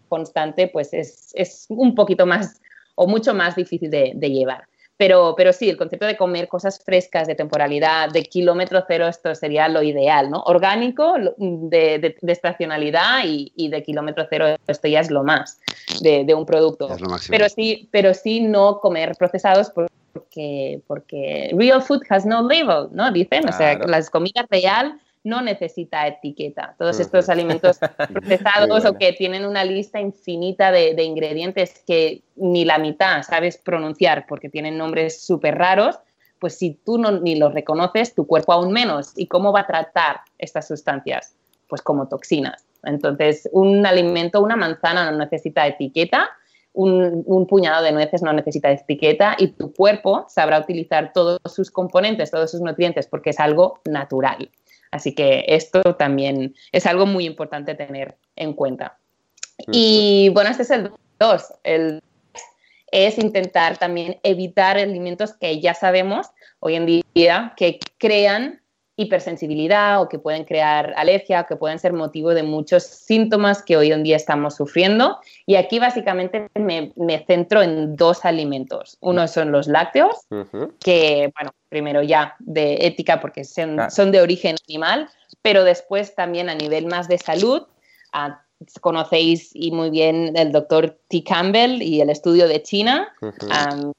constante, 0.08 0.68
pues 0.68 0.94
es, 0.94 1.32
es, 1.34 1.66
un 1.68 1.94
poquito 1.96 2.26
más 2.26 2.60
o 2.94 3.08
mucho 3.08 3.34
más 3.34 3.56
difícil 3.56 3.90
de, 3.90 4.12
de 4.14 4.30
llevar. 4.30 4.68
Pero, 4.98 5.34
pero, 5.36 5.52
sí, 5.52 5.70
el 5.70 5.76
concepto 5.76 6.06
de 6.06 6.16
comer 6.16 6.48
cosas 6.48 6.82
frescas, 6.84 7.28
de 7.28 7.36
temporalidad, 7.36 8.10
de 8.10 8.24
kilómetro 8.24 8.84
cero, 8.86 9.06
esto 9.06 9.32
sería 9.34 9.68
lo 9.68 9.82
ideal, 9.82 10.28
¿no? 10.28 10.42
Orgánico, 10.42 11.14
de, 11.38 11.98
de, 12.00 12.16
de 12.20 12.32
estacionalidad 12.32 13.24
y, 13.24 13.52
y, 13.54 13.68
de 13.68 13.82
kilómetro 13.84 14.26
cero, 14.28 14.56
esto 14.66 14.88
ya 14.88 15.00
es 15.00 15.10
lo 15.10 15.22
más 15.22 15.60
de, 16.00 16.34
un 16.34 16.44
producto. 16.44 16.88
Pero 17.30 17.48
sí, 17.48 17.88
pero 17.92 18.12
sí 18.12 18.40
no 18.40 18.80
comer 18.80 19.12
procesados 19.16 19.70
porque, 19.70 20.80
porque 20.86 21.54
real 21.56 21.80
food 21.80 22.02
has 22.10 22.26
no 22.26 22.42
label, 22.42 22.88
¿no? 22.90 23.10
Dicen, 23.12 23.42
claro. 23.42 23.54
o 23.54 23.58
sea, 23.58 23.78
las 23.86 24.10
comidas 24.10 24.46
real 24.50 24.98
no 25.28 25.42
necesita 25.42 26.06
etiqueta. 26.06 26.74
Todos 26.78 26.98
estos 27.00 27.28
alimentos 27.28 27.78
procesados 28.12 28.84
o 28.84 28.94
que 28.96 29.12
tienen 29.12 29.44
una 29.44 29.64
lista 29.64 30.00
infinita 30.00 30.72
de, 30.72 30.94
de, 30.94 31.04
ingredientes 31.04 31.82
que 31.86 32.22
ni 32.36 32.64
la 32.64 32.78
mitad 32.78 33.22
sabes 33.22 33.58
pronunciar 33.58 34.26
porque 34.26 34.48
tienen 34.48 34.78
nombres 34.78 35.24
súper 35.24 35.56
raros, 35.56 35.98
pues 36.38 36.56
si 36.56 36.74
tú 36.84 36.98
no, 36.98 37.12
ni 37.12 37.36
los 37.36 37.52
reconoces, 37.52 38.14
tu 38.14 38.26
cuerpo 38.26 38.52
aún 38.52 38.72
menos. 38.72 39.12
¿Y 39.16 39.26
cómo 39.26 39.52
va 39.52 39.60
a 39.60 39.66
tratar 39.66 40.20
estas 40.38 40.68
sustancias? 40.68 41.34
Pues 41.68 41.82
como 41.82 42.08
toxinas. 42.08 42.64
Entonces, 42.84 43.48
un 43.52 43.84
alimento, 43.84 44.40
una 44.40 44.56
manzana 44.56 45.10
no 45.10 45.18
necesita 45.18 45.66
etiqueta, 45.66 46.30
un, 46.72 47.24
un, 47.26 47.46
puñado 47.46 47.82
de 47.82 47.90
nueces 47.90 48.22
no 48.22 48.32
necesita 48.32 48.70
etiqueta 48.70 49.34
y 49.36 49.48
tu 49.48 49.72
cuerpo 49.72 50.26
sabrá 50.28 50.60
utilizar 50.60 51.12
todos 51.12 51.40
sus 51.46 51.72
componentes, 51.72 52.30
todos 52.30 52.52
sus 52.52 52.60
nutrientes, 52.60 53.08
porque 53.08 53.30
es 53.30 53.40
algo 53.40 53.80
natural. 53.84 54.48
Así 54.90 55.14
que 55.14 55.44
esto 55.48 55.82
también 55.96 56.54
es 56.72 56.86
algo 56.86 57.06
muy 57.06 57.26
importante 57.26 57.74
tener 57.74 58.16
en 58.36 58.52
cuenta. 58.52 58.98
Uh 59.58 59.62
-huh. 59.62 59.70
Y 59.72 60.28
bueno, 60.30 60.50
este 60.50 60.62
es 60.62 60.70
el 60.70 60.90
2. 61.18 61.42
El 61.64 62.02
es 62.90 63.18
intentar 63.18 63.76
también 63.76 64.18
evitar 64.22 64.78
alimentos 64.78 65.34
que 65.34 65.60
ya 65.60 65.74
sabemos 65.74 66.28
hoy 66.60 66.74
en 66.74 67.02
día 67.14 67.52
que 67.56 67.78
crean 67.98 68.62
hipersensibilidad 68.96 70.02
o 70.02 70.08
que 70.08 70.18
pueden 70.18 70.44
crear 70.44 70.92
alergia 70.96 71.42
o 71.42 71.46
que 71.46 71.54
pueden 71.54 71.78
ser 71.78 71.92
motivo 71.92 72.34
de 72.34 72.42
muchos 72.42 72.82
síntomas 72.82 73.62
que 73.62 73.76
hoy 73.76 73.92
en 73.92 74.02
día 74.02 74.16
estamos 74.16 74.56
sufriendo. 74.56 75.18
Y 75.46 75.54
aquí 75.54 75.78
básicamente 75.78 76.48
me, 76.54 76.92
me 76.96 77.24
centro 77.24 77.62
en 77.62 77.94
dos 77.94 78.24
alimentos. 78.24 78.98
Uno 79.00 79.28
son 79.28 79.52
los 79.52 79.68
lácteos, 79.68 80.26
uh 80.30 80.44
-huh. 80.50 80.72
que, 80.80 81.30
bueno, 81.36 81.52
primero 81.68 82.02
ya 82.02 82.36
de 82.38 82.86
ética 82.86 83.20
porque 83.20 83.44
son, 83.44 83.80
ah. 83.80 83.90
son, 83.90 84.12
de 84.12 84.20
origen 84.20 84.56
animal, 84.68 85.08
pero 85.42 85.64
después 85.64 86.14
también 86.14 86.48
a 86.48 86.54
nivel 86.54 86.86
más 86.86 87.08
de 87.08 87.18
salud. 87.18 87.62
Uh, 88.14 88.32
conocéis 88.80 89.50
y 89.54 89.70
muy 89.70 89.90
bien 89.90 90.32
el 90.36 90.50
doctor 90.50 90.98
T. 91.08 91.22
Campbell 91.22 91.80
y 91.80 92.00
el 92.00 92.10
estudio 92.10 92.48
de 92.48 92.62
China. 92.62 93.12
Uh 93.20 93.26
-huh. 93.26 93.84
um, 93.84 93.92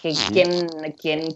que, 0.00 0.12
¿quién, 0.32 0.68
quién 1.00 1.34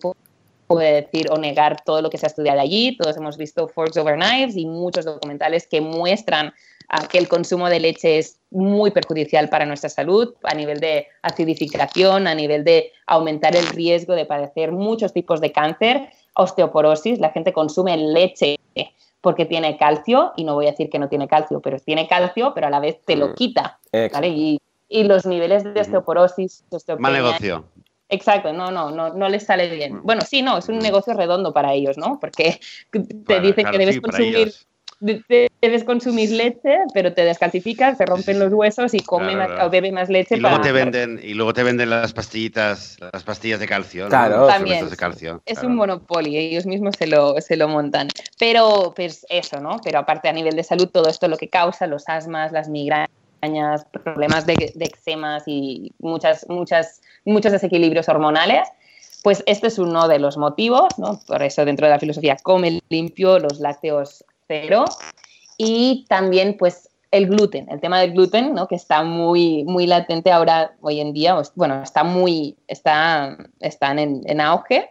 puede 0.69 1.03
decir 1.03 1.29
o 1.31 1.39
negar 1.39 1.83
todo 1.85 2.03
lo 2.03 2.11
que 2.11 2.19
se 2.19 2.27
ha 2.27 2.29
estudiado 2.29 2.61
allí. 2.61 2.97
Todos 2.97 3.17
hemos 3.17 3.37
visto 3.37 3.67
Forks 3.67 3.97
Over 3.97 4.17
Knives 4.17 4.57
y 4.57 4.67
muchos 4.67 5.05
documentales 5.05 5.67
que 5.67 5.81
muestran 5.81 6.53
que 7.11 7.19
el 7.19 7.29
consumo 7.29 7.69
de 7.69 7.81
leche 7.81 8.19
es 8.19 8.39
muy 8.51 8.91
perjudicial 8.91 9.49
para 9.49 9.67
nuestra 9.67 9.91
salud 9.91 10.35
a 10.43 10.55
nivel 10.55 10.81
de 10.81 11.07
acidificación, 11.23 12.27
a 12.27 12.35
nivel 12.35 12.65
de 12.65 12.93
aumentar 13.07 13.55
el 13.57 13.67
riesgo 13.67 14.15
de 14.15 14.25
padecer 14.25 14.73
muchos 14.73 15.13
tipos 15.13 15.41
de 15.41 15.53
cáncer, 15.53 16.09
osteoporosis. 16.35 17.19
La 17.19 17.31
gente 17.31 17.53
consume 17.53 17.97
leche 17.97 18.59
porque 19.21 19.45
tiene 19.45 19.77
calcio, 19.77 20.33
y 20.37 20.45
no 20.45 20.55
voy 20.55 20.67
a 20.67 20.71
decir 20.71 20.89
que 20.89 20.99
no 20.99 21.09
tiene 21.09 21.27
calcio, 21.27 21.61
pero 21.61 21.79
tiene 21.81 22.07
calcio, 22.07 22.53
pero 22.55 22.69
a 22.69 22.71
la 22.71 22.81
vez 22.81 23.01
te 23.05 23.17
lo 23.17 23.29
mm. 23.29 23.35
quita. 23.35 23.79
¿vale? 24.13 24.29
Y, 24.29 24.61
y, 24.89 25.05
los 25.05 25.27
niveles 25.27 25.65
de 25.65 25.81
osteoporosis, 25.81 26.65
Mal 26.99 27.13
negocio. 27.13 27.65
Exacto, 28.09 28.53
no, 28.53 28.71
no, 28.71 28.91
no, 28.91 29.13
no 29.13 29.29
les 29.29 29.45
sale 29.45 29.69
bien. 29.69 30.01
Bueno, 30.03 30.23
sí, 30.23 30.41
no, 30.41 30.59
es 30.59 30.69
un 30.69 30.79
negocio 30.79 31.13
redondo 31.15 31.53
para 31.53 31.75
ellos, 31.75 31.99
¿no? 31.99 32.19
Porque 32.21 32.59
te 32.91 33.01
bueno, 33.01 33.43
dicen 33.43 33.65
claro, 33.65 33.73
que 33.73 33.79
debes 33.79 33.95
sí, 33.97 34.01
consumir 34.01 34.53
debes 35.61 35.85
consumir 35.85 36.31
leche, 36.31 36.79
pero 36.95 37.13
te 37.13 37.25
descalcificas, 37.25 37.99
te 37.99 38.07
rompen 38.07 38.39
los 38.39 38.53
huesos 38.53 38.95
y 38.95 39.01
come 39.01 39.33
claro, 39.33 39.57
más, 39.57 39.67
o 39.67 39.71
bebe 39.71 39.91
más 39.91 40.09
leche. 40.09 40.37
Y 40.37 40.41
luego 40.41 40.57
para... 40.57 40.69
te 40.69 40.73
venden 40.73 41.21
y 41.23 41.35
luego 41.35 41.53
te 41.53 41.63
venden 41.63 41.91
las 41.91 42.13
pastillitas, 42.13 42.97
las 43.13 43.25
pastillas 43.25 43.59
de 43.59 43.67
calcio. 43.67 44.09
Claro, 44.09 44.39
¿no? 44.39 44.47
también. 44.47 44.89
De 44.89 44.97
calcio, 44.97 45.43
es 45.45 45.55
claro. 45.55 45.69
un 45.69 45.77
monopolio, 45.77 46.39
ellos 46.39 46.67
mismos 46.67 46.95
se 46.97 47.07
lo, 47.07 47.41
se 47.41 47.57
lo 47.57 47.69
montan. 47.69 48.09
Pero 48.39 48.93
pues 48.95 49.27
eso, 49.29 49.61
¿no? 49.61 49.79
Pero 49.83 49.99
aparte 49.99 50.29
a 50.29 50.33
nivel 50.33 50.55
de 50.55 50.63
salud 50.63 50.89
todo 50.89 51.09
esto 51.09 51.29
lo 51.29 51.37
que 51.37 51.49
causa 51.49 51.87
los 51.87 52.09
asmas, 52.09 52.53
las 52.53 52.69
migrañas 52.69 53.09
problemas 54.05 54.47
de, 54.47 54.73
de 54.75 54.85
eczemas 54.85 55.45
y 55.47 55.93
muchas, 55.99 56.47
muchas, 56.49 57.01
muchos 57.25 57.53
desequilibrios 57.53 58.09
hormonales, 58.09 58.69
pues 59.23 59.43
este 59.47 59.67
es 59.67 59.79
uno 59.79 60.07
de 60.07 60.21
los 60.21 60.37
motivos, 60.37 60.99
¿no? 60.99 61.21
Por 61.27 61.43
eso 61.43 61.65
dentro 61.65 61.87
de 61.87 61.93
la 61.93 61.99
filosofía 61.99 62.37
come 62.43 62.81
limpio, 62.89 63.41
los 63.41 63.59
lácteos 63.59 64.25
cero 64.47 64.85
y 65.59 66.07
también 66.09 66.57
pues 66.57 66.89
el 67.11 67.27
gluten, 67.27 67.69
el 67.71 67.81
tema 67.81 68.01
del 68.01 68.13
gluten, 68.13 68.55
¿no? 68.55 68.69
que 68.69 68.77
está 68.77 69.03
muy, 69.03 69.65
muy 69.65 69.87
latente 69.87 70.31
ahora, 70.31 70.77
hoy 70.81 71.01
en 71.01 71.13
día, 71.13 71.37
bueno, 71.55 71.83
está 71.83 72.05
muy, 72.05 72.57
está, 72.69 73.37
están 73.61 73.99
en, 73.99 74.23
en 74.27 74.41
auge 74.41 74.91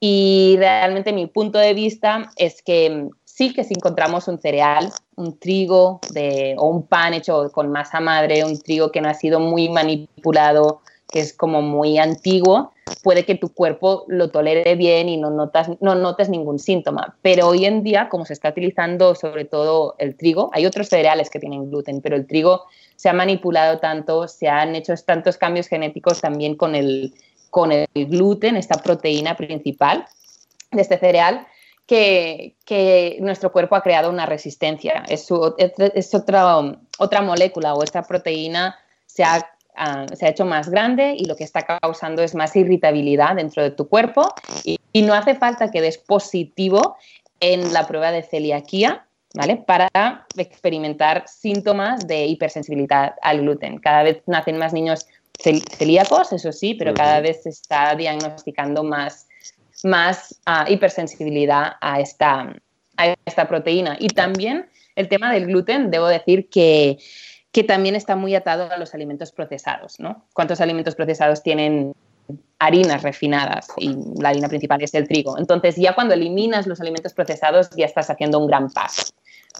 y 0.00 0.56
realmente 0.58 1.12
mi 1.12 1.26
punto 1.26 1.58
de 1.58 1.74
vista 1.74 2.30
es 2.36 2.62
que 2.62 3.08
sí 3.24 3.52
que 3.52 3.64
si 3.64 3.74
encontramos 3.74 4.28
un 4.28 4.40
cereal, 4.40 4.90
un 5.16 5.38
trigo 5.38 6.00
de, 6.10 6.54
o 6.58 6.66
un 6.66 6.86
pan 6.86 7.14
hecho 7.14 7.50
con 7.52 7.70
masa 7.70 8.00
madre, 8.00 8.44
un 8.44 8.58
trigo 8.58 8.90
que 8.90 9.00
no 9.00 9.08
ha 9.08 9.14
sido 9.14 9.38
muy 9.38 9.68
manipulado, 9.68 10.80
que 11.12 11.20
es 11.20 11.34
como 11.34 11.60
muy 11.60 11.98
antiguo, 11.98 12.72
puede 13.02 13.24
que 13.24 13.34
tu 13.34 13.52
cuerpo 13.52 14.04
lo 14.08 14.30
tolere 14.30 14.74
bien 14.76 15.10
y 15.10 15.18
no, 15.18 15.30
notas, 15.30 15.68
no 15.80 16.16
ningún 16.28 16.58
síntoma. 16.58 17.16
Pero 17.20 17.48
hoy 17.48 17.66
en 17.66 17.82
día, 17.82 18.08
como 18.08 18.24
se 18.24 18.32
está 18.32 18.48
utilizando 18.48 19.14
sobre 19.14 19.44
todo 19.44 19.94
el 19.98 20.16
trigo, 20.16 20.50
hay 20.54 20.64
otros 20.64 20.88
cereales 20.88 21.28
que 21.28 21.38
tienen 21.38 21.68
gluten, 21.68 22.00
pero 22.00 22.16
el 22.16 22.26
trigo 22.26 22.64
se 22.96 23.10
ha 23.10 23.12
manipulado 23.12 23.78
tanto, 23.78 24.26
se 24.26 24.48
han 24.48 24.74
hecho 24.74 24.94
tantos 25.04 25.36
cambios 25.36 25.68
genéticos 25.68 26.20
también 26.20 26.56
con 26.56 26.74
el, 26.74 27.12
con 27.50 27.72
el 27.72 27.86
gluten, 27.94 28.56
esta 28.56 28.82
proteína 28.82 29.36
principal 29.36 30.06
de 30.70 30.80
este 30.80 30.98
cereal, 30.98 31.46
que, 31.86 32.56
que, 32.64 33.18
nuestro 33.20 33.52
cuerpo 33.52 33.76
ha 33.76 33.82
creado 33.82 34.08
una 34.08 34.24
resistencia. 34.24 35.04
Es, 35.08 35.28
es, 35.58 36.14
otra, 36.14 36.78
otra 36.98 37.20
molécula 37.20 37.74
o 37.74 37.82
esta 37.82 38.02
proteína 38.04 38.76
se 39.04 39.24
ha, 39.24 39.51
ah, 39.76 40.06
se 40.14 40.26
ha, 40.26 40.28
hecho 40.30 40.44
más 40.44 40.68
grande 40.68 41.14
y 41.16 41.24
lo 41.24 41.36
que 41.36 41.44
está 41.44 41.62
causando 41.62 42.22
es 42.22 42.34
más 42.34 42.54
irritabilidad 42.56 43.36
dentro 43.36 43.62
de 43.62 43.70
tu 43.70 43.88
cuerpo 43.88 44.34
y, 44.64 44.78
y 44.92 45.02
no 45.02 45.14
hace 45.14 45.34
falta 45.34 45.70
que 45.70 45.80
des 45.80 45.98
positivo 45.98 46.96
en 47.40 47.72
la 47.72 47.86
prueba 47.86 48.10
de 48.10 48.22
celiaquía 48.22 49.06
¿vale? 49.34 49.56
Para 49.56 50.26
experimentar 50.36 51.24
síntomas 51.26 52.06
de 52.06 52.26
hipersensibilidad 52.26 53.14
al 53.22 53.40
gluten. 53.40 53.78
Cada 53.78 54.02
vez 54.02 54.22
nacen 54.26 54.58
más 54.58 54.72
niños 54.72 55.06
celíacos, 55.38 56.32
eso 56.32 56.52
sí, 56.52 56.74
pero 56.74 56.94
cada 56.94 57.20
vez 57.20 57.42
se 57.42 57.48
está 57.48 57.94
diagnosticando 57.94 58.84
más, 58.84 59.26
más 59.82 60.40
uh, 60.46 60.70
hipersensibilidad 60.70 61.72
a 61.80 62.00
esta, 62.00 62.54
a 62.96 63.14
esta 63.24 63.48
proteína. 63.48 63.96
Y 63.98 64.08
también 64.08 64.66
el 64.94 65.08
tema 65.08 65.32
del 65.32 65.46
gluten, 65.46 65.90
debo 65.90 66.06
decir 66.06 66.48
que, 66.48 66.98
que 67.52 67.64
también 67.64 67.94
está 67.94 68.16
muy 68.16 68.34
atado 68.34 68.70
a 68.70 68.78
los 68.78 68.94
alimentos 68.94 69.30
procesados, 69.30 70.00
¿no? 70.00 70.24
¿Cuántos 70.32 70.60
alimentos 70.60 70.94
procesados 70.94 71.42
tienen 71.42 71.94
harinas 72.58 73.02
refinadas 73.02 73.68
y 73.76 73.94
la 74.20 74.30
harina 74.30 74.48
principal 74.48 74.80
es 74.82 74.94
el 74.94 75.08
trigo. 75.08 75.36
Entonces 75.38 75.76
ya 75.76 75.94
cuando 75.94 76.14
eliminas 76.14 76.66
los 76.66 76.80
alimentos 76.80 77.12
procesados 77.12 77.70
ya 77.76 77.84
estás 77.84 78.10
haciendo 78.10 78.38
un 78.38 78.46
gran 78.46 78.70
paso 78.70 79.12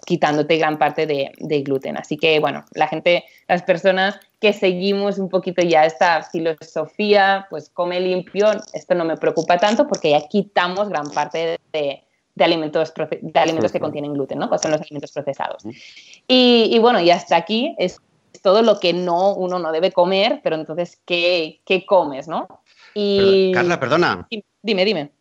quitándote 0.05 0.57
gran 0.57 0.77
parte 0.77 1.05
de, 1.05 1.61
gluten. 1.61 1.97
Así 1.97 2.17
que, 2.17 2.39
bueno, 2.39 2.65
la 2.73 2.87
gente, 2.87 3.25
las 3.47 3.63
personas 3.63 4.19
que 4.39 4.51
seguimos 4.51 5.17
un 5.17 5.29
poquito 5.29 5.61
ya 5.61 5.85
esta 5.85 6.23
filosofía, 6.23 7.47
pues 7.49 7.69
come 7.69 7.99
limpio, 7.99 8.47
esto 8.73 8.95
no 8.95 9.05
me 9.05 9.17
preocupa 9.17 9.57
tanto 9.57 9.87
porque 9.87 10.11
ya 10.11 10.27
quitamos 10.27 10.89
gran 10.89 11.09
parte 11.11 11.59
de, 11.71 12.03
alimentos, 12.39 12.93
de 13.21 13.39
alimentos 13.39 13.71
que 13.71 13.79
contienen 13.79 14.13
gluten, 14.13 14.39
¿no? 14.39 14.49
Pues 14.49 14.61
son 14.61 14.71
los 14.71 14.81
alimentos 14.81 15.11
procesados. 15.11 15.63
Y, 16.27 16.77
bueno, 16.79 16.99
y 16.99 17.11
hasta 17.11 17.35
aquí 17.35 17.75
es 17.77 17.99
todo 18.41 18.61
lo 18.61 18.79
que 18.79 18.93
no, 18.93 19.33
uno 19.33 19.59
no 19.59 19.71
debe 19.71 19.91
comer, 19.91 20.41
pero 20.43 20.55
entonces, 20.55 20.99
¿qué, 21.05 21.61
qué 21.65 21.85
comes, 21.85 22.27
no? 22.27 22.63
Y... 22.93 23.51
Carla, 23.53 23.79
perdona. 23.79 24.27
Dime, 24.61 24.85
dime. 24.85 25.11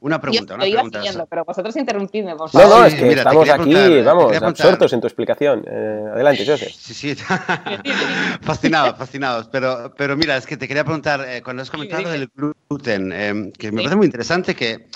Una 0.00 0.20
pregunta, 0.20 0.54
una 0.54 0.64
pregunta. 0.64 1.00
Siguiendo, 1.00 1.26
pero 1.26 1.44
vosotros 1.44 1.74
interrumpidme, 1.76 2.36
por 2.36 2.48
favor. 2.50 2.68
No, 2.68 2.78
no, 2.78 2.86
es 2.86 2.94
que 2.94 3.12
estamos 3.12 3.48
aquí, 3.48 4.00
vamos, 4.02 4.42
absortos 4.42 4.92
en 4.92 5.00
tu 5.00 5.08
explicación. 5.08 5.64
Eh, 5.68 6.04
adelante, 6.14 6.46
José. 6.46 6.70
Sí, 6.72 6.94
sí, 6.94 7.16
fascinados, 8.42 8.96
fascinados. 8.96 9.48
Pero, 9.50 9.92
pero 9.96 10.16
mira, 10.16 10.36
es 10.36 10.46
que 10.46 10.56
te 10.56 10.68
quería 10.68 10.84
preguntar, 10.84 11.24
eh, 11.28 11.42
cuando 11.42 11.62
has 11.62 11.70
comentado 11.70 12.10
del 12.10 12.30
gluten, 12.32 13.12
eh, 13.12 13.52
que 13.58 13.72
me 13.72 13.78
parece 13.78 13.96
muy 13.96 14.06
interesante 14.06 14.54
que, 14.54 14.86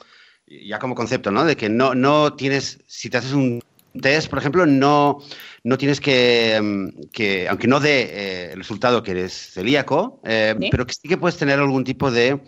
ya 0.65 0.79
como 0.79 0.95
concepto, 0.95 1.31
¿no? 1.31 1.45
De 1.45 1.57
que 1.57 1.69
no, 1.69 1.95
no 1.95 2.35
tienes, 2.35 2.81
si 2.87 3.11
te 3.11 3.19
haces 3.19 3.33
un 3.33 3.63
test, 4.01 4.29
por 4.29 4.39
ejemplo, 4.39 4.67
no, 4.67 5.19
no 5.65 5.79
tienes 5.79 6.01
que, 6.01 6.55
em, 6.57 6.93
que 7.13 7.49
aunque 7.49 7.69
no 7.69 7.81
dé 7.81 8.53
el 8.53 8.59
resultado 8.59 9.03
que 9.03 9.13
eres 9.13 9.33
celíaco, 9.53 10.21
pero 10.23 10.87
que 10.87 10.95
sí 10.95 11.09
que 11.09 11.19
puedes 11.19 11.37
tener 11.37 11.59
algún 11.59 11.85
tipo 11.85 12.11
de 12.11 12.41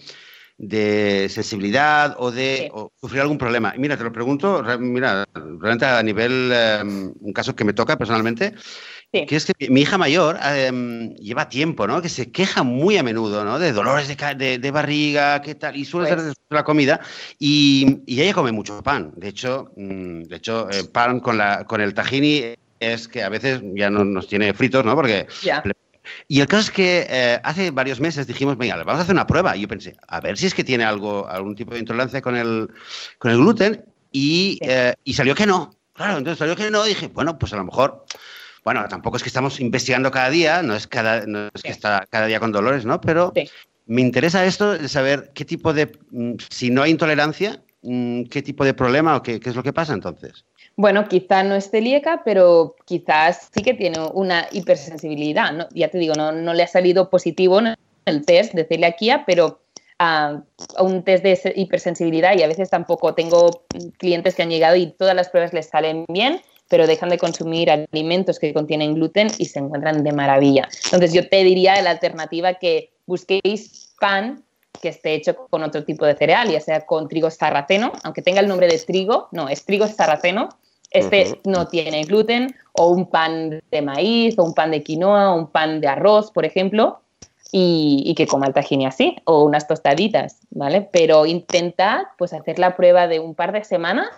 de 0.56 1.26
sensibilidad 1.30 2.14
o 2.18 2.30
de 2.30 2.70
sufrir 3.00 3.20
algún 3.20 3.38
problema. 3.38 3.74
mira, 3.76 3.96
te 3.96 4.04
lo 4.04 4.12
pregunto, 4.12 4.62
mira, 4.78 5.24
realmente 5.34 5.84
a 5.84 6.02
nivel, 6.02 6.52
em, 6.52 7.12
un 7.20 7.32
caso 7.32 7.56
que 7.56 7.64
me 7.64 7.72
toca 7.72 7.98
personalmente, 7.98 8.54
que 9.26 9.36
es 9.36 9.46
que 9.46 9.70
mi 9.70 9.82
hija 9.82 9.96
mayor 9.96 10.38
em, 10.42 11.14
lleva 11.14 11.48
tiempo, 11.48 11.86
¿no? 11.86 12.02
Que 12.02 12.08
se 12.08 12.32
queja 12.32 12.62
muy 12.62 12.96
a 12.96 13.02
menudo, 13.02 13.44
¿no? 13.44 13.58
De 13.58 13.72
dolores 13.72 14.08
de, 14.08 14.58
de, 14.58 14.70
barriga, 14.70 15.40
qué 15.40 15.54
tal, 15.54 15.76
y 15.76 15.84
suele 15.84 16.12
pues. 16.12 16.22
ser 16.22 16.34
la 16.50 16.64
comida, 16.64 17.00
y, 17.38 18.00
y, 18.06 18.20
ella 18.20 18.34
come 18.34 18.52
mucho 18.52 18.82
pan. 18.82 19.12
De 19.16 19.28
hecho, 19.28 19.70
mm, 19.76 20.22
de 20.24 20.36
hecho 20.36 20.68
eh, 20.70 20.84
pan 20.84 21.20
con, 21.20 21.38
la, 21.38 21.64
con 21.64 21.80
el 21.80 21.94
tahini 21.94 22.54
es 22.80 23.08
que 23.08 23.22
a 23.22 23.28
veces 23.28 23.62
ya 23.74 23.88
no 23.88 24.04
nos 24.04 24.26
tiene 24.26 24.52
fritos, 24.52 24.84
¿no? 24.84 24.94
Porque 24.94 25.26
y 26.28 26.40
el 26.40 26.46
caso 26.46 26.64
es 26.64 26.70
que 26.70 27.06
eh, 27.08 27.40
hace 27.42 27.70
varios 27.70 28.00
meses 28.00 28.26
dijimos, 28.26 28.56
venga, 28.56 28.76
vamos 28.76 29.00
a 29.00 29.02
hacer 29.02 29.14
una 29.14 29.26
prueba. 29.26 29.56
Y 29.56 29.62
yo 29.62 29.68
pensé, 29.68 29.96
a 30.08 30.20
ver 30.20 30.36
si 30.36 30.46
es 30.46 30.54
que 30.54 30.64
tiene 30.64 30.84
algo, 30.84 31.28
algún 31.28 31.54
tipo 31.54 31.72
de 31.72 31.80
intolerancia 31.80 32.20
con 32.20 32.36
el, 32.36 32.68
con 33.18 33.30
el 33.30 33.38
gluten. 33.38 33.84
Y, 34.12 34.58
eh, 34.62 34.94
y 35.02 35.14
salió 35.14 35.34
que 35.34 35.46
no. 35.46 35.74
Claro, 35.92 36.18
entonces 36.18 36.38
salió 36.38 36.56
que 36.56 36.70
no. 36.70 36.84
Y 36.86 36.90
dije, 36.90 37.08
bueno, 37.08 37.38
pues 37.38 37.52
a 37.52 37.56
lo 37.56 37.64
mejor 37.64 38.04
bueno, 38.64 38.86
tampoco 38.88 39.18
es 39.18 39.22
que 39.22 39.28
estamos 39.28 39.60
investigando 39.60 40.10
cada 40.10 40.30
día, 40.30 40.62
no 40.62 40.74
es, 40.74 40.86
cada, 40.86 41.26
no 41.26 41.48
es 41.54 41.62
que 41.62 41.70
está 41.70 42.06
cada 42.08 42.26
día 42.26 42.40
con 42.40 42.50
dolores, 42.50 42.84
¿no? 42.84 43.00
Pero 43.00 43.32
me 43.86 44.00
interesa 44.00 44.44
esto 44.44 44.72
de 44.72 44.88
saber 44.88 45.30
qué 45.34 45.44
tipo 45.44 45.74
de, 45.74 45.92
mm, 46.10 46.34
si 46.48 46.70
no 46.70 46.82
hay 46.82 46.90
intolerancia, 46.90 47.62
mm, 47.82 48.24
qué 48.24 48.42
tipo 48.42 48.64
de 48.64 48.72
problema 48.72 49.16
o 49.16 49.22
qué, 49.22 49.38
qué 49.38 49.50
es 49.50 49.56
lo 49.56 49.62
que 49.62 49.74
pasa 49.74 49.92
entonces. 49.92 50.44
Bueno, 50.76 51.06
quizá 51.06 51.42
no 51.42 51.54
es 51.54 51.70
celíaca, 51.70 52.22
pero 52.24 52.74
quizás 52.86 53.50
sí 53.54 53.62
que 53.62 53.74
tiene 53.74 53.98
una 54.14 54.48
hipersensibilidad. 54.50 55.52
¿no? 55.52 55.68
Ya 55.72 55.88
te 55.88 55.98
digo, 55.98 56.14
no, 56.14 56.32
no 56.32 56.54
le 56.54 56.62
ha 56.62 56.68
salido 56.68 57.10
positivo 57.10 57.60
en 57.60 57.76
el 58.06 58.24
test 58.24 58.54
de 58.54 58.64
celiaquía, 58.64 59.24
pero 59.26 59.60
a 59.98 60.42
un 60.80 61.04
test 61.04 61.22
de 61.22 61.52
hipersensibilidad 61.54 62.36
y 62.36 62.42
a 62.42 62.48
veces 62.48 62.70
tampoco 62.70 63.14
tengo 63.14 63.64
clientes 63.98 64.34
que 64.34 64.42
han 64.42 64.50
llegado 64.50 64.74
y 64.76 64.90
todas 64.90 65.14
las 65.14 65.28
pruebas 65.28 65.52
les 65.52 65.68
salen 65.68 66.04
bien, 66.08 66.40
pero 66.74 66.88
dejan 66.88 67.08
de 67.08 67.18
consumir 67.18 67.70
alimentos 67.70 68.40
que 68.40 68.52
contienen 68.52 68.94
gluten 68.94 69.28
y 69.38 69.44
se 69.44 69.60
encuentran 69.60 70.02
de 70.02 70.10
maravilla. 70.10 70.68
Entonces 70.86 71.12
yo 71.12 71.28
te 71.28 71.44
diría 71.44 71.80
la 71.82 71.90
alternativa 71.90 72.54
que 72.54 72.90
busquéis 73.06 73.94
pan 74.00 74.42
que 74.82 74.88
esté 74.88 75.14
hecho 75.14 75.36
con 75.36 75.62
otro 75.62 75.84
tipo 75.84 76.04
de 76.04 76.16
cereal, 76.16 76.50
ya 76.50 76.58
sea 76.58 76.84
con 76.84 77.06
trigo 77.06 77.30
sarraceno, 77.30 77.92
aunque 78.02 78.22
tenga 78.22 78.40
el 78.40 78.48
nombre 78.48 78.66
de 78.66 78.76
trigo, 78.80 79.28
no, 79.30 79.48
es 79.48 79.64
trigo 79.64 79.86
sarraceno, 79.86 80.48
este 80.90 81.38
no 81.44 81.68
tiene 81.68 82.02
gluten, 82.02 82.56
o 82.72 82.88
un 82.88 83.08
pan 83.08 83.62
de 83.70 83.82
maíz, 83.82 84.36
o 84.36 84.42
un 84.42 84.52
pan 84.52 84.72
de 84.72 84.82
quinoa, 84.82 85.32
o 85.32 85.38
un 85.38 85.46
pan 85.46 85.80
de 85.80 85.86
arroz, 85.86 86.32
por 86.32 86.44
ejemplo, 86.44 87.02
y, 87.52 88.12
que 88.16 88.26
coma 88.26 88.48
el 88.48 88.52
tahini 88.52 88.86
así, 88.86 89.14
o 89.26 89.44
unas 89.44 89.68
tostaditas, 89.68 90.40
¿vale? 90.50 90.88
Pero 90.92 91.24
intentad 91.24 92.02
pues 92.18 92.32
hacer 92.32 92.58
la 92.58 92.74
prueba 92.74 93.06
de 93.06 93.20
un 93.20 93.36
par 93.36 93.52
de 93.52 93.62
semanas 93.62 94.08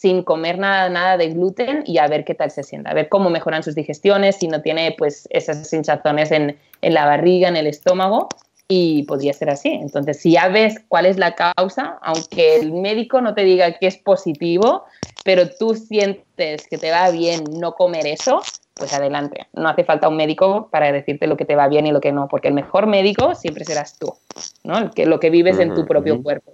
sin 0.00 0.22
comer 0.22 0.58
nada, 0.58 0.88
nada 0.88 1.16
de 1.16 1.30
gluten 1.30 1.82
y 1.84 1.98
a 1.98 2.06
ver 2.06 2.24
qué 2.24 2.34
tal 2.34 2.52
se 2.52 2.62
sienta, 2.62 2.90
a 2.90 2.94
ver 2.94 3.08
cómo 3.08 3.30
mejoran 3.30 3.64
sus 3.64 3.74
digestiones, 3.74 4.36
si 4.36 4.46
no 4.46 4.62
tiene 4.62 4.94
pues 4.96 5.26
esas 5.30 5.72
hinchazones 5.72 6.30
en, 6.30 6.56
en 6.82 6.94
la 6.94 7.04
barriga, 7.04 7.48
en 7.48 7.56
el 7.56 7.66
estómago, 7.66 8.28
y 8.68 9.02
podría 9.04 9.32
ser 9.32 9.50
así. 9.50 9.70
Entonces, 9.70 10.20
si 10.20 10.32
ya 10.32 10.48
ves 10.48 10.76
cuál 10.86 11.06
es 11.06 11.16
la 11.16 11.34
causa, 11.34 11.98
aunque 12.02 12.56
el 12.56 12.72
médico 12.72 13.20
no 13.20 13.34
te 13.34 13.42
diga 13.42 13.72
que 13.72 13.88
es 13.88 13.96
positivo, 13.96 14.84
pero 15.24 15.48
tú 15.48 15.74
sientes 15.74 16.68
que 16.68 16.78
te 16.78 16.92
va 16.92 17.10
bien 17.10 17.42
no 17.58 17.72
comer 17.72 18.06
eso, 18.06 18.40
pues 18.74 18.92
adelante. 18.92 19.48
No 19.52 19.68
hace 19.68 19.82
falta 19.82 20.08
un 20.08 20.16
médico 20.16 20.68
para 20.70 20.92
decirte 20.92 21.26
lo 21.26 21.36
que 21.36 21.44
te 21.44 21.56
va 21.56 21.66
bien 21.66 21.86
y 21.86 21.90
lo 21.90 22.00
que 22.00 22.12
no, 22.12 22.28
porque 22.28 22.48
el 22.48 22.54
mejor 22.54 22.86
médico 22.86 23.34
siempre 23.34 23.64
serás 23.64 23.98
tú, 23.98 24.14
¿no? 24.62 24.92
que, 24.92 25.06
lo 25.06 25.18
que 25.18 25.30
vives 25.30 25.58
en 25.58 25.74
tu 25.74 25.86
propio 25.86 26.22
cuerpo. 26.22 26.52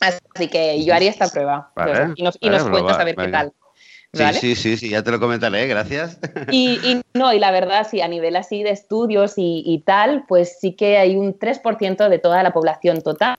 Así 0.00 0.48
que 0.48 0.82
yo 0.82 0.94
haría 0.94 1.10
esta 1.10 1.28
prueba 1.28 1.70
y 2.16 2.22
nos, 2.22 2.38
y 2.40 2.48
nos 2.48 2.68
cuentas 2.68 2.98
a 2.98 3.04
ver 3.04 3.16
qué 3.16 3.28
tal. 3.28 3.52
Sí, 4.12 4.56
sí, 4.56 4.76
sí, 4.76 4.88
ya 4.88 5.04
te 5.04 5.12
lo 5.12 5.20
comentaré, 5.20 5.68
gracias. 5.68 6.18
Y, 6.50 7.00
no, 7.14 7.32
y 7.32 7.38
la 7.38 7.52
verdad, 7.52 7.86
sí, 7.88 8.00
a 8.00 8.08
nivel 8.08 8.34
así 8.34 8.62
de 8.64 8.70
estudios 8.70 9.34
y, 9.36 9.82
tal, 9.86 10.24
pues 10.26 10.58
sí 10.58 10.72
que 10.72 10.98
hay 10.98 11.14
un 11.14 11.38
3% 11.38 12.08
de 12.08 12.18
toda 12.18 12.42
la 12.42 12.52
población 12.52 13.02
total 13.02 13.36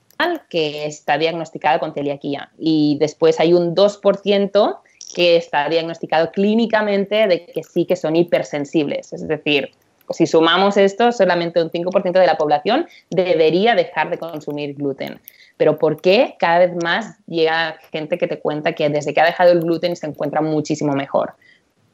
que 0.50 0.86
está 0.86 1.18
diagnosticada 1.18 1.80
con 1.80 1.94
celiaquía. 1.94 2.52
Y 2.58 2.98
después 3.00 3.40
hay 3.40 3.54
un 3.54 3.76
2% 3.76 4.80
que 5.14 5.36
está 5.36 5.68
diagnosticado 5.68 6.32
clínicamente 6.32 7.28
de 7.28 7.46
que 7.46 7.64
sí 7.64 7.86
que 7.86 7.98
son 7.98 8.16
hipersensibles. 8.16 9.12
Es 9.12 9.28
decir, 9.28 9.72
si 10.14 10.28
sumamos 10.28 10.78
esto, 10.78 11.12
solamente 11.12 11.62
un 11.62 11.70
5% 11.70 12.12
de 12.12 12.28
la 12.28 12.38
población 12.38 12.88
debería 13.10 13.76
dejar 13.76 14.10
de 14.10 14.18
consumir 14.18 14.76
gluten. 14.76 15.20
Pero 15.58 15.78
¿por 15.78 16.02
qué 16.02 16.36
cada 16.40 16.60
vez 16.60 16.76
más 16.84 17.18
llega 17.28 17.78
gente 17.92 18.18
que 18.18 18.28
te 18.28 18.40
cuenta 18.40 18.74
que 18.74 18.90
desde 18.90 19.14
que 19.14 19.22
ha 19.22 19.26
dejado 19.26 19.52
el 19.52 19.62
gluten 19.62 19.96
se 19.96 20.08
encuentra 20.08 20.42
muchísimo 20.42 20.94
mejor? 20.94 21.34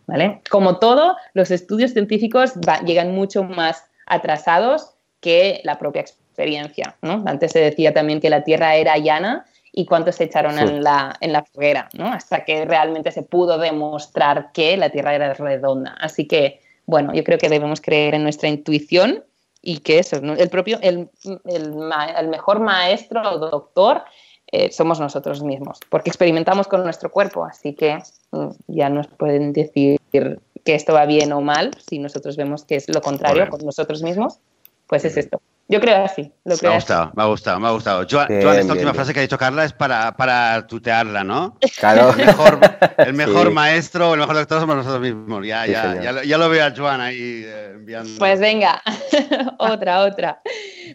¿Vale? 0.07 0.41
Como 0.49 0.79
todo, 0.79 1.17
los 1.33 1.51
estudios 1.51 1.91
científicos 1.91 2.53
llegan 2.85 3.13
mucho 3.13 3.43
más 3.43 3.83
atrasados 4.05 4.91
que 5.19 5.59
la 5.63 5.77
propia 5.77 6.01
experiencia. 6.01 6.95
¿no? 7.01 7.23
Antes 7.25 7.51
se 7.51 7.59
decía 7.59 7.93
también 7.93 8.21
que 8.21 8.29
la 8.29 8.43
Tierra 8.43 8.75
era 8.75 8.97
llana 8.97 9.45
y 9.73 9.85
cuántos 9.85 10.15
se 10.15 10.23
echaron 10.23 10.57
en, 10.57 10.83
la, 10.83 11.15
en 11.19 11.33
la 11.33 11.43
foguera, 11.43 11.89
¿no? 11.93 12.07
hasta 12.07 12.45
que 12.45 12.65
realmente 12.65 13.11
se 13.11 13.23
pudo 13.23 13.57
demostrar 13.57 14.51
que 14.53 14.77
la 14.77 14.89
Tierra 14.89 15.13
era 15.13 15.33
redonda. 15.33 15.95
Así 15.99 16.27
que, 16.27 16.61
bueno, 16.87 17.13
yo 17.13 17.23
creo 17.23 17.37
que 17.37 17.49
debemos 17.49 17.81
creer 17.81 18.15
en 18.15 18.23
nuestra 18.23 18.49
intuición 18.49 19.23
y 19.61 19.79
que 19.79 19.99
eso, 19.99 20.15
el 20.15 20.49
propio, 20.49 20.79
el, 20.81 21.09
el, 21.45 22.27
mejor 22.29 22.61
maestro 22.61 23.21
o 23.29 23.37
doctor 23.37 24.03
eh, 24.51 24.71
somos 24.71 24.99
nosotros 24.99 25.43
mismos, 25.43 25.79
porque 25.89 26.09
experimentamos 26.09 26.67
con 26.67 26.83
nuestro 26.83 27.11
cuerpo, 27.11 27.43
así 27.43 27.73
que 27.73 27.99
mm, 28.31 28.47
ya 28.67 28.89
nos 28.89 29.07
pueden 29.07 29.51
decir 29.51 29.99
que 30.11 30.39
esto 30.65 30.93
va 30.93 31.05
bien 31.05 31.33
o 31.33 31.41
mal, 31.41 31.71
si 31.85 31.99
nosotros 31.99 32.37
vemos 32.37 32.63
que 32.63 32.77
es 32.77 32.87
lo 32.87 33.01
contrario 33.01 33.49
con 33.49 33.63
nosotros 33.65 34.01
mismos, 34.01 34.39
pues 34.87 35.03
es 35.03 35.17
esto. 35.17 35.41
Yo 35.69 35.81
creo 35.81 36.05
así. 36.05 36.31
Lo 36.45 36.55
me 36.61 36.69
ha 36.69 36.75
gustado, 36.75 37.11
me 37.13 37.23
ha 37.23 37.25
gustado, 37.25 37.59
me 37.59 37.67
ha 37.67 37.71
gustado. 37.71 38.07
Joan, 38.09 38.31
esta 38.31 38.73
última 38.73 38.93
frase 38.93 39.13
que 39.13 39.19
ha 39.19 39.21
dicho 39.21 39.37
Carla 39.37 39.65
es 39.65 39.73
para, 39.73 40.15
para 40.15 40.65
tutearla, 40.65 41.25
¿no? 41.25 41.57
Claro. 41.77 42.11
El 42.11 42.25
mejor, 42.25 42.59
el 42.97 43.13
mejor 43.13 43.51
maestro, 43.51 44.13
el 44.13 44.19
mejor 44.21 44.35
doctor 44.35 44.61
somos 44.61 44.77
nosotros 44.77 45.01
mismos. 45.01 45.45
Ya, 45.45 45.65
ya, 45.65 46.01
ya, 46.01 46.23
ya, 46.23 46.37
lo 46.37 46.49
veo 46.49 46.65
a 46.65 46.73
Joan 46.75 47.01
ahí 47.01 47.43
eh, 47.45 47.71
enviando. 47.75 48.17
Pues 48.17 48.39
venga, 48.39 48.81
otra, 49.59 50.01
otra. 50.03 50.41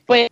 Pues 0.07 0.31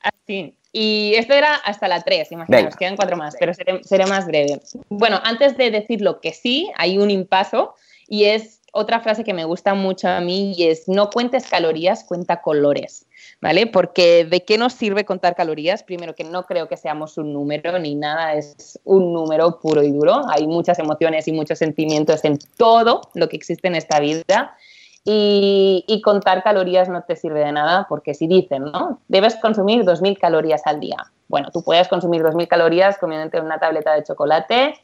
así. 0.00 0.56
Y 0.72 1.14
esto 1.16 1.34
era 1.34 1.56
hasta 1.56 1.88
la 1.88 2.00
3, 2.00 2.30
imaginaos, 2.32 2.76
quedan 2.76 2.94
cuatro 2.94 3.16
más, 3.16 3.34
pero 3.38 3.52
seré, 3.52 3.82
seré, 3.82 4.06
más 4.06 4.26
breve. 4.26 4.60
Bueno, 4.88 5.20
antes 5.24 5.56
de 5.56 5.70
decir 5.70 6.00
lo 6.00 6.20
que 6.20 6.32
sí, 6.32 6.70
hay 6.76 6.96
un 6.96 7.10
impaso 7.10 7.74
y 8.06 8.24
es 8.24 8.59
otra 8.72 9.00
frase 9.00 9.24
que 9.24 9.34
me 9.34 9.44
gusta 9.44 9.74
mucho 9.74 10.08
a 10.08 10.20
mí 10.20 10.54
y 10.56 10.64
es 10.64 10.88
no 10.88 11.10
cuentes 11.10 11.46
calorías, 11.46 12.04
cuenta 12.04 12.40
colores. 12.42 13.06
¿vale? 13.40 13.66
Porque 13.66 14.24
¿de 14.24 14.44
qué 14.44 14.58
nos 14.58 14.72
sirve 14.72 15.04
contar 15.04 15.34
calorías? 15.34 15.82
Primero 15.82 16.14
que 16.14 16.24
no 16.24 16.46
creo 16.46 16.68
que 16.68 16.76
seamos 16.76 17.18
un 17.18 17.32
número 17.32 17.78
ni 17.78 17.94
nada, 17.94 18.34
es 18.34 18.78
un 18.84 19.12
número 19.12 19.58
puro 19.60 19.82
y 19.82 19.90
duro. 19.90 20.22
Hay 20.28 20.46
muchas 20.46 20.78
emociones 20.78 21.26
y 21.28 21.32
muchos 21.32 21.58
sentimientos 21.58 22.24
en 22.24 22.38
todo 22.56 23.02
lo 23.14 23.28
que 23.28 23.36
existe 23.36 23.68
en 23.68 23.74
esta 23.74 24.00
vida. 24.00 24.56
Y, 25.02 26.02
contar 26.04 26.42
calorías 26.42 26.88
no 26.88 27.02
te 27.02 27.16
sirve 27.16 27.40
de 27.40 27.52
nada 27.52 27.86
porque 27.88 28.14
si 28.14 28.26
dicen, 28.26 28.64
¿no? 28.64 29.00
Debes 29.08 29.36
consumir 29.36 29.82
2.000 29.82 30.18
calorías 30.18 30.62
al 30.66 30.78
día. 30.78 30.96
Bueno, 31.26 31.50
tú 31.50 31.62
puedes 31.62 31.88
consumir 31.88 32.22
2.000 32.22 32.48
calorías 32.48 32.98
comiéndote 32.98 33.40
una 33.40 33.58
tableta 33.58 33.94
de 33.94 34.04
chocolate 34.04 34.74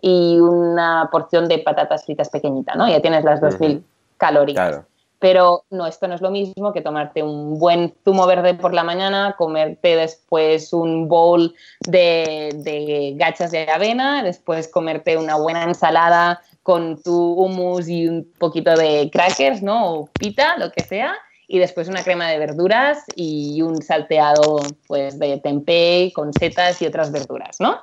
y 0.00 0.38
una 0.38 1.08
porción 1.10 1.48
de 1.48 1.58
patatas 1.58 2.04
fritas 2.04 2.28
pequeñita, 2.28 2.74
¿no? 2.74 2.88
Ya 2.88 3.00
tienes 3.00 3.24
las 3.24 3.40
2.000 3.40 3.82
calorías. 4.16 4.56
Claro. 4.56 4.86
Pero 5.20 5.64
no, 5.70 5.86
esto 5.86 6.06
no 6.06 6.14
es 6.14 6.20
lo 6.20 6.30
mismo 6.30 6.72
que 6.72 6.80
tomarte 6.80 7.24
un 7.24 7.58
buen 7.58 7.92
zumo 8.04 8.26
verde 8.26 8.54
por 8.54 8.72
la 8.72 8.84
mañana, 8.84 9.34
comerte 9.36 9.96
después 9.96 10.72
un 10.72 11.08
bowl 11.08 11.54
de, 11.80 13.14
gachas 13.16 13.50
de 13.50 13.68
avena, 13.68 14.22
después 14.22 14.68
comerte 14.68 15.16
una 15.16 15.36
buena 15.36 15.64
ensalada 15.64 16.40
con 16.62 17.02
tu 17.02 17.32
hummus 17.32 17.88
y 17.88 18.06
un 18.06 18.32
poquito 18.38 18.76
de 18.76 19.10
crackers, 19.12 19.60
¿no? 19.60 19.92
O 19.92 20.06
pita, 20.06 20.56
lo 20.56 20.70
que 20.70 20.84
sea, 20.84 21.14
y 21.50 21.58
después 21.58 21.88
una 21.88 22.04
crema 22.04 22.28
de 22.28 22.38
verduras 22.38 23.04
y 23.16 23.62
un 23.62 23.82
salteado 23.82 24.58
pues 24.86 25.18
de 25.18 25.38
tempeh 25.38 26.12
con 26.14 26.32
setas 26.34 26.80
y 26.82 26.86
otras 26.86 27.10
verduras, 27.10 27.56
¿no? 27.58 27.80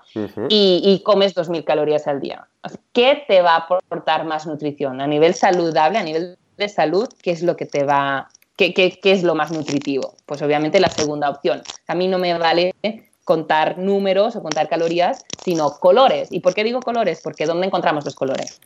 y, 0.50 0.82
y, 0.84 1.02
comes 1.04 1.36
2.000 1.36 1.64
calorías 1.64 2.08
al 2.08 2.22
día. 2.22 2.48
¿Qué 2.94 3.24
te 3.28 3.42
va 3.42 3.56
a 3.56 3.58
aportar 3.58 4.24
más 4.26 4.46
nutrición? 4.46 5.02
A 5.02 5.08
nivel 5.08 5.34
saludable, 5.34 5.98
a 5.98 6.04
nivel 6.04 6.38
de 6.58 6.70
salud, 6.70 7.10
¿qué 7.24 7.32
es 7.32 7.42
lo 7.42 7.56
que 7.56 7.66
te 7.66 7.84
va, 7.84 8.30
qué, 8.56 8.74
qué, 8.74 9.00
qué 9.00 9.12
es 9.12 9.24
lo 9.24 9.34
más 9.34 9.52
nutritivo? 9.52 10.14
Pues 10.28 10.44
obviamente 10.44 10.80
la 10.80 10.90
segunda 10.90 11.32
opción. 11.32 11.64
A 11.88 11.96
mí 11.96 12.08
no 12.08 12.20
me 12.20 12.38
vale 12.38 12.76
contar 13.24 13.80
números 13.80 14.36
o 14.36 14.44
contar 14.44 14.70
calorías, 14.70 15.26
sino 15.44 15.72
colores. 15.72 16.28
¿Y 16.32 16.42
por 16.42 16.54
qué 16.54 16.64
digo 16.64 16.82
colores? 16.82 17.20
Porque 17.24 17.48
¿dónde 17.48 17.66
encontramos 17.66 18.06
los 18.06 18.14
colores? 18.14 18.62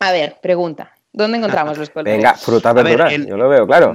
A 0.00 0.10
ver, 0.10 0.38
pregunta. 0.40 0.93
¿Dónde 1.14 1.38
encontramos 1.38 1.78
los 1.78 1.90
colores? 1.90 2.16
Venga, 2.16 2.34
frutas, 2.34 2.74
verduras, 2.74 3.12
yo 3.24 3.36
lo 3.36 3.48
veo, 3.48 3.64
claro. 3.68 3.92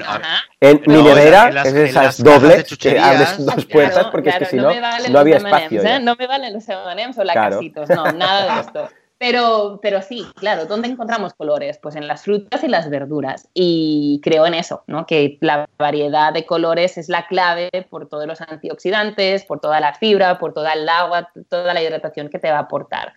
En 0.62 0.82
mi 0.86 1.04
nevera, 1.04 1.50
es 1.66 1.74
esas 1.74 2.24
dobles 2.24 2.78
que 2.78 2.98
abres 2.98 3.46
dos 3.46 3.66
puertas, 3.66 4.08
porque 4.08 4.30
es 4.30 4.38
que 4.38 4.46
si 4.46 4.56
no, 4.56 4.72
no, 5.10 5.20
había 5.20 5.36
espacio. 5.36 5.84
¿eh? 5.84 6.00
No 6.00 6.16
me 6.16 6.28
valen 6.28 6.54
los 6.54 6.68
M&M's 6.70 7.18
o 7.18 7.24
lacasitos, 7.26 7.90
no, 7.90 8.10
nada 8.14 8.56
de 8.56 8.62
esto. 8.62 8.90
Pero, 9.22 9.80
pero 9.82 10.02
sí, 10.02 10.26
claro, 10.36 10.66
¿dónde 10.66 10.88
encontramos 10.88 11.34
colores? 11.34 11.78
Pues 11.78 11.98
en 11.98 12.08
las 12.08 12.24
frutas 12.24 12.64
y 12.64 12.70
las 12.70 12.90
verduras. 12.90 13.50
Y 13.54 14.22
creo 14.24 14.46
en 14.46 14.54
eso, 14.54 14.86
¿no? 14.88 15.06
que 15.06 15.38
la 15.42 15.68
variedad 15.78 16.32
de 16.32 16.46
colores 16.46 16.98
es 16.98 17.10
la 17.10 17.28
clave 17.28 17.70
por 17.90 18.08
todos 18.08 18.28
los 18.28 18.40
antioxidantes, 18.40 19.44
por 19.44 19.60
toda 19.60 19.82
la 19.82 19.94
fibra, 19.94 20.40
por 20.40 20.54
toda 20.54 20.72
el 20.72 20.88
agua, 20.88 21.30
toda 21.50 21.74
la 21.74 21.84
hidratación 21.84 22.30
que 22.30 22.40
te 22.40 22.50
va 22.50 22.60
a 22.60 22.62
aportar. 22.62 23.12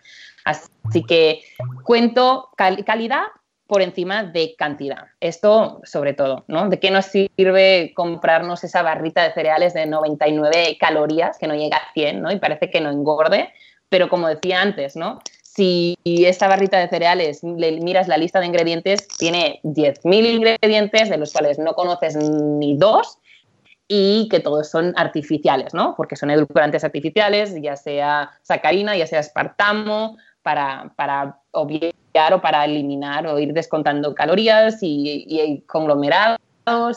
Así 0.44 1.05
que 1.05 1.44
cuento 1.84 2.48
calidad 2.57 3.26
por 3.73 3.81
encima 3.81 4.23
de 4.23 4.55
cantidad. 4.55 5.07
Esto 5.18 5.81
sobre 5.85 6.12
todo, 6.12 6.45
¿no? 6.47 6.68
¿De 6.68 6.79
qué 6.79 6.91
nos 6.91 7.07
sirve 7.07 7.95
comprarnos 7.97 8.64
esa 8.64 8.83
barrita 8.83 9.23
de 9.23 9.33
cereales 9.33 9.73
de 9.73 9.87
99 9.87 10.77
calorías 10.79 11.39
que 11.39 11.47
no 11.47 11.55
llega 11.55 11.79
a 11.79 11.93
100, 11.95 12.20
¿no? 12.20 12.31
Y 12.31 12.39
parece 12.39 12.68
que 12.68 12.83
no 12.83 12.91
engorde, 12.91 13.51
pero 13.89 14.11
como 14.11 14.29
decía 14.29 14.61
antes, 14.61 14.95
¿no? 14.95 15.20
si 15.43 15.97
esta 16.05 16.49
barrita 16.49 16.79
de 16.79 16.89
cereales 16.89 17.43
le 17.43 17.81
miras 17.81 18.09
la 18.09 18.18
lista 18.18 18.41
de 18.41 18.47
ingredientes, 18.47 19.09
tiene 19.09 19.61
10.000 19.64 20.25
ingredientes, 20.35 21.09
de 21.09 21.16
los 21.18 21.33
cuales 21.33 21.59
no 21.59 21.73
conoces 21.73 22.16
ni 22.16 22.77
dos, 22.77 23.18
y 23.89 24.29
que 24.31 24.41
todos 24.41 24.70
son 24.70 24.93
artificiales, 24.97 25.73
¿no? 25.73 25.95
Porque 25.95 26.16
son 26.16 26.31
edulcorantes 26.31 26.85
artificiales, 26.85 27.55
ya 27.61 27.77
sea 27.77 28.31
sacarina, 28.43 28.97
ya 28.97 29.07
sea 29.07 29.20
espartamo, 29.20 30.16
para, 30.43 30.93
para 30.97 31.39
obviar 31.53 31.93
o 32.32 32.40
para 32.40 32.64
eliminar 32.64 33.26
o 33.26 33.38
ir 33.38 33.52
descontando 33.52 34.14
calorías 34.14 34.78
y, 34.82 35.62
conglomerados 35.66 36.38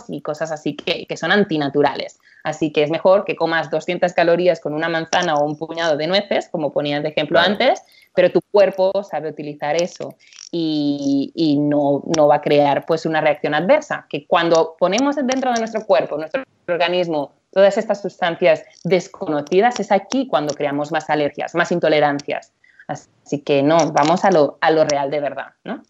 y 0.10 0.22
cosas 0.22 0.52
así 0.52 0.76
que, 0.76 1.06
que, 1.06 1.18
son 1.18 1.32
antinaturales. 1.32 2.20
Así 2.44 2.72
que 2.72 2.84
es 2.84 2.92
mejor 2.92 3.26
que 3.26 3.36
comas 3.36 3.72
200 3.72 4.14
calorías 4.14 4.60
con 4.60 4.74
una 4.74 4.88
manzana 4.88 5.36
o 5.36 5.46
un 5.46 5.58
puñado 5.58 5.98
de 5.98 6.06
nueces, 6.06 6.48
como 6.50 6.72
ponías 6.72 7.02
de 7.02 7.10
ejemplo 7.10 7.40
antes, 7.40 7.82
pero 8.14 8.32
tu 8.32 8.40
cuerpo 8.52 8.92
sabe 9.04 9.30
utilizar 9.30 9.76
eso 9.76 10.16
y, 10.52 11.58
no, 11.60 12.02
va 12.28 12.36
a 12.36 12.42
crear 12.42 12.86
pues 12.86 13.06
una 13.06 13.22
reacción 13.22 13.54
adversa, 13.54 14.06
que 14.10 14.26
cuando 14.26 14.76
ponemos 14.80 15.16
dentro 15.18 15.52
de 15.52 15.60
nuestro 15.60 15.86
cuerpo, 15.86 16.18
nuestro 16.18 16.44
organismo, 16.68 17.34
todas 17.52 17.78
estas 17.78 18.02
sustancias 18.02 18.64
desconocidas, 18.84 19.80
es 19.80 19.92
aquí 19.92 20.28
cuando 20.28 20.54
creamos 20.54 20.92
más 20.92 21.10
alergias, 21.10 21.56
más 21.56 21.72
intolerancias. 21.72 22.54
Así 22.88 23.42
que 23.42 23.64
no, 23.64 23.92
vamos 23.92 24.26
a 24.26 24.32
lo, 24.32 24.58
a 24.62 24.72
lo 24.72 24.86
real 24.86 25.10
de 25.10 25.20
verdad, 25.20 25.54
¿no? 25.64 25.84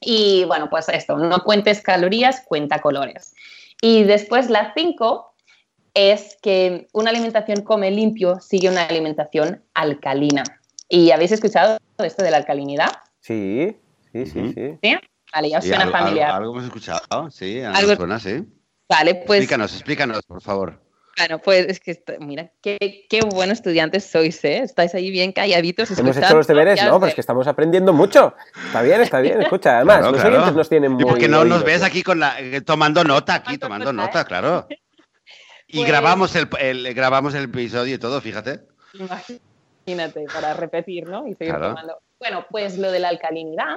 Y 0.00 0.44
bueno, 0.44 0.68
pues 0.70 0.88
esto, 0.88 1.16
no 1.16 1.40
cuentes 1.40 1.80
calorías, 1.80 2.42
cuenta 2.46 2.80
colores. 2.80 3.34
Y 3.80 4.04
después 4.04 4.50
la 4.50 4.72
5 4.74 5.34
es 5.94 6.38
que 6.42 6.88
una 6.92 7.10
alimentación 7.10 7.62
come 7.62 7.90
limpio 7.90 8.38
sigue 8.40 8.68
una 8.68 8.84
alimentación 8.84 9.64
alcalina. 9.74 10.44
¿Y 10.88 11.10
habéis 11.10 11.32
escuchado 11.32 11.78
esto 11.98 12.22
de 12.22 12.30
la 12.30 12.36
alcalinidad? 12.36 12.90
Sí, 13.20 13.76
sí, 14.12 14.26
sí, 14.26 14.52
sí. 14.54 14.78
Vale, 15.32 15.50
ya 15.50 15.58
os 15.58 15.64
suena 15.64 15.90
familiar. 15.90 16.30
Algo, 16.30 16.52
hemos 16.52 16.64
escuchado, 16.64 17.30
sí, 17.30 17.60
algo 17.60 17.96
suena, 17.96 18.20
sí. 18.20 18.44
Vale, 18.88 19.16
pues... 19.26 19.40
Explícanos, 19.40 19.72
explícanos, 19.72 20.22
por 20.24 20.40
favor. 20.40 20.85
Bueno, 21.16 21.38
pues 21.38 21.66
es 21.66 21.80
que, 21.80 22.02
mira, 22.20 22.50
qué, 22.60 23.06
qué 23.08 23.20
buenos 23.22 23.58
estudiantes 23.58 24.04
sois, 24.04 24.44
¿eh? 24.44 24.58
Estáis 24.58 24.94
ahí 24.94 25.10
bien 25.10 25.32
calladitos. 25.32 25.98
Hemos 25.98 26.16
hecho 26.16 26.36
los 26.36 26.46
deberes, 26.46 26.82
¿no? 26.84 27.00
Pues 27.00 27.14
que 27.14 27.22
estamos 27.22 27.46
aprendiendo 27.46 27.92
mucho. 27.92 28.34
Está 28.66 28.82
bien, 28.82 29.00
está 29.00 29.20
bien. 29.20 29.40
Escucha, 29.40 29.76
además, 29.76 30.12
los 30.12 30.22
oyentes 30.22 30.54
nos 30.54 30.68
tienen 30.68 30.92
muy... 30.92 31.02
Y 31.02 31.06
porque 31.06 31.28
no 31.28 31.44
nos 31.44 31.64
ves 31.64 31.82
aquí 31.82 32.02
con 32.02 32.20
la, 32.20 32.38
eh, 32.40 32.60
tomando 32.60 33.02
nota, 33.02 33.34
aquí, 33.34 33.56
tomando 33.58 33.92
nota, 33.92 34.24
claro. 34.24 34.66
Y 35.68 35.78
pues 35.78 35.88
grabamos, 35.88 36.36
el, 36.36 36.48
el, 36.60 36.94
grabamos 36.94 37.34
el 37.34 37.42
episodio 37.42 37.96
y 37.96 37.98
todo, 37.98 38.20
fíjate 38.20 38.60
imagínate, 39.86 40.26
para 40.32 40.54
repetir, 40.54 41.08
¿no? 41.08 41.26
Y 41.26 41.34
seguir 41.34 41.54
tomando. 41.54 41.98
Bueno, 42.18 42.46
pues 42.50 42.78
lo 42.78 42.90
de 42.90 42.98
la 42.98 43.08
alcalinidad, 43.08 43.76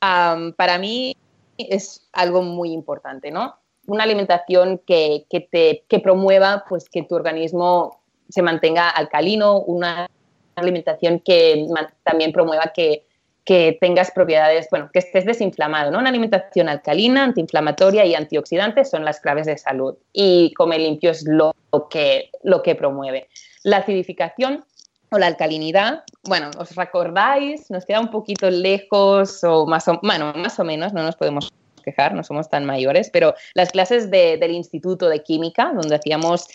para 0.00 0.78
mí 0.78 1.16
es 1.58 2.08
algo 2.12 2.42
muy 2.42 2.72
importante, 2.72 3.30
¿no? 3.30 3.56
Una 3.86 4.04
alimentación 4.04 4.80
que, 4.86 5.26
que, 5.28 5.40
te, 5.40 5.84
que 5.88 5.98
promueva 5.98 6.64
pues, 6.68 6.88
que 6.88 7.02
tu 7.02 7.14
organismo 7.14 8.00
se 8.28 8.42
mantenga 8.42 8.88
alcalino, 8.88 9.58
una 9.60 10.08
alimentación 10.54 11.20
que 11.20 11.66
también 12.04 12.32
promueva 12.32 12.72
que, 12.74 13.04
que 13.44 13.76
tengas 13.80 14.10
propiedades, 14.12 14.68
bueno, 14.70 14.90
que 14.92 15.00
estés 15.00 15.24
desinflamado, 15.24 15.90
¿no? 15.90 15.98
Una 15.98 16.10
alimentación 16.10 16.68
alcalina, 16.68 17.24
antiinflamatoria 17.24 18.04
y 18.04 18.14
antioxidante 18.14 18.84
son 18.84 19.04
las 19.04 19.20
claves 19.20 19.46
de 19.46 19.58
salud 19.58 19.96
y 20.12 20.52
comer 20.54 20.80
limpio 20.80 21.10
es 21.10 21.24
lo 21.26 21.54
que, 21.90 22.30
lo 22.42 22.62
que 22.62 22.74
promueve. 22.74 23.28
La 23.64 23.78
acidificación 23.78 24.64
o 25.10 25.18
la 25.18 25.26
alcalinidad, 25.26 26.04
bueno, 26.24 26.50
¿os 26.58 26.74
recordáis? 26.76 27.70
Nos 27.70 27.84
queda 27.84 28.00
un 28.00 28.10
poquito 28.10 28.48
lejos 28.48 29.42
o 29.44 29.66
más 29.66 29.88
o, 29.88 29.98
bueno, 30.02 30.32
más 30.34 30.58
o 30.58 30.64
menos, 30.64 30.92
no 30.92 31.02
nos 31.02 31.16
podemos 31.16 31.50
quejar, 31.82 32.14
no 32.14 32.24
somos 32.24 32.48
tan 32.48 32.64
mayores, 32.64 33.10
pero 33.10 33.34
las 33.54 33.70
clases 33.70 34.10
del 34.10 34.50
Instituto 34.50 35.08
de 35.08 35.22
Química, 35.22 35.72
donde 35.74 35.96
hacíamos 35.96 36.48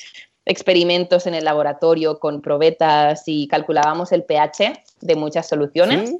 experimentos 0.45 1.27
en 1.27 1.33
el 1.33 1.45
laboratorio 1.45 2.19
con 2.19 2.41
probetas 2.41 3.23
y 3.25 3.47
calculábamos 3.47 4.11
el 4.11 4.23
pH 4.23 4.73
de 5.01 5.15
muchas 5.15 5.47
soluciones, 5.47 6.13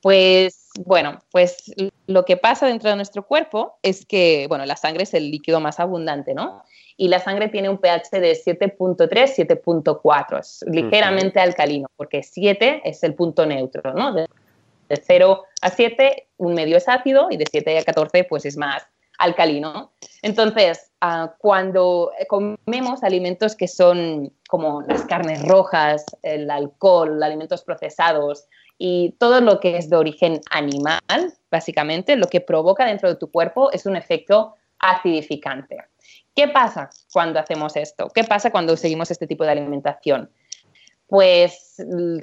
Pues 0.00 0.68
bueno, 0.84 1.20
pues 1.30 1.72
lo 2.06 2.24
que 2.26 2.36
pasa 2.36 2.66
dentro 2.66 2.90
de 2.90 2.96
nuestro 2.96 3.26
cuerpo 3.26 3.78
es 3.82 4.04
que, 4.04 4.46
bueno, 4.48 4.66
la 4.66 4.76
sangre 4.76 5.04
es 5.04 5.14
el 5.14 5.30
líquido 5.30 5.60
más 5.60 5.80
abundante, 5.80 6.34
¿no? 6.34 6.62
Y 6.96 7.08
la 7.08 7.20
sangre 7.20 7.48
tiene 7.48 7.70
un 7.70 7.78
pH 7.78 8.20
de 8.20 8.32
7.3, 8.32 9.06
7.4, 9.64 10.38
es 10.38 10.64
ligeramente 10.66 11.40
alcalino, 11.40 11.88
porque 11.96 12.22
7 12.22 12.82
es 12.84 13.02
el 13.02 13.14
punto 13.14 13.46
neutro, 13.46 13.94
¿no? 13.94 14.12
De, 14.12 14.26
0 14.88 15.44
a 15.62 15.70
7, 15.70 16.28
un 16.38 16.54
medio 16.54 16.76
es 16.76 16.88
ácido 16.88 17.28
y 17.30 17.36
de 17.36 17.46
7 17.50 17.78
a 17.78 17.82
14, 17.84 18.24
pues 18.24 18.44
es 18.44 18.56
más 18.56 18.86
alcalino. 19.18 19.92
Entonces, 20.22 20.90
ah, 21.00 21.34
cuando 21.38 22.12
comemos 22.28 23.02
alimentos 23.02 23.54
que 23.54 23.68
son 23.68 24.32
como 24.48 24.82
las 24.82 25.04
carnes 25.04 25.42
rojas, 25.46 26.04
el 26.22 26.50
alcohol, 26.50 27.22
alimentos 27.22 27.62
procesados, 27.62 28.46
y 28.76 29.14
todo 29.18 29.40
lo 29.40 29.60
que 29.60 29.76
es 29.76 29.88
de 29.88 29.96
origen 29.96 30.40
animal, 30.50 31.00
básicamente, 31.50 32.16
lo 32.16 32.26
que 32.26 32.40
provoca 32.40 32.84
dentro 32.84 33.08
de 33.08 33.16
tu 33.16 33.30
cuerpo 33.30 33.70
es 33.70 33.86
un 33.86 33.96
efecto 33.96 34.54
acidificante. 34.78 35.78
¿Qué 36.34 36.48
pasa 36.48 36.90
cuando 37.12 37.38
hacemos 37.38 37.76
esto? 37.76 38.08
¿Qué 38.12 38.24
pasa 38.24 38.50
cuando 38.50 38.76
seguimos 38.76 39.10
este 39.10 39.28
tipo 39.28 39.44
de 39.44 39.52
alimentación? 39.52 40.30
Pues 41.14 41.76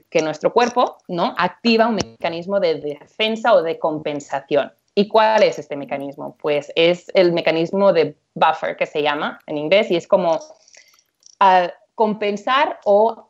que 0.10 0.22
nuestro 0.22 0.52
cuerpo 0.52 0.98
¿no? 1.08 1.34
activa 1.38 1.88
un 1.88 1.96
mecanismo 1.96 2.60
de 2.60 2.76
defensa 2.76 3.54
o 3.54 3.64
de 3.64 3.80
compensación. 3.80 4.74
¿Y 4.94 5.08
cuál 5.08 5.44
es 5.44 5.58
este 5.60 5.78
mecanismo? 5.78 6.36
Pues 6.42 6.74
es 6.76 7.10
el 7.14 7.32
mecanismo 7.32 7.94
de 7.94 8.18
buffer, 8.34 8.76
que 8.76 8.86
se 8.86 9.02
llama 9.02 9.40
en 9.48 9.58
inglés, 9.58 9.90
y 9.92 9.96
es 9.96 10.10
como 10.10 10.42
compensar 11.96 12.82
o 12.84 13.30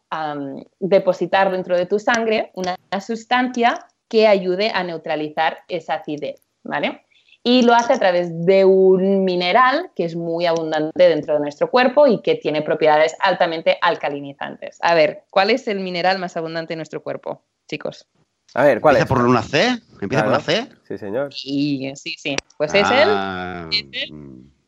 depositar 0.80 1.52
dentro 1.52 1.78
de 1.78 1.86
tu 1.86 2.00
sangre 2.00 2.50
una, 2.56 2.76
sustancia 3.00 3.86
que 4.08 4.26
ayude 4.26 4.72
a 4.74 4.84
neutralizar 4.84 5.60
esa 5.68 5.94
acidez, 5.94 6.42
¿vale? 6.64 7.06
Y 7.44 7.64
lo 7.64 7.74
hace 7.74 7.94
a 7.94 8.00
través 8.00 8.46
de 8.46 8.66
un 8.66 9.26
mineral 9.26 9.90
que 9.96 10.06
es 10.06 10.16
muy 10.16 10.46
abundante 10.46 11.10
dentro 11.10 11.34
de 11.34 11.40
nuestro 11.40 11.72
cuerpo 11.72 12.06
y 12.06 12.22
que 12.22 12.36
tiene 12.36 12.62
propiedades 12.62 13.16
altamente 13.20 13.78
alcalinizantes. 13.82 14.78
A 14.82 14.94
ver, 14.94 15.24
¿cuál 15.32 15.50
es 15.50 15.68
el 15.68 15.80
mineral 15.80 16.20
más 16.20 16.38
abundante 16.38 16.74
en 16.74 16.78
nuestro 16.78 17.02
cuerpo, 17.02 17.44
chicos? 17.68 18.08
A 18.54 18.66
ver, 18.66 18.82
¿cuál 18.82 18.98
¿Empieza 18.98 19.16
por 19.16 19.26
una 19.26 19.42
C? 19.42 19.80
¿Empieza 20.02 20.24
por 20.24 20.34
una 20.34 20.42
C? 20.42 20.68
Sí, 20.88 20.98
señor. 20.98 21.34
Sí, 21.34 21.92
sí, 21.96 22.16
sí. 22.18 22.36
Pues 22.58 22.74
es, 22.74 22.92
el, 22.92 23.10
ah, 23.10 23.70
es 23.72 24.12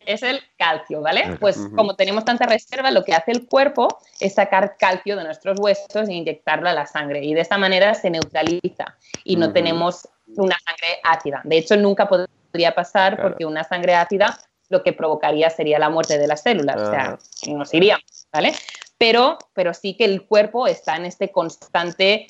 es 0.06 0.24
el 0.24 0.40
calcio, 0.58 1.02
¿vale? 1.02 1.38
Pues 1.40 1.58
como 1.76 1.96
tenemos 1.96 2.26
tanta 2.26 2.46
reserva, 2.46 2.92
lo 2.92 3.04
que 3.04 3.14
hace 3.14 3.32
el 3.32 3.48
cuerpo 3.48 3.88
es 4.20 4.36
sacar 4.36 4.78
calcio 4.78 5.16
de 5.16 5.24
nuestros 5.24 5.60
huesos 5.60 6.10
e 6.10 6.14
inyectarlo 6.14 6.70
a 6.70 6.74
la 6.74 6.86
sangre 6.86 7.24
y 7.24 7.34
de 7.34 7.42
esta 7.42 7.58
manera 7.58 7.94
se 7.94 8.10
neutraliza 8.10 8.98
y 9.24 9.36
no 9.36 9.54
tenemos 9.54 10.08
una 10.36 10.58
sangre 10.66 11.00
ácida. 11.04 11.42
De 11.44 11.58
hecho, 11.58 11.78
nunca 11.78 12.08
podría 12.54 12.76
pasar 12.76 13.20
porque 13.20 13.46
una 13.46 13.64
sangre 13.64 13.96
ácida 13.96 14.38
lo 14.70 14.84
que 14.84 14.94
provocaría 14.94 15.50
sería 15.50 15.80
la 15.80 15.90
muerte 15.90 16.20
de 16.20 16.28
las 16.28 16.44
células, 16.44 16.82
o 16.82 16.90
sea, 16.90 17.18
nos 17.48 17.74
iríamos, 17.74 18.28
¿vale? 18.32 18.54
Pero, 18.98 19.38
pero 19.54 19.74
sí 19.74 19.98
que 19.98 20.06
el 20.06 20.26
cuerpo 20.26 20.68
está 20.68 20.96
en 20.96 21.06
este 21.06 21.32
constante 21.32 22.28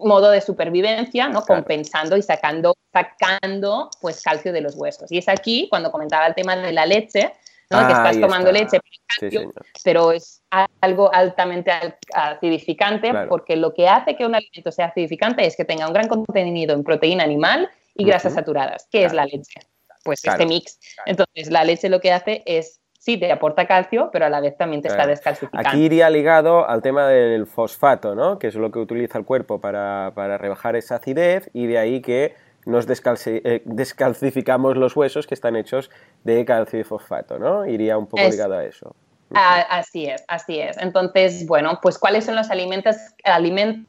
modo 0.00 0.30
de 0.30 0.40
supervivencia, 0.40 1.28
¿no? 1.28 1.42
Compensando 1.42 2.16
y 2.16 2.22
sacando, 2.22 2.76
sacando 2.92 3.90
pues 4.00 4.22
calcio 4.22 4.52
de 4.52 4.60
los 4.60 4.74
huesos. 4.76 5.10
Y 5.10 5.18
es 5.18 5.28
aquí 5.28 5.68
cuando 5.70 5.90
comentaba 5.90 6.26
el 6.26 6.34
tema 6.34 6.56
de 6.56 6.72
la 6.72 6.84
leche, 6.84 7.32
¿no? 7.70 7.86
que 7.86 7.92
estás 7.92 8.20
tomando 8.20 8.52
leche, 8.52 8.80
pero 9.84 10.12
es 10.12 10.42
algo 10.80 11.12
altamente 11.12 11.72
acidificante 12.14 13.12
porque 13.28 13.56
lo 13.56 13.72
que 13.72 13.88
hace 13.88 14.16
que 14.16 14.26
un 14.26 14.34
alimento 14.34 14.70
sea 14.72 14.86
acidificante 14.86 15.46
es 15.46 15.56
que 15.56 15.64
tenga 15.64 15.86
un 15.86 15.92
gran 15.92 16.08
contenido 16.08 16.74
en 16.74 16.84
proteína 16.84 17.24
animal 17.24 17.70
y 17.98 18.04
grasas 18.04 18.32
saturadas. 18.32 18.88
¿Qué 18.90 19.04
es 19.04 19.12
la 19.12 19.26
leche? 19.26 19.60
Pues 20.04 20.24
este 20.24 20.46
mix. 20.46 20.78
Entonces, 21.04 21.50
la 21.50 21.64
leche 21.64 21.88
lo 21.90 22.00
que 22.00 22.12
hace 22.12 22.42
es 22.46 22.80
sí 22.98 23.18
te 23.18 23.30
aporta 23.30 23.66
calcio, 23.66 24.10
pero 24.12 24.26
a 24.26 24.28
la 24.30 24.40
vez 24.40 24.56
también 24.56 24.80
te 24.80 24.88
está 24.88 25.06
descalcificando. 25.06 25.68
Aquí 25.68 25.84
iría 25.84 26.08
ligado 26.08 26.68
al 26.68 26.80
tema 26.80 27.08
del 27.08 27.46
fosfato, 27.46 28.14
¿no? 28.14 28.38
Que 28.38 28.46
es 28.46 28.54
lo 28.54 28.70
que 28.70 28.78
utiliza 28.78 29.18
el 29.18 29.24
cuerpo 29.24 29.60
para, 29.60 30.10
rebajar 30.38 30.76
esa 30.76 30.96
acidez 30.96 31.50
y 31.52 31.66
de 31.66 31.78
ahí 31.78 32.00
que 32.00 32.34
nos 32.64 32.86
eh, 32.88 33.62
descalcificamos 33.64 34.76
los 34.76 34.94
huesos 34.94 35.26
que 35.26 35.34
están 35.34 35.56
hechos 35.56 35.90
de 36.22 36.44
calcio 36.44 36.78
y 36.78 36.84
fosfato, 36.84 37.38
¿no? 37.38 37.66
Iría 37.66 37.98
un 37.98 38.06
poco 38.06 38.22
ligado 38.28 38.54
a 38.54 38.64
eso. 38.64 38.94
así 39.34 40.06
es, 40.06 40.24
así 40.28 40.60
es. 40.60 40.76
Entonces, 40.78 41.46
bueno, 41.46 41.80
pues 41.82 41.98
¿cuáles 41.98 42.26
son 42.26 42.36
los 42.36 42.50
alimentos, 42.50 42.96
alimentos 43.24 43.86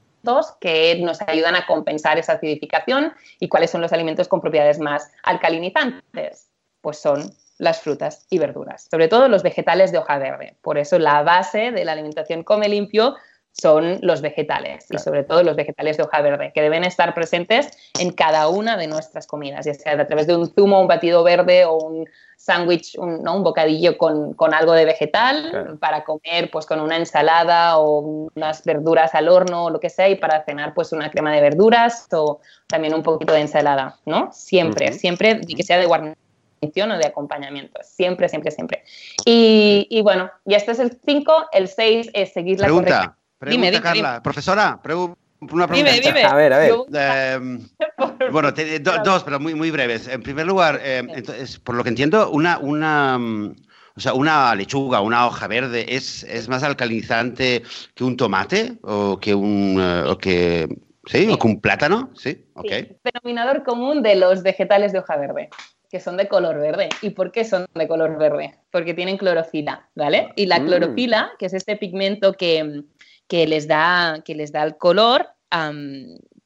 que 0.59 0.99
nos 1.01 1.21
ayudan 1.21 1.55
a 1.55 1.65
compensar 1.65 2.17
esa 2.17 2.33
acidificación 2.33 3.13
y 3.39 3.47
cuáles 3.47 3.71
son 3.71 3.81
los 3.81 3.93
alimentos 3.93 4.27
con 4.27 4.41
propiedades 4.41 4.79
más 4.79 5.11
alcalinizantes? 5.23 6.49
Pues 6.81 6.99
son 6.99 7.31
las 7.57 7.81
frutas 7.81 8.25
y 8.29 8.39
verduras, 8.39 8.87
sobre 8.89 9.07
todo 9.07 9.27
los 9.27 9.43
vegetales 9.43 9.91
de 9.91 9.97
hoja 9.97 10.17
verde. 10.17 10.55
Por 10.61 10.77
eso 10.77 10.97
la 10.97 11.23
base 11.23 11.71
de 11.71 11.85
la 11.85 11.91
alimentación 11.91 12.43
come 12.43 12.69
limpio 12.69 13.15
son 13.51 13.99
los 14.01 14.21
vegetales 14.21 14.85
y 14.89 14.97
sobre 14.97 15.23
todo 15.23 15.43
los 15.43 15.55
vegetales 15.55 15.97
de 15.97 16.03
hoja 16.03 16.21
verde, 16.21 16.51
que 16.53 16.61
deben 16.61 16.83
estar 16.83 17.13
presentes 17.13 17.69
en 17.99 18.11
cada 18.11 18.47
una 18.47 18.77
de 18.77 18.87
nuestras 18.87 19.27
comidas, 19.27 19.65
ya 19.65 19.73
sea 19.73 19.93
a 19.93 20.07
través 20.07 20.27
de 20.27 20.35
un 20.35 20.47
zumo, 20.53 20.81
un 20.81 20.87
batido 20.87 21.23
verde 21.23 21.65
o 21.65 21.77
un 21.77 22.09
sándwich, 22.37 22.97
un, 22.97 23.21
¿no? 23.21 23.35
un, 23.35 23.43
bocadillo 23.43 23.97
con, 23.97 24.35
algo 24.53 24.71
de 24.71 24.85
vegetal 24.85 25.77
para 25.81 26.05
comer 26.05 26.49
pues 26.49 26.65
con 26.65 26.79
una 26.79 26.95
ensalada 26.95 27.77
o 27.77 28.29
unas 28.33 28.63
verduras 28.63 29.13
al 29.13 29.27
horno 29.27 29.65
o 29.65 29.69
lo 29.69 29.79
que 29.79 29.89
sea 29.89 30.07
y 30.07 30.15
para 30.15 30.43
cenar 30.45 30.73
pues 30.73 30.93
una 30.93 31.11
crema 31.11 31.33
de 31.33 31.41
verduras 31.41 32.07
o 32.13 32.39
también 32.67 32.93
un 32.93 33.03
poquito 33.03 33.33
de 33.33 33.41
ensalada, 33.41 33.97
¿no? 34.05 34.29
Siempre, 34.31 34.93
siempre 34.93 35.41
que 35.41 35.63
sea 35.63 35.77
de 35.77 35.85
guarnición 35.85 36.91
o 36.91 36.97
de 36.97 37.05
acompañamiento, 37.05 37.79
siempre, 37.83 38.29
siempre, 38.29 38.51
siempre. 38.51 38.83
Y, 39.25 39.99
bueno, 40.01 40.31
y 40.45 40.55
este 40.55 40.71
es 40.71 40.79
el 40.79 40.97
5, 41.05 41.49
el 41.51 41.67
6 41.67 42.11
es 42.13 42.33
seguir 42.33 42.59
la 42.59 42.67
pregunta, 42.67 43.17
Pregunta, 43.39 43.71
dime, 43.71 43.81
Carla. 43.81 44.21
Profesora, 44.21 44.71
una 44.73 44.81
pregunta. 44.81 45.17
Dime, 45.73 45.99
dime. 46.01 46.23
A 46.23 46.35
ver, 46.35 46.53
a 46.53 46.57
ver. 46.59 46.73
Em, 46.93 47.61
bueno, 48.31 48.51
dos, 49.05 49.23
pero 49.23 49.39
muy, 49.39 49.55
muy 49.55 49.71
breves. 49.71 50.07
En 50.09 50.21
primer 50.21 50.45
lugar, 50.45 50.79
entonces, 50.83 51.57
por 51.59 51.75
lo 51.75 51.83
que 51.83 51.89
entiendo, 51.89 52.29
una, 52.31 52.59
una, 52.59 53.17
mm, 53.17 53.55
o 53.95 53.99
sea, 53.99 54.13
una 54.13 54.53
lechuga, 54.55 54.99
una 54.99 55.25
hoja 55.25 55.47
verde, 55.47 55.85
¿es, 55.87 56.23
es 56.23 56.49
más 56.49 56.63
alcalinizante 56.63 57.63
que 57.95 58.03
un 58.03 58.17
tomate 58.17 58.77
o 58.81 59.17
que 59.19 59.33
un, 59.33 59.77
eh, 59.79 60.03
o 60.05 60.17
que, 60.17 60.67
¿sí? 61.05 61.29
¿O 61.31 61.39
que 61.39 61.47
un 61.47 61.61
plátano? 61.61 62.09
Sí, 62.15 62.45
ok. 62.55 62.67
Sí. 62.69 62.87
Denominador 63.03 63.63
común 63.63 64.03
de 64.03 64.15
los 64.15 64.43
vegetales 64.43 64.91
de 64.91 64.99
hoja 64.99 65.15
verde 65.15 65.49
que 65.89 65.99
son 65.99 66.17
de 66.17 66.27
color 66.27 66.59
verde. 66.59 66.89
¿Y 67.01 67.11
por 67.11 67.31
qué 67.31 67.43
son 67.43 67.65
de 67.73 67.87
color 67.87 68.17
verde? 68.17 68.55
Porque 68.71 68.93
tienen 68.93 69.17
clorofila, 69.17 69.89
¿vale? 69.95 70.29
Y 70.35 70.45
la 70.45 70.59
mm. 70.59 70.65
clorofila, 70.65 71.31
que 71.39 71.47
es 71.47 71.53
este 71.53 71.77
pigmento 71.77 72.33
que, 72.33 72.83
les, 73.47 73.67
da, 73.67 74.21
que 74.25 74.35
les 74.35 74.51
da 74.51 74.63
el 74.63 74.77
color 74.77 75.27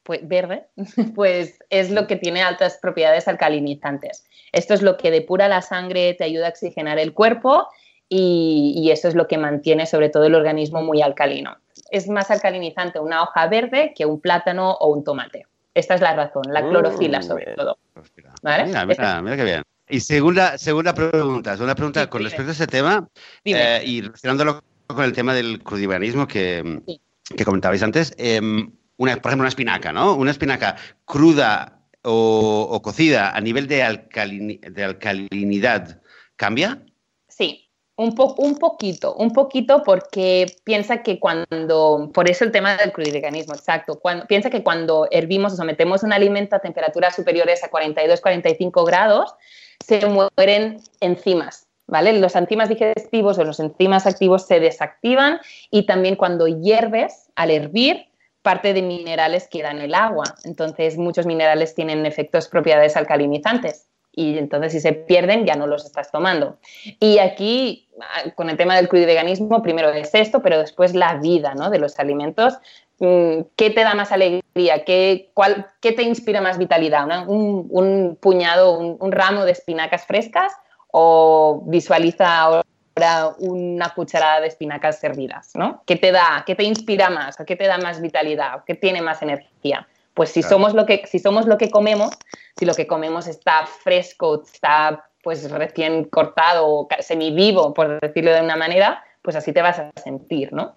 pues, 0.02 0.26
verde, 0.26 0.66
pues 1.14 1.58
es 1.70 1.90
lo 1.90 2.06
que 2.06 2.16
tiene 2.16 2.42
altas 2.42 2.78
propiedades 2.80 3.26
alcalinizantes. 3.28 4.24
Esto 4.52 4.74
es 4.74 4.82
lo 4.82 4.96
que 4.96 5.10
depura 5.10 5.48
la 5.48 5.62
sangre, 5.62 6.14
te 6.14 6.24
ayuda 6.24 6.46
a 6.46 6.50
oxigenar 6.50 6.98
el 6.98 7.12
cuerpo 7.12 7.68
y, 8.08 8.74
y 8.76 8.90
eso 8.90 9.08
es 9.08 9.14
lo 9.14 9.26
que 9.26 9.38
mantiene 9.38 9.86
sobre 9.86 10.10
todo 10.10 10.24
el 10.24 10.34
organismo 10.34 10.82
muy 10.82 11.02
alcalino. 11.02 11.56
Es 11.90 12.08
más 12.08 12.30
alcalinizante 12.30 13.00
una 13.00 13.22
hoja 13.22 13.46
verde 13.48 13.92
que 13.96 14.06
un 14.06 14.20
plátano 14.20 14.72
o 14.72 14.88
un 14.88 15.04
tomate. 15.04 15.46
Esta 15.74 15.94
es 15.94 16.00
la 16.00 16.14
razón, 16.14 16.44
la 16.48 16.62
mm, 16.62 16.68
clorofila 16.68 17.22
sobre 17.22 17.54
todo. 17.54 17.78
Mira, 18.42 19.22
mira, 19.22 19.36
qué 19.36 19.44
bien. 19.44 19.62
Y 19.88 20.00
segunda, 20.00 20.56
segunda 20.56 20.94
pregunta, 20.94 21.54
segunda 21.54 21.74
pregunta 21.74 22.08
con 22.08 22.22
respecto 22.22 22.50
a 22.50 22.52
ese 22.52 22.66
tema 22.66 23.08
eh, 23.44 23.82
y 23.84 24.00
relacionándolo 24.00 24.62
con 24.86 25.04
el 25.04 25.12
tema 25.12 25.34
del 25.34 25.62
crudiveganismo 25.62 26.26
que, 26.26 26.80
que 27.36 27.44
comentabais 27.44 27.82
antes, 27.82 28.14
em, 28.18 28.72
una, 28.96 29.16
por 29.16 29.30
ejemplo, 29.30 29.42
una 29.42 29.48
espinaca, 29.48 29.92
¿no? 29.92 30.14
Una 30.14 30.30
espinaca 30.30 30.76
cruda 31.04 31.80
o, 32.02 32.80
cocida 32.82 33.30
a 33.30 33.40
nivel 33.40 33.66
de, 33.66 33.76
de 34.70 34.84
alcalinidad, 34.84 36.00
¿cambia? 36.36 36.84
Sí, 37.28 37.64
un, 37.96 38.14
un 38.38 38.58
poquito, 38.58 39.14
un 39.14 39.32
poquito 39.32 39.82
porque 39.84 40.46
piensa 40.64 41.02
que 41.02 41.18
cuando, 41.20 42.10
por 42.12 42.28
eso 42.28 42.44
el 42.44 42.52
tema 42.52 42.76
del 42.76 42.92
crudiveganismo, 42.92 43.54
exacto, 43.54 43.98
cuando, 44.00 44.26
piensa 44.26 44.50
que 44.50 44.62
cuando 44.62 45.06
hervimos 45.10 45.52
o 45.52 45.56
sometemos 45.56 46.02
un 46.02 46.12
alimento 46.12 46.56
a 46.56 46.60
temperaturas 46.60 47.14
superiores 47.14 47.62
a 47.62 47.70
42-45 47.70 48.86
grados, 48.86 49.34
se 49.84 50.04
mueren 50.06 50.80
enzimas, 51.00 51.63
Los 52.02 52.36
enzimas 52.36 52.68
digestivos 52.68 53.38
o 53.38 53.44
los 53.44 53.60
enzimas 53.60 54.06
activos 54.06 54.46
se 54.46 54.60
desactivan 54.60 55.40
y 55.70 55.86
también 55.86 56.16
cuando 56.16 56.46
hierves, 56.46 57.30
al 57.36 57.50
hervir, 57.50 58.06
parte 58.42 58.74
de 58.74 58.82
minerales 58.82 59.48
quedan 59.48 59.78
en 59.78 59.84
el 59.84 59.94
agua. 59.94 60.24
Entonces, 60.44 60.98
muchos 60.98 61.26
minerales 61.26 61.74
tienen 61.74 62.04
efectos, 62.04 62.48
propiedades 62.48 62.96
alcalinizantes 62.96 63.86
y 64.16 64.38
entonces 64.38 64.72
si 64.72 64.80
se 64.80 64.92
pierden 64.92 65.44
ya 65.44 65.56
no 65.56 65.66
los 65.66 65.84
estás 65.84 66.10
tomando. 66.10 66.58
Y 67.00 67.18
aquí, 67.18 67.88
con 68.34 68.50
el 68.50 68.56
tema 68.56 68.76
del 68.76 68.88
crudiveganismo, 68.88 69.62
primero 69.62 69.90
es 69.90 70.14
esto, 70.14 70.42
pero 70.42 70.58
después 70.58 70.94
la 70.94 71.16
vida 71.16 71.54
¿no? 71.54 71.70
de 71.70 71.78
los 71.78 71.98
alimentos 71.98 72.54
mm, 73.00 73.40
¿qué 73.56 73.70
te 73.70 73.82
da 73.82 73.94
más 73.94 74.12
alegría? 74.12 74.84
¿Qué, 74.84 75.30
te 75.80 76.02
inspira 76.02 76.40
más 76.40 76.58
vitalidad? 76.58 77.28
Un, 77.28 78.16
puñado, 78.20 78.78
un, 78.78 79.12
ramo 79.12 79.44
de 79.44 79.52
espinacas 79.52 80.06
frescas 80.06 80.52
o 80.96 81.60
visualiza 81.66 82.38
ahora 82.38 82.64
una 83.38 83.92
cucharada 83.94 84.40
de 84.40 84.46
espinacas 84.46 85.00
servidas, 85.00 85.50
¿no? 85.54 85.82
¿Qué 85.86 85.96
te 85.96 86.12
da, 86.12 86.44
qué 86.46 86.54
te 86.54 86.62
inspira 86.62 87.10
más? 87.10 87.36
¿Qué 87.44 87.56
te 87.56 87.66
da 87.66 87.78
más 87.78 88.00
vitalidad? 88.00 88.62
¿Qué 88.64 88.76
tiene 88.76 89.02
más 89.02 89.20
energía? 89.20 89.88
Pues 90.14 90.30
si, 90.30 90.44
somos 90.44 90.72
lo 90.72 90.86
que, 90.86 91.02
si 91.06 91.18
somos 91.18 91.46
lo 91.46 91.58
que 91.58 91.68
comemos, 91.68 92.16
si 92.56 92.64
lo 92.64 92.74
que 92.74 92.86
comemos 92.86 93.26
está 93.26 93.66
fresco, 93.66 94.44
está 94.44 95.04
pues 95.24 95.50
recién 95.50 96.04
cortado 96.04 96.68
o 96.68 96.88
semivivo, 97.00 97.74
por 97.74 98.00
decirlo 98.00 98.32
de 98.32 98.42
una 98.42 98.54
manera, 98.54 99.02
pues 99.20 99.34
así 99.34 99.52
te 99.52 99.62
vas 99.62 99.80
a 99.80 99.90
sentir, 100.00 100.52
¿no? 100.52 100.76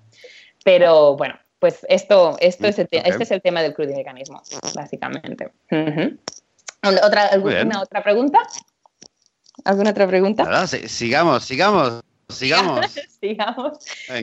Pero 0.64 1.16
bueno, 1.16 1.36
pues 1.60 1.86
esto, 1.90 2.38
esto 2.40 2.66
es 2.66 2.80
el 2.80 2.88
este 2.92 3.22
es 3.22 3.30
el 3.30 3.44
tema 3.44 3.62
del 3.62 3.76
crudiveganismo, 3.76 4.42
básicamente. 4.74 5.52
¿Otra, 6.82 7.28
¿Alguna 7.28 7.82
otra 7.84 8.02
pregunta? 8.02 8.40
¿Alguna 9.68 9.92
otra 9.92 10.08
pregunta? 10.08 10.66
sigamos, 10.68 11.44
sigamos. 11.44 12.02
Sigamos. 12.30 12.86
Sigamos. 13.22 13.80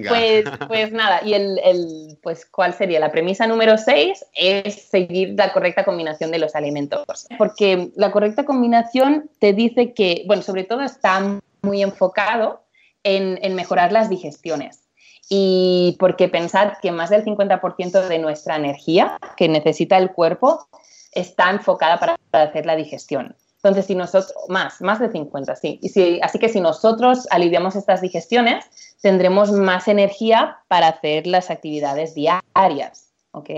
Pues, 0.09 0.45
pues, 0.69 0.93
nada, 0.93 1.21
y 1.25 1.35
el, 1.35 1.59
el, 1.65 2.19
pues, 2.23 2.47
¿cuál 2.47 2.73
sería? 2.75 3.01
La 3.01 3.11
premisa 3.11 3.47
número 3.47 3.77
6 3.77 4.25
es 4.35 4.89
seguir 4.89 5.35
la 5.37 5.53
correcta 5.53 5.85
combinación 5.85 6.31
de 6.31 6.39
los 6.39 6.55
alimentos. 6.55 7.05
Porque 7.39 7.91
la 7.97 8.11
correcta 8.11 8.45
combinación 8.45 9.31
te 9.39 9.53
dice 9.53 9.95
que, 9.95 10.23
bueno, 10.27 10.43
sobre 10.43 10.65
todo 10.65 10.83
está 10.83 11.41
muy 11.63 11.83
enfocado 11.83 12.65
en, 13.03 13.39
en 13.43 13.55
mejorar 13.55 13.91
las 13.91 14.09
digestiones. 14.09 14.85
Y 15.29 15.97
porque 15.99 16.29
pensad 16.29 16.75
que 16.81 16.93
más 16.93 17.11
del 17.11 17.25
50% 17.25 18.07
de 18.07 18.19
nuestra 18.19 18.57
energía 18.57 19.19
que 19.37 19.49
necesita 19.49 19.99
el 19.99 20.13
cuerpo 20.13 20.69
está 21.13 21.51
enfocada 21.51 21.99
para 21.99 22.45
hacer 22.45 22.65
la 22.65 22.77
digestión. 22.77 23.35
Entonces, 23.65 23.87
si 23.87 23.95
nosotros, 23.95 24.35
más, 24.49 24.83
más 24.83 25.01
de 25.01 25.11
50, 25.11 25.57
sí. 25.57 25.79
Y 25.81 25.89
si, 25.89 26.21
así 26.21 26.39
que 26.39 26.51
si 26.51 26.61
nosotros 26.61 27.27
aliviamos 27.31 27.77
estas 27.77 28.03
digestiones, 28.03 28.67
tendremos 29.01 29.53
más 29.53 29.89
energía 29.89 30.59
para 30.69 30.89
hacer 30.89 31.27
las 31.27 31.51
actividades 31.51 32.15
diarias, 32.15 33.09
¿ok? 33.33 33.49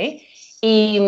Y, 0.60 1.00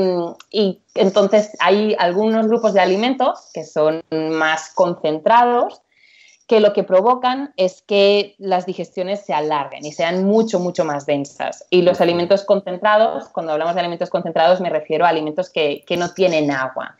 y, 0.50 0.80
entonces 0.96 1.52
hay 1.60 1.94
algunos 2.00 2.48
grupos 2.48 2.74
de 2.74 2.80
alimentos 2.80 3.50
que 3.54 3.62
son 3.62 4.02
más 4.10 4.72
concentrados, 4.74 5.80
que 6.48 6.58
lo 6.58 6.72
que 6.72 6.82
provocan 6.82 7.52
es 7.56 7.82
que 7.82 8.34
las 8.38 8.66
digestiones 8.66 9.24
se 9.24 9.32
alarguen 9.32 9.86
y 9.86 9.92
sean 9.92 10.24
mucho, 10.24 10.58
mucho 10.58 10.84
más 10.84 11.06
densas. 11.06 11.64
Y 11.70 11.82
los 11.82 12.00
alimentos 12.00 12.42
concentrados, 12.42 13.28
cuando 13.28 13.52
hablamos 13.52 13.74
de 13.74 13.80
alimentos 13.80 14.10
concentrados, 14.10 14.60
me 14.60 14.70
refiero 14.70 15.06
a 15.06 15.10
alimentos 15.10 15.50
que, 15.50 15.84
que 15.86 15.96
no 15.96 16.12
tienen 16.14 16.50
agua. 16.50 16.96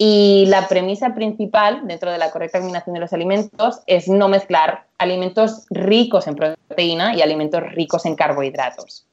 Y 0.00 0.46
la 0.46 0.68
premisa 0.68 1.12
principal 1.12 1.80
dentro 1.84 2.12
de 2.12 2.18
la 2.18 2.30
correcta 2.30 2.60
combinación 2.60 2.94
de 2.94 3.00
los 3.00 3.12
alimentos 3.12 3.80
es 3.88 4.06
no 4.06 4.28
mezclar 4.28 4.86
alimentos 4.96 5.66
ricos 5.70 6.28
en 6.28 6.36
proteína 6.36 7.16
y 7.16 7.22
alimentos 7.22 7.62
ricos 7.72 8.06
en 8.06 8.14
carbohidratos. 8.14 9.04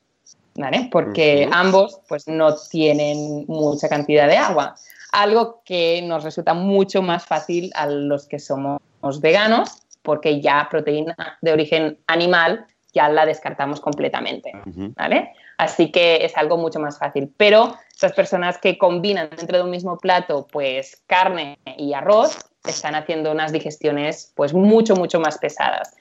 ¿Vale? 0.57 0.87
Porque 0.91 1.49
ambos 1.51 1.99
pues, 2.07 2.27
no 2.27 2.55
tienen 2.69 3.45
mucha 3.47 3.89
cantidad 3.89 4.27
de 4.27 4.37
agua. 4.37 4.75
Algo 5.11 5.61
que 5.65 6.01
nos 6.03 6.23
resulta 6.23 6.53
mucho 6.53 7.01
más 7.01 7.25
fácil 7.25 7.71
a 7.73 7.87
los 7.87 8.27
que 8.27 8.37
somos 8.39 8.79
veganos, 9.19 9.81
porque 10.03 10.39
ya 10.39 10.67
proteína 10.69 11.15
de 11.41 11.51
origen 11.51 11.97
animal 12.07 12.67
ya 12.93 13.09
la 13.09 13.25
descartamos 13.25 13.81
completamente. 13.81 14.51
¿Vale? 14.95 15.33
Así 15.57 15.91
que 15.91 16.25
es 16.25 16.35
algo 16.37 16.57
mucho 16.57 16.79
más 16.79 16.99
fácil. 16.99 17.33
Pero 17.37 17.75
esas 17.95 18.13
personas 18.13 18.57
que 18.57 18.77
combinan 18.77 19.29
dentro 19.29 19.57
de 19.57 19.63
un 19.63 19.69
mismo 19.69 19.97
plato, 19.97 20.47
pues 20.51 21.01
carne 21.07 21.57
y 21.77 21.93
arroz, 21.93 22.37
están 22.65 22.95
haciendo 22.95 23.31
unas 23.31 23.51
digestiones 23.51 24.33
pues 24.35 24.53
mucho, 24.53 24.95
mucho 24.95 25.19
más 25.19 25.37
pesadas. 25.37 25.95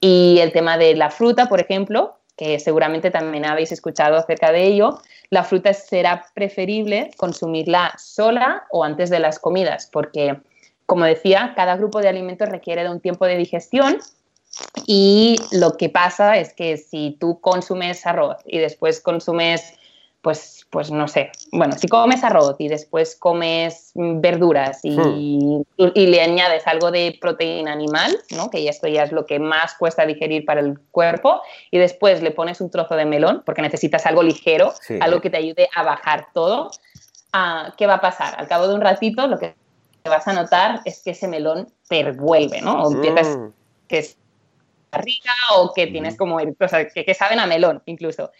Y 0.00 0.38
el 0.40 0.52
tema 0.52 0.78
de 0.78 0.94
la 0.94 1.10
fruta, 1.10 1.46
por 1.48 1.60
ejemplo, 1.60 2.16
que 2.36 2.58
seguramente 2.60 3.10
también 3.10 3.44
habéis 3.44 3.72
escuchado 3.72 4.16
acerca 4.16 4.52
de 4.52 4.64
ello, 4.64 5.00
la 5.30 5.44
fruta 5.44 5.74
será 5.74 6.26
preferible 6.34 7.10
consumirla 7.16 7.92
sola 7.98 8.64
o 8.70 8.84
antes 8.84 9.10
de 9.10 9.18
las 9.18 9.38
comidas, 9.38 9.88
porque, 9.92 10.40
como 10.86 11.04
decía, 11.04 11.52
cada 11.56 11.76
grupo 11.76 12.00
de 12.00 12.08
alimentos 12.08 12.48
requiere 12.48 12.84
de 12.84 12.90
un 12.90 13.00
tiempo 13.00 13.26
de 13.26 13.36
digestión 13.36 13.98
y 14.86 15.36
lo 15.52 15.76
que 15.76 15.88
pasa 15.88 16.38
es 16.38 16.54
que 16.54 16.76
si 16.76 17.16
tú 17.20 17.40
consumes 17.40 18.06
arroz 18.06 18.36
y 18.46 18.58
después 18.58 19.00
consumes, 19.00 19.74
pues, 20.22 20.66
pues 20.70 20.90
no 20.90 21.06
sé, 21.08 21.30
bueno, 21.52 21.74
si 21.78 21.88
comes 21.88 22.24
arroz 22.24 22.56
y 22.58 22.68
después 22.68 23.16
comes 23.16 23.92
verduras 23.94 24.80
y, 24.82 24.96
hmm. 24.96 25.64
y, 25.94 26.06
le 26.06 26.20
añades 26.20 26.66
algo 26.66 26.90
de 26.90 27.16
proteína 27.20 27.72
animal, 27.72 28.18
¿no? 28.36 28.50
que 28.50 28.66
esto 28.68 28.88
ya 28.88 29.04
es 29.04 29.12
lo 29.12 29.26
que 29.26 29.38
más 29.38 29.74
cuesta 29.74 30.04
digerir 30.06 30.44
para 30.44 30.60
el 30.60 30.78
cuerpo, 30.90 31.40
y 31.70 31.78
después 31.78 32.22
le 32.22 32.30
pones 32.30 32.60
un 32.60 32.70
trozo 32.70 32.96
de 32.96 33.04
melón, 33.04 33.42
porque 33.46 33.62
necesitas 33.62 34.06
algo 34.06 34.22
ligero, 34.22 34.72
algo 35.00 35.20
que 35.20 35.30
te 35.30 35.36
ayude 35.36 35.68
a 35.74 35.82
bajar 35.82 36.28
todo, 36.34 36.70
ah, 37.32 37.72
¿qué 37.76 37.86
va 37.86 37.94
a 37.94 38.00
pasar? 38.00 38.34
Al 38.38 38.48
cabo 38.48 38.66
de 38.66 38.74
un 38.74 38.80
ratito 38.80 39.26
lo 39.26 39.38
que 39.38 39.54
vas 40.04 40.26
a 40.26 40.32
notar 40.32 40.80
es 40.84 41.02
que 41.02 41.10
ese 41.10 41.28
melón 41.28 41.68
te 41.88 42.02
revuelve, 42.02 42.60
¿no? 42.60 42.82
O 42.82 42.92
empiezas, 42.92 43.36
mm. 43.36 43.52
que 43.86 43.98
es 43.98 44.16
barriga 44.90 45.32
o 45.56 45.72
que 45.72 45.86
tienes 45.86 46.16
como, 46.16 46.36
o 46.36 46.68
sea, 46.68 46.88
que, 46.88 47.14
saben 47.14 47.40
a 47.40 47.46
melón 47.46 47.82
incluso. 47.86 48.30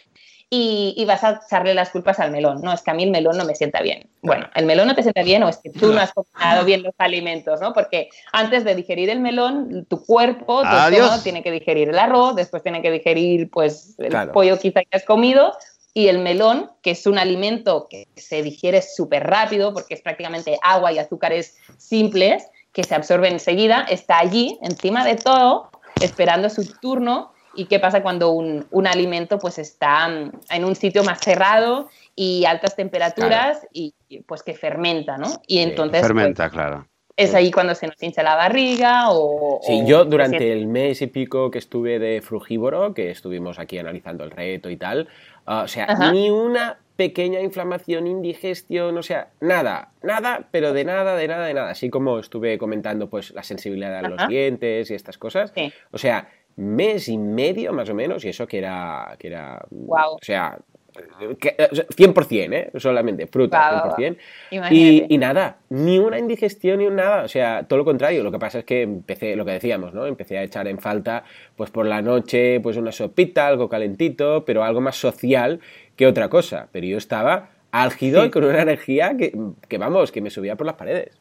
Y, 0.50 1.04
vas 1.06 1.22
a 1.24 1.40
echarle 1.46 1.74
las 1.74 1.90
culpas 1.90 2.18
al 2.20 2.30
melón. 2.30 2.62
No, 2.62 2.72
es 2.72 2.80
que 2.80 2.90
a 2.90 2.94
mí 2.94 3.04
el 3.04 3.10
melón 3.10 3.36
no 3.36 3.44
me 3.44 3.54
sienta 3.54 3.82
bien. 3.82 4.08
Bueno, 4.22 4.48
el 4.54 4.64
melón 4.64 4.88
no 4.88 4.94
te 4.94 5.02
sienta 5.02 5.22
bien 5.22 5.42
o 5.42 5.48
es 5.50 5.58
que 5.58 5.68
tú 5.68 5.92
no 5.92 6.00
has 6.00 6.14
combinado 6.14 6.64
bien 6.64 6.82
los 6.82 6.94
alimentos, 6.96 7.60
¿no? 7.60 7.74
Porque 7.74 8.08
antes 8.32 8.64
de 8.64 8.74
digerir 8.74 9.10
el 9.10 9.20
melón, 9.20 9.84
tu 9.90 10.02
cuerpo, 10.06 10.62
tu 10.62 11.22
tiene 11.22 11.42
que 11.42 11.50
digerir 11.50 11.90
el 11.90 11.98
arroz, 11.98 12.34
después 12.34 12.62
tiene 12.62 12.80
que 12.80 12.90
digerir 12.90 13.50
pues 13.50 13.94
el 13.98 14.30
pollo 14.30 14.58
quizá 14.58 14.80
que 14.80 14.96
has 14.96 15.04
comido 15.04 15.52
y 15.98 16.08
el 16.08 16.20
melón, 16.20 16.70
que 16.80 16.92
es 16.92 17.06
un 17.06 17.18
alimento 17.18 17.88
que 17.90 18.06
se 18.16 18.42
digiere 18.42 18.82
súper 18.82 19.26
rápido 19.26 19.74
porque 19.74 19.94
es 19.94 20.00
prácticamente 20.00 20.58
agua 20.62 20.92
y 20.92 20.98
azúcares 20.98 21.56
simples 21.76 22.46
que 22.72 22.84
se 22.84 22.94
absorben 22.94 23.32
enseguida, 23.32 23.84
está 23.90 24.18
allí, 24.18 24.56
encima 24.62 25.04
de 25.04 25.16
todo, 25.16 25.70
esperando 26.00 26.50
su 26.50 26.64
turno. 26.80 27.32
¿Y 27.54 27.64
qué 27.64 27.80
pasa 27.80 28.02
cuando 28.02 28.30
un, 28.30 28.66
un 28.70 28.86
alimento 28.86 29.38
pues 29.38 29.58
está 29.58 30.08
mm, 30.08 30.32
en 30.50 30.64
un 30.64 30.76
sitio 30.76 31.02
más 31.02 31.20
cerrado 31.20 31.88
y 32.14 32.44
altas 32.44 32.76
temperaturas 32.76 33.66
y 33.72 33.94
pues 34.26 34.42
que 34.42 34.54
fermenta, 34.54 35.16
¿no? 35.18 35.28
Y 35.46 35.58
entonces... 35.58 36.02
Fermenta, 36.02 36.44
pues, 36.44 36.52
claro. 36.52 36.86
Es 37.16 37.34
ahí 37.34 37.50
cuando 37.50 37.74
se 37.74 37.88
nos 37.88 38.00
hincha 38.00 38.22
la 38.22 38.36
barriga 38.36 39.10
o... 39.10 39.60
Sí, 39.62 39.82
yo 39.86 40.04
durante 40.04 40.52
el 40.52 40.68
mes 40.68 41.02
y 41.02 41.08
pico 41.08 41.50
que 41.50 41.58
estuve 41.58 41.98
de 41.98 42.22
frugívoro, 42.22 42.94
que 42.94 43.10
estuvimos 43.10 43.58
aquí 43.58 43.76
analizando 43.76 44.22
el 44.22 44.30
reto 44.30 44.70
y 44.70 44.76
tal, 44.76 45.08
ah, 45.44 45.62
o 45.62 45.68
sea, 45.68 45.86
ni 46.12 46.30
una 46.30 46.78
pequeña 46.98 47.40
inflamación, 47.40 48.08
indigestión, 48.08 48.98
o 48.98 49.04
sea, 49.04 49.28
nada, 49.40 49.92
nada, 50.02 50.48
pero 50.50 50.72
de 50.72 50.84
nada, 50.84 51.14
de 51.14 51.28
nada, 51.28 51.46
de 51.46 51.54
nada. 51.54 51.70
Así 51.70 51.90
como 51.90 52.18
estuve 52.18 52.58
comentando, 52.58 53.08
pues, 53.08 53.30
la 53.30 53.44
sensibilidad 53.44 54.04
a 54.04 54.08
los 54.08 54.26
dientes 54.26 54.90
y 54.90 54.94
estas 54.94 55.16
cosas. 55.16 55.52
O 55.92 55.98
sea, 55.98 56.28
mes 56.56 57.08
y 57.08 57.16
medio 57.16 57.72
más 57.72 57.88
o 57.88 57.94
menos, 57.94 58.24
y 58.24 58.30
eso 58.30 58.48
que 58.48 58.58
era, 58.58 59.14
que 59.16 59.28
era, 59.28 59.64
o 59.70 60.18
sea, 60.20 60.58
100%, 60.96 62.52
¿eh? 62.52 62.70
Solamente, 62.74 63.28
fruta, 63.28 63.94
100%. 63.96 64.16
Y, 64.70 65.06
y, 65.08 65.18
nada, 65.18 65.58
ni 65.68 65.98
una 65.98 66.18
indigestión 66.18 66.78
ni 66.78 66.86
un 66.86 66.96
nada. 66.96 67.22
O 67.22 67.28
sea, 67.28 67.64
todo 67.68 67.78
lo 67.78 67.84
contrario. 67.84 68.24
Lo 68.24 68.32
que 68.32 68.38
pasa 68.40 68.60
es 68.60 68.64
que 68.64 68.82
empecé, 68.82 69.36
lo 69.36 69.44
que 69.44 69.52
decíamos, 69.52 69.94
¿no? 69.94 70.06
Empecé 70.06 70.38
a 70.38 70.42
echar 70.42 70.66
en 70.66 70.78
falta, 70.78 71.22
pues 71.54 71.70
por 71.70 71.86
la 71.86 72.02
noche, 72.02 72.58
pues 72.60 72.76
una 72.76 72.90
sopita, 72.90 73.46
algo 73.46 73.68
calentito, 73.68 74.44
pero 74.44 74.64
algo 74.64 74.80
más 74.80 74.96
social 74.96 75.60
que 75.98 76.06
otra 76.06 76.30
cosa. 76.30 76.68
Pero 76.72 76.86
yo 76.86 76.96
estaba 76.96 77.50
álgido 77.72 78.24
y 78.24 78.30
con 78.30 78.44
una 78.44 78.62
energía 78.62 79.16
que, 79.18 79.36
que, 79.68 79.76
vamos, 79.76 80.10
que 80.10 80.22
me 80.22 80.30
subía 80.30 80.56
por 80.56 80.66
las 80.66 80.76
paredes. 80.76 81.18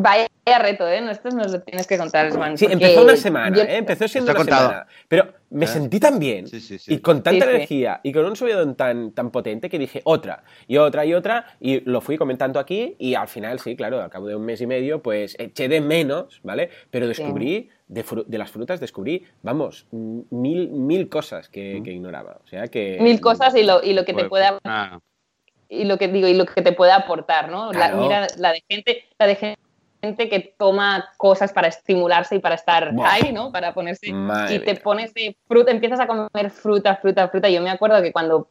Vaya 0.00 0.28
reto, 0.60 0.88
¿eh? 0.88 1.00
No, 1.00 1.10
esto 1.10 1.28
nos 1.30 1.50
lo 1.50 1.60
tienes 1.60 1.86
que 1.88 1.98
contar, 1.98 2.30
Juan. 2.30 2.56
Sí, 2.56 2.66
empezó 2.70 3.02
una 3.02 3.16
semana, 3.16 3.58
¿eh? 3.62 3.78
Empezó 3.78 4.06
siendo 4.06 4.30
una 4.30 4.44
semana. 4.44 4.86
Pero 5.08 5.32
me 5.50 5.64
ah. 5.64 5.68
sentí 5.68 5.98
tan 5.98 6.20
bien 6.20 6.46
y 6.86 6.98
con 6.98 7.22
tanta 7.22 7.50
energía 7.50 8.00
y 8.04 8.12
con 8.12 8.24
un 8.24 8.36
subidón 8.36 8.76
tan, 8.76 9.10
tan 9.10 9.30
potente 9.30 9.68
que 9.68 9.78
dije 9.78 10.00
otra 10.04 10.44
y 10.68 10.76
otra 10.76 11.04
y 11.04 11.14
otra 11.14 11.46
y 11.60 11.80
lo 11.80 12.00
fui 12.00 12.16
comentando 12.16 12.60
aquí 12.60 12.94
y 12.98 13.16
al 13.16 13.26
final, 13.26 13.58
sí, 13.58 13.74
claro, 13.74 14.00
al 14.00 14.08
cabo 14.08 14.28
de 14.28 14.36
un 14.36 14.44
mes 14.44 14.60
y 14.60 14.68
medio, 14.68 15.02
pues 15.02 15.34
eché 15.38 15.68
de 15.68 15.80
menos, 15.80 16.40
¿vale? 16.44 16.70
Pero 16.90 17.08
descubrí, 17.08 17.68
de, 17.88 18.04
de, 18.26 18.38
las 18.38 18.50
frutas, 18.52 18.78
descubrí, 18.78 19.26
vamos, 19.42 19.86
mil, 19.90 20.70
mil 20.70 21.08
cosas 21.08 21.48
que, 21.48 21.82
que, 21.84 21.90
ignoraba. 21.90 22.38
O 22.44 22.46
sea 22.46 22.68
que... 22.68 22.98
Mil 23.00 23.20
cosas 23.20 23.54
y 23.56 23.64
lo, 23.64 23.82
y 23.82 23.94
lo 23.94 24.04
que 24.04 24.14
te 24.14 24.24
pueda... 24.26 24.60
y 25.68 25.84
lo 25.84 25.98
que 25.98 26.06
digo 26.06 26.28
y 26.28 26.34
lo 26.34 26.46
que 26.46 26.62
te 26.62 26.72
puede 26.72 26.92
aportar, 26.92 27.50
¿no? 27.50 27.72
La, 27.72 27.92
mira 27.94 28.28
la 28.36 28.52
de 28.52 28.62
gente, 28.68 29.04
la 29.18 29.26
de 29.26 29.34
gente 29.34 29.67
gente 30.08 30.28
que 30.28 30.54
toma 30.56 31.08
cosas 31.16 31.52
para 31.52 31.68
estimularse 31.68 32.36
y 32.36 32.38
para 32.38 32.54
estar 32.54 32.94
ahí, 33.04 33.32
¿no? 33.32 33.52
Para 33.52 33.74
ponerse 33.74 34.06
y 34.08 34.58
te 34.60 34.74
pones 34.76 35.12
de 35.14 35.36
fruta, 35.46 35.70
empiezas 35.70 36.00
a 36.00 36.06
comer 36.06 36.50
fruta, 36.50 36.96
fruta, 36.96 37.28
fruta. 37.28 37.48
Yo 37.48 37.60
me 37.60 37.70
acuerdo 37.70 38.02
que 38.02 38.12
cuando 38.12 38.48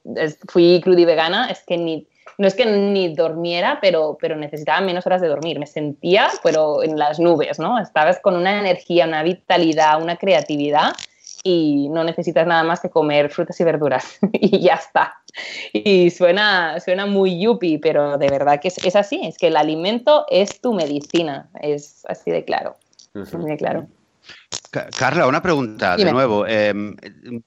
fui 0.48 0.82
crudi 0.84 1.06
vegana 1.06 1.50
es 1.50 1.64
que 1.66 1.78
ni 1.78 2.08
no 2.38 2.48
es 2.48 2.54
que 2.54 2.66
ni 2.66 3.16
dormiera, 3.16 3.80
pero, 3.82 4.16
pero 4.22 4.36
necesitaba 4.36 4.80
menos 4.82 5.08
horas 5.08 5.22
de 5.22 5.28
dormir. 5.28 5.58
Me 5.58 5.66
sentía, 5.66 6.30
pero 6.44 6.84
en 6.84 6.98
las 6.98 7.20
nubes, 7.20 7.58
¿no? 7.58 7.80
Estabas 7.80 8.20
con 8.20 8.36
una 8.36 8.60
energía, 8.60 9.08
una 9.08 9.24
vitalidad, 9.24 10.00
una 10.02 10.18
creatividad 10.18 10.94
y 11.48 11.88
no 11.88 12.04
necesitas 12.04 12.46
nada 12.46 12.64
más 12.66 12.82
que 12.82 12.90
comer 12.90 13.30
frutas 13.30 13.58
y 13.62 13.64
verduras 13.64 14.20
y 14.34 14.60
ya 14.60 14.74
está. 14.74 15.22
Y 15.72 16.10
suena, 16.10 16.78
suena 16.82 17.06
muy 17.06 17.40
yuppie, 17.40 17.80
pero 17.80 18.18
de 18.18 18.30
verdad 18.30 18.60
que 18.60 18.68
es, 18.68 18.96
así, 18.98 19.22
es 19.24 19.38
que 19.38 19.48
el 19.48 19.56
alimento 19.56 20.26
es 20.30 20.60
tu 20.60 20.74
medicina, 20.74 21.48
es 21.62 22.06
así 22.10 22.32
de 22.32 22.44
claro. 22.44 22.76
Así 23.14 23.38
de 23.38 23.56
claro. 23.56 23.88
Carla, 24.98 25.26
una 25.26 25.42
pregunta 25.42 25.96
de 25.96 26.12
nuevo. 26.12 26.46
Em, 26.46 26.98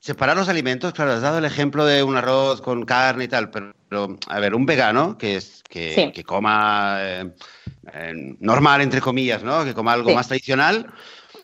separar 0.01 0.35
los 0.35 0.49
alimentos, 0.49 0.95
claro, 0.95 1.13
has 1.13 1.21
dado 1.21 1.37
el 1.37 1.45
ejemplo 1.45 1.85
de 1.85 2.03
un 2.03 2.17
arroz 2.17 2.63
con 2.63 2.87
carne 2.87 3.25
y 3.25 3.29
tal, 3.29 3.51
pero, 3.51 4.19
a 4.29 4.41
ver, 4.41 4.55
un 4.55 4.65
vegano 4.65 5.19
que, 5.19 5.37
es, 5.37 5.63
que, 5.69 6.25
coma 6.25 6.97
eh, 7.01 7.31
normal, 8.41 8.81
entre 8.81 9.03
comillas, 9.03 9.43
¿no? 9.43 9.63
Que 9.63 9.75
coma 9.75 9.93
algo 9.93 10.15
más 10.15 10.29
tradicional 10.29 10.91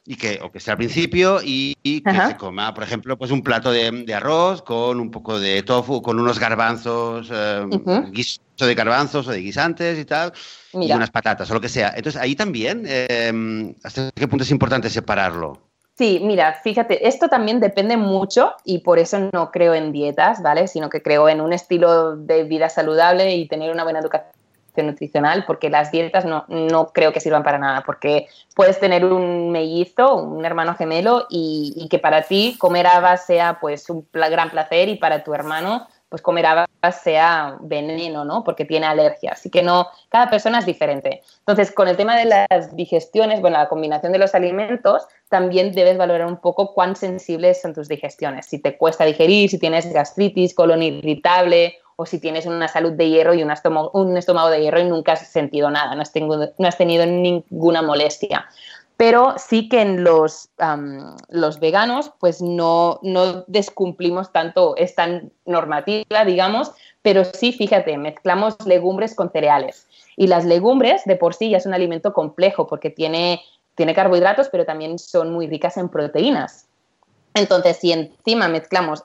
y 0.07 0.17
que, 0.17 0.39
o 0.43 0.51
que 0.51 0.61
sea 0.61 0.73
al 0.73 0.79
principio 0.79 1.41
y, 1.43 1.75
que 1.83 2.15
se 2.15 2.37
coma, 2.37 2.73
por 2.73 2.85
ejemplo, 2.85 3.19
pues 3.19 3.31
un 3.31 3.43
plato 3.43 3.73
de, 3.73 4.15
arroz 4.15 4.63
con 4.63 5.01
un 5.01 5.11
poco 5.11 5.41
de 5.41 5.63
tofu, 5.63 6.01
con 6.01 6.21
unos 6.21 6.39
garbanzos, 6.39 7.29
eh, 7.33 7.65
guiso 8.13 8.41
de 8.59 8.75
garbanzos 8.75 9.27
o 9.27 9.33
de 9.33 9.41
guisantes 9.41 9.99
y 9.99 10.05
tal, 10.05 10.33
y 10.73 10.93
unas 10.93 11.11
patatas 11.11 11.51
o 11.51 11.55
lo 11.55 11.61
que 11.61 11.69
sea. 11.69 11.93
Entonces, 11.97 12.21
ahí 12.21 12.37
también, 12.37 12.85
eh, 12.87 13.75
¿hasta 13.83 14.11
qué 14.15 14.29
punto 14.29 14.45
es 14.45 14.51
importante 14.51 14.89
separarlo? 14.89 15.61
Sí, 15.99 16.21
mira, 16.23 16.61
fíjate, 16.63 17.09
esto 17.09 17.29
también 17.29 17.59
depende 17.59 17.97
mucho 17.97 18.53
y 18.65 18.81
por 18.81 18.99
eso 18.99 19.31
no 19.33 19.51
creo 19.51 19.75
en 19.75 19.93
dietas, 19.93 20.43
¿vale? 20.43 20.69
Sino 20.69 20.91
que 20.91 21.03
creo 21.03 21.29
en 21.29 21.41
un 21.41 21.55
estilo 21.55 22.17
de 22.17 22.45
vida 22.45 22.69
saludable 22.69 23.35
y 23.35 23.49
tener 23.49 23.73
una 23.73 23.83
buena 23.83 24.01
educación 24.01 24.37
nutricional, 24.83 25.45
porque 25.47 25.71
las 25.71 25.91
dietas 25.91 26.25
no, 26.25 26.45
no 26.49 26.89
creo 26.89 27.13
que 27.13 27.21
sirvan 27.21 27.43
para 27.43 27.59
nada, 27.59 27.83
porque 27.85 28.29
puedes 28.55 28.79
tener 28.81 29.05
un 29.05 29.51
mellizo, 29.51 30.17
un 30.17 30.45
hermano 30.45 30.75
gemelo 30.75 31.27
y, 31.31 31.87
que 31.91 31.99
para 31.99 32.23
ti 32.23 32.57
comer 32.59 32.87
habas 32.87 33.27
sea 33.27 33.59
pues 33.61 33.89
un 33.91 34.07
gran 34.13 34.51
placer 34.51 34.89
y 34.89 34.97
para 34.97 35.23
tu 35.23 35.35
hermano 35.35 35.87
pues 36.09 36.23
comer 36.23 36.47
habas 36.47 36.69
sea 37.03 37.57
veneno, 37.61 38.25
¿no? 38.25 38.45
Porque 38.45 38.65
tiene 38.65 38.87
alergia. 38.87 39.33
Así 39.33 39.51
que 39.51 39.63
no, 39.63 39.89
cada 40.09 40.31
persona 40.31 40.61
es 40.61 40.67
diferente. 40.67 41.23
Entonces, 41.41 41.73
con 41.73 41.89
el 41.89 41.97
tema 41.97 42.17
de 42.17 42.27
las 42.27 42.77
digestiones, 42.77 43.41
bueno, 43.41 43.59
la 43.59 43.69
combinación 43.69 44.13
de 44.13 44.19
los 44.19 44.35
alimentos, 44.35 45.07
también 45.29 45.73
debes 45.73 45.99
valorar 45.99 46.29
un 46.29 46.37
poco 46.37 46.75
cuán 46.75 46.95
sensibles 46.95 47.61
son 47.61 47.75
tus 47.75 47.89
digestiones. 47.89 48.47
Si 48.47 48.61
te 48.61 48.77
cuesta 48.77 49.05
digerir, 49.05 49.51
si 49.51 49.59
tienes 49.59 49.93
gastritis, 49.93 50.55
colon 50.55 50.83
irritable 50.83 51.77
o 51.97 52.07
si 52.07 52.21
tienes 52.21 52.47
una 52.47 52.69
salud 52.69 52.93
de 52.93 53.09
hierro 53.09 53.35
y 53.35 53.43
un 53.43 53.51
estómago, 53.51 53.91
un 53.95 54.17
estómago 54.17 54.51
de 54.51 54.61
hierro 54.61 54.81
y 54.81 54.85
nunca 54.85 55.13
has 55.13 55.27
sentido 55.27 55.71
nada, 55.71 55.95
no 55.95 56.03
has, 56.03 56.13
tenido, 56.13 56.53
no 56.59 56.69
has 56.69 56.77
tenido 56.77 57.07
ninguna 57.07 57.83
molestia 57.83 58.47
pero 58.97 59.35
sí 59.37 59.69
que 59.69 59.83
en 59.83 60.05
los, 60.05 60.49
los 61.29 61.61
veganos 61.61 62.13
pues 62.19 62.41
no, 62.41 62.99
no, 63.03 63.45
descumplimos 63.47 64.33
tanto 64.33 64.75
esta 64.77 65.21
normativa, 65.45 66.25
digamos, 66.25 66.73
pero 67.03 67.25
sí, 67.25 67.53
fíjate, 67.53 67.99
mezclamos 67.99 68.57
legumbres 68.65 69.15
con 69.15 69.31
cereales. 69.31 69.87
Y 70.17 70.29
las 70.29 70.47
legumbres 70.47 71.05
de 71.05 71.17
por 71.17 71.35
sí 71.35 71.51
ya 71.51 71.59
es 71.59 71.67
un 71.67 71.75
alimento 71.75 72.15
complejo 72.15 72.67
porque 72.67 72.89
tiene, 72.89 73.43
tiene 73.75 73.95
carbohidratos, 73.95 74.49
pero 74.49 74.65
también 74.65 74.99
son 74.99 75.31
muy 75.31 75.47
ricas 75.47 75.77
en 75.77 75.91
proteínas. 75.91 76.67
Entonces, 77.35 77.77
si 77.77 77.93
encima 77.93 78.49
mezclamos 78.49 79.05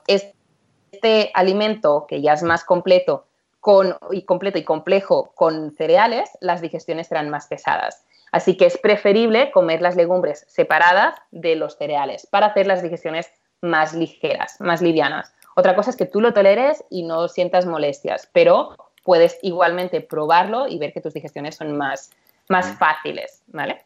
alimento, 1.34 2.06
que 2.08 2.20
ya 2.20 2.32
es 2.32 2.42
más 2.42 2.64
completo, 2.64 3.26
con, 3.60 3.96
y 4.10 4.22
completo 4.22 4.58
y 4.58 4.64
complejo 4.64 5.32
con 5.34 5.72
cereales, 5.72 6.28
las 6.40 6.60
digestiones 6.60 7.06
serán 7.06 7.30
más 7.30 7.46
pesadas. 7.46 8.04
Así 8.32 8.56
que 8.56 8.66
es 8.66 8.78
preferible 8.78 9.50
comer 9.50 9.82
las 9.82 9.94
legumbres 9.94 10.44
separadas 10.48 11.14
de 11.30 11.54
los 11.54 11.76
cereales 11.76 12.26
para 12.26 12.46
hacer 12.46 12.66
las 12.66 12.82
digestiones 12.82 13.30
más 13.60 13.94
ligeras, 13.94 14.60
más 14.60 14.82
livianas. 14.82 15.32
Otra 15.54 15.76
cosa 15.76 15.90
es 15.90 15.96
que 15.96 16.06
tú 16.06 16.20
lo 16.20 16.32
toleres 16.32 16.84
y 16.90 17.02
no 17.02 17.28
sientas 17.28 17.66
molestias, 17.66 18.28
pero 18.32 18.74
puedes 19.04 19.38
igualmente 19.42 20.00
probarlo 20.00 20.66
y 20.66 20.78
ver 20.78 20.92
que 20.92 21.00
tus 21.00 21.14
digestiones 21.14 21.56
son 21.56 21.76
más, 21.76 22.10
más 22.48 22.76
fáciles, 22.78 23.42
¿vale? 23.48 23.84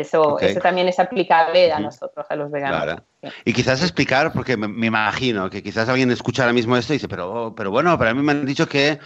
Eso, 0.00 0.38
eso 0.40 0.60
también 0.60 0.88
es 0.88 0.98
aplicable 0.98 1.72
a 1.72 1.80
nosotros, 1.80 2.26
a 2.28 2.36
los 2.36 2.50
veganos. 2.50 3.02
Y 3.44 3.52
quizás 3.52 3.82
explicar, 3.82 4.32
porque 4.32 4.56
me, 4.56 4.68
me, 4.68 4.86
imagino 4.86 5.50
que 5.50 5.62
quizás 5.62 5.88
alguien 5.88 6.10
escucha 6.10 6.42
ahora 6.42 6.52
mismo 6.52 6.76
esto 6.76 6.92
y 6.92 6.96
dice, 6.96 7.08
pero, 7.08 7.54
pero 7.56 7.70
bueno, 7.70 7.98
para 7.98 8.14
mí 8.14 8.22
me 8.22 8.32
han 8.32 8.46
dicho 8.46 8.68
que 8.68 8.98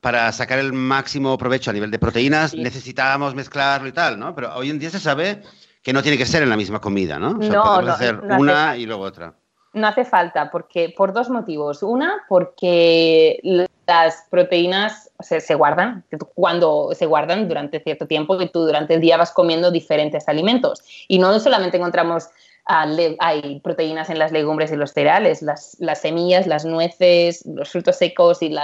para 0.00 0.30
sacar 0.32 0.58
el 0.58 0.72
máximo 0.72 1.36
provecho 1.38 1.70
a 1.70 1.74
nivel 1.74 1.90
de 1.90 1.98
proteínas 1.98 2.54
necesitábamos 2.54 3.34
mezclarlo 3.34 3.88
y 3.88 3.92
tal, 3.92 4.18
¿no? 4.18 4.34
Pero 4.34 4.54
hoy 4.54 4.70
en 4.70 4.78
día 4.78 4.90
se 4.90 5.00
sabe 5.00 5.42
que 5.82 5.92
no 5.92 6.02
tiene 6.02 6.18
que 6.18 6.26
ser 6.26 6.42
en 6.42 6.50
la 6.50 6.56
misma 6.56 6.80
comida, 6.80 7.18
¿no? 7.18 7.38
O 7.38 7.42
sea, 7.42 7.50
no, 7.50 7.82
no, 7.82 7.92
hacer 7.92 8.20
una 8.20 8.76
y 8.76 8.86
luego 8.86 9.02
otra. 9.02 9.34
No 9.74 9.86
hace 9.86 10.04
falta, 10.04 10.50
porque 10.50 10.94
por 10.96 11.12
dos 11.12 11.28
motivos. 11.30 11.82
Una, 11.82 12.24
porque 12.28 13.40
las 13.86 14.24
proteínas 14.30 15.10
se, 15.20 15.54
guardan 15.54 16.04
cuando 16.34 16.90
se 16.94 17.06
guardan 17.06 17.48
durante 17.48 17.80
cierto 17.80 18.06
tiempo 18.06 18.40
y 18.40 18.48
tú 18.48 18.60
durante 18.60 18.94
el 18.94 19.00
día 19.00 19.16
vas 19.16 19.32
comiendo 19.32 19.70
diferentes 19.70 20.28
alimentos. 20.28 20.82
Y 21.06 21.18
no 21.18 21.38
solamente 21.38 21.76
encontramos 21.76 22.28
hay 22.68 23.60
proteínas 23.60 24.10
en 24.10 24.18
las 24.18 24.30
legumbres 24.30 24.70
y 24.70 24.76
los 24.76 24.92
cereales, 24.92 25.40
las, 25.40 25.78
semillas, 25.94 26.46
las 26.46 26.66
nueces, 26.66 27.44
los 27.46 27.70
frutos 27.70 27.96
secos 27.96 28.42
y 28.42 28.54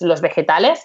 los 0.00 0.20
vegetales 0.22 0.80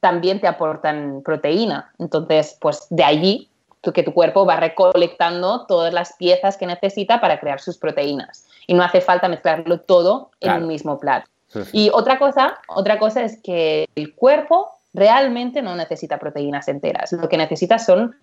también 0.00 0.40
te 0.40 0.46
aportan 0.46 1.22
proteína. 1.24 1.92
Entonces, 1.98 2.56
pues 2.60 2.86
de 2.90 3.02
allí 3.02 3.50
que 3.82 4.02
tu 4.02 4.12
cuerpo 4.12 4.44
va 4.44 4.56
recolectando 4.56 5.66
todas 5.66 5.92
las 5.92 6.14
piezas 6.14 6.56
que 6.56 6.66
necesita 6.66 7.20
para 7.20 7.40
crear 7.40 7.60
sus 7.60 7.78
proteínas. 7.78 8.46
Y 8.66 8.74
no 8.74 8.82
hace 8.82 9.00
falta 9.00 9.28
mezclarlo 9.28 9.80
todo 9.80 10.30
en 10.40 10.52
un 10.62 10.66
mismo 10.66 10.98
plato. 10.98 11.28
Y 11.72 11.90
otra 11.92 12.18
cosa, 12.18 12.58
otra 12.68 12.98
cosa 12.98 13.22
es 13.22 13.40
que 13.42 13.88
el 13.94 14.14
cuerpo 14.14 14.70
realmente 14.92 15.62
no 15.62 15.74
necesita 15.74 16.18
proteínas 16.18 16.68
enteras. 16.68 17.12
Lo 17.12 17.28
que 17.28 17.38
necesita 17.38 17.78
son 17.78 18.16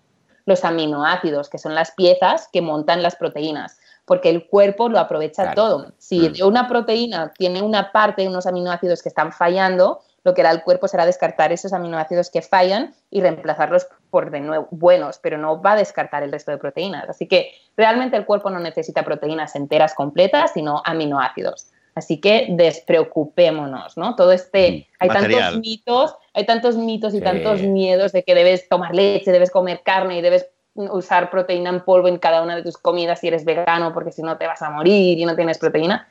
los 0.44 0.64
aminoácidos, 0.64 1.48
que 1.48 1.58
son 1.58 1.74
las 1.74 1.90
piezas 1.92 2.48
que 2.52 2.62
montan 2.62 3.02
las 3.02 3.16
proteínas, 3.16 3.78
porque 4.04 4.30
el 4.30 4.46
cuerpo 4.46 4.88
lo 4.88 5.00
aprovecha 5.00 5.54
todo. 5.54 5.92
Si 5.98 6.30
mm. 6.30 6.46
una 6.46 6.68
proteína 6.68 7.32
tiene 7.36 7.62
una 7.62 7.90
parte 7.90 8.22
de 8.22 8.28
unos 8.28 8.46
aminoácidos 8.46 9.02
que 9.02 9.08
están 9.08 9.32
fallando, 9.32 10.00
lo 10.26 10.34
que 10.34 10.40
hará 10.40 10.50
el 10.50 10.64
cuerpo 10.64 10.88
será 10.88 11.06
descartar 11.06 11.52
esos 11.52 11.72
aminoácidos 11.72 12.30
que 12.32 12.42
fallan 12.42 12.92
y 13.12 13.20
reemplazarlos 13.20 13.86
por 14.10 14.32
de 14.32 14.40
nuevo 14.40 14.66
buenos, 14.72 15.20
pero 15.22 15.38
no 15.38 15.62
va 15.62 15.74
a 15.74 15.76
descartar 15.76 16.24
el 16.24 16.32
resto 16.32 16.50
de 16.50 16.58
proteínas. 16.58 17.08
Así 17.08 17.28
que 17.28 17.52
realmente 17.76 18.16
el 18.16 18.26
cuerpo 18.26 18.50
no 18.50 18.58
necesita 18.58 19.04
proteínas 19.04 19.54
enteras 19.54 19.94
completas, 19.94 20.50
sino 20.52 20.82
aminoácidos. 20.84 21.68
Así 21.94 22.20
que 22.20 22.48
despreocupémonos, 22.50 23.96
¿no? 23.96 24.16
Todo 24.16 24.32
este, 24.32 24.72
mm, 24.72 24.84
hay 24.98 25.08
tantos 25.10 25.58
mitos, 25.58 26.16
hay 26.34 26.44
tantos 26.44 26.76
mitos 26.76 27.14
y 27.14 27.20
tantos 27.20 27.62
miedos 27.62 28.10
de 28.10 28.24
que 28.24 28.34
debes 28.34 28.68
tomar 28.68 28.96
leche, 28.96 29.30
debes 29.30 29.52
comer 29.52 29.82
carne 29.84 30.18
y 30.18 30.22
debes 30.22 30.48
usar 30.74 31.30
proteína 31.30 31.70
en 31.70 31.84
polvo 31.84 32.08
en 32.08 32.18
cada 32.18 32.42
una 32.42 32.56
de 32.56 32.64
tus 32.64 32.76
comidas 32.78 33.20
si 33.20 33.28
eres 33.28 33.44
vegano 33.44 33.94
porque 33.94 34.10
si 34.10 34.22
no 34.22 34.38
te 34.38 34.48
vas 34.48 34.60
a 34.60 34.70
morir 34.70 35.20
y 35.20 35.24
no 35.24 35.36
tienes 35.36 35.58
proteína. 35.58 36.08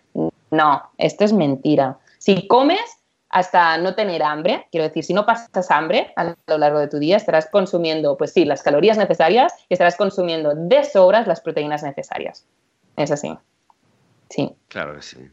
No, 0.52 0.84
esto 0.98 1.26
es 1.26 1.34
mentira. 1.34 1.98
Si 2.18 2.48
comes 2.48 2.80
hasta 3.36 3.78
no 3.78 3.96
tener 3.96 4.24
hambre, 4.24 4.66
quiero 4.72 4.88
decir, 4.88 5.04
si 5.04 5.14
no 5.14 5.26
pasas 5.26 5.70
hambre 5.70 6.14
a 6.16 6.36
lo 6.48 6.58
largo 6.58 6.80
de 6.80 6.88
tu 6.88 7.00
día, 7.00 7.18
estarás 7.18 7.50
consumiendo, 7.50 8.16
pues 8.16 8.32
sí, 8.32 8.46
las 8.46 8.64
calorías 8.64 8.98
necesarias 8.98 9.54
y 9.68 9.74
estarás 9.74 9.98
consumiendo 9.98 10.54
de 10.56 10.86
sobras 10.86 11.28
las 11.28 11.42
proteínas 11.42 11.84
necesarias. 11.84 12.46
Es 12.96 13.12
así. 13.12 13.38
Sí. 14.30 14.56
Claro 14.70 14.96
que 14.96 15.02
sí. 15.02 15.30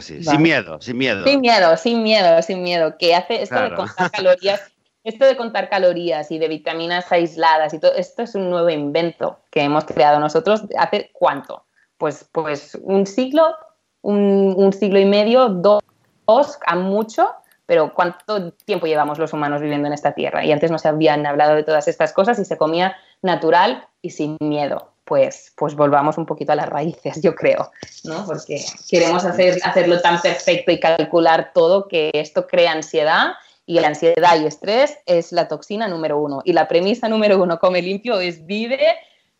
Sin 0.00 0.40
miedo, 0.40 0.80
sin 0.80 0.96
miedo. 0.96 1.22
Sin 1.26 1.42
miedo, 1.42 1.76
sin 1.76 2.02
miedo, 2.02 2.40
sin 2.40 2.62
miedo. 2.62 2.96
Que 2.98 3.14
hace 3.14 3.42
esto 3.42 3.60
de 3.60 3.74
contar 3.74 4.10
calorías, 4.10 4.72
esto 5.04 5.26
de 5.26 5.36
contar 5.36 5.68
calorías 5.68 6.30
y 6.30 6.38
de 6.38 6.48
vitaminas 6.48 7.12
aisladas 7.12 7.74
y 7.74 7.78
todo, 7.78 7.92
esto 7.94 8.22
es 8.22 8.34
un 8.34 8.48
nuevo 8.48 8.70
invento 8.70 9.38
que 9.50 9.60
hemos 9.60 9.84
creado 9.84 10.18
nosotros. 10.18 10.62
¿Hace 10.78 11.10
cuánto? 11.12 11.66
Pues, 11.98 12.26
pues 12.32 12.78
un 12.82 13.06
siglo, 13.06 13.54
un, 14.00 14.72
siglo 14.72 14.98
y 14.98 15.04
medio, 15.04 15.50
dos, 15.50 15.82
a 16.26 16.76
mucho, 16.76 17.30
pero 17.66 17.94
¿cuánto 17.94 18.52
tiempo 18.52 18.86
llevamos 18.86 19.18
los 19.18 19.32
humanos 19.32 19.60
viviendo 19.60 19.86
en 19.86 19.94
esta 19.94 20.12
tierra? 20.12 20.44
Y 20.44 20.52
antes 20.52 20.70
no 20.70 20.78
se 20.78 20.88
habían 20.88 21.24
hablado 21.26 21.54
de 21.54 21.62
todas 21.62 21.88
estas 21.88 22.12
cosas 22.12 22.38
y 22.38 22.44
se 22.44 22.58
comía 22.58 22.96
natural 23.22 23.86
y 24.02 24.10
sin 24.10 24.36
miedo 24.40 24.94
pues, 25.04 25.52
pues 25.56 25.74
volvamos 25.74 26.18
un 26.18 26.26
poquito 26.26 26.52
a 26.52 26.56
las 26.56 26.68
raíces, 26.68 27.20
yo 27.22 27.34
creo, 27.34 27.70
¿no? 28.04 28.24
Porque 28.26 28.64
queremos 28.88 29.24
hacer, 29.24 29.58
hacerlo 29.62 30.00
tan 30.00 30.20
perfecto 30.20 30.72
y 30.72 30.80
calcular 30.80 31.52
todo 31.52 31.88
que 31.88 32.10
esto 32.14 32.46
crea 32.46 32.72
ansiedad 32.72 33.34
Y 33.66 33.78
ansiedad 33.78 34.40
y 34.40 34.46
estrés 34.46 34.98
es 35.06 35.32
la 35.32 35.48
toxina 35.48 35.88
número 35.88 36.18
uno. 36.18 36.42
Y 36.44 36.52
la 36.52 36.68
premisa 36.68 37.08
número 37.08 37.42
uno, 37.42 37.58
come 37.58 37.80
limpio, 37.80 38.20
es 38.20 38.44
vive 38.44 38.94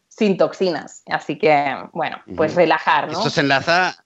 sin 0.09 0.37
toxinas. 0.39 1.03
Así 1.07 1.39
que, 1.39 1.76
bueno, 1.93 2.22
pues 2.37 2.55
relajar, 2.55 3.11
¿no? 3.11 3.18
Esto 3.18 3.30
se 3.30 3.41
enlaza, 3.41 3.97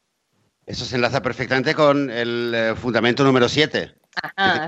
eso 0.69 0.85
se 0.85 0.97
enlaza 0.97 1.23
perfectamente 1.23 1.75
con 1.75 2.11
el 2.11 2.53
eh, 2.55 2.75
fundamento 2.77 3.25
número 3.25 3.49
siete, 3.49 3.95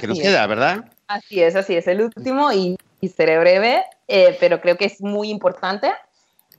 que, 0.00 0.06
nos 0.06 0.18
queda, 0.18 0.46
¿verdad? 0.46 0.86
Así 1.06 1.42
es, 1.42 1.54
así 1.54 1.76
es. 1.76 1.86
El 1.86 2.00
último 2.00 2.50
y, 2.52 2.78
y 3.00 3.08
seré 3.08 3.38
breve, 3.38 3.84
eh, 4.08 4.36
pero 4.40 4.60
creo 4.60 4.76
que 4.76 4.86
es 4.86 5.00
muy 5.02 5.28
importante 5.30 5.92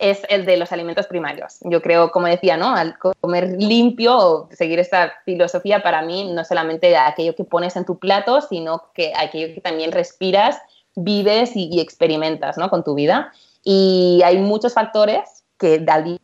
es 0.01 0.23
el 0.29 0.45
de 0.45 0.57
los 0.57 0.71
alimentos 0.71 1.05
primarios. 1.05 1.59
Yo 1.61 1.79
creo, 1.81 2.11
como 2.11 2.25
decía, 2.25 2.57
¿no? 2.57 2.75
Al 2.75 2.97
comer 2.97 3.55
limpio 3.59 4.17
o 4.17 4.49
seguir 4.51 4.79
esta 4.79 5.13
filosofía, 5.25 5.83
para 5.83 6.01
mí 6.01 6.31
no 6.33 6.43
solamente 6.43 6.97
aquello 6.97 7.35
que 7.35 7.43
pones 7.43 7.75
en 7.75 7.85
tu 7.85 7.99
plato, 7.99 8.41
sino 8.41 8.85
que 8.95 9.13
aquello 9.15 9.53
que 9.53 9.61
también 9.61 9.91
respiras, 9.91 10.59
vives 10.95 11.51
y, 11.55 11.79
experimentas, 11.79 12.57
¿no? 12.57 12.71
Con 12.71 12.83
tu 12.83 12.95
vida. 12.95 13.31
Y 13.63 14.21
hay 14.25 14.39
muchos 14.39 14.73
factores 14.73 15.43
que 15.59 15.85
al 15.87 16.03
día 16.03 16.17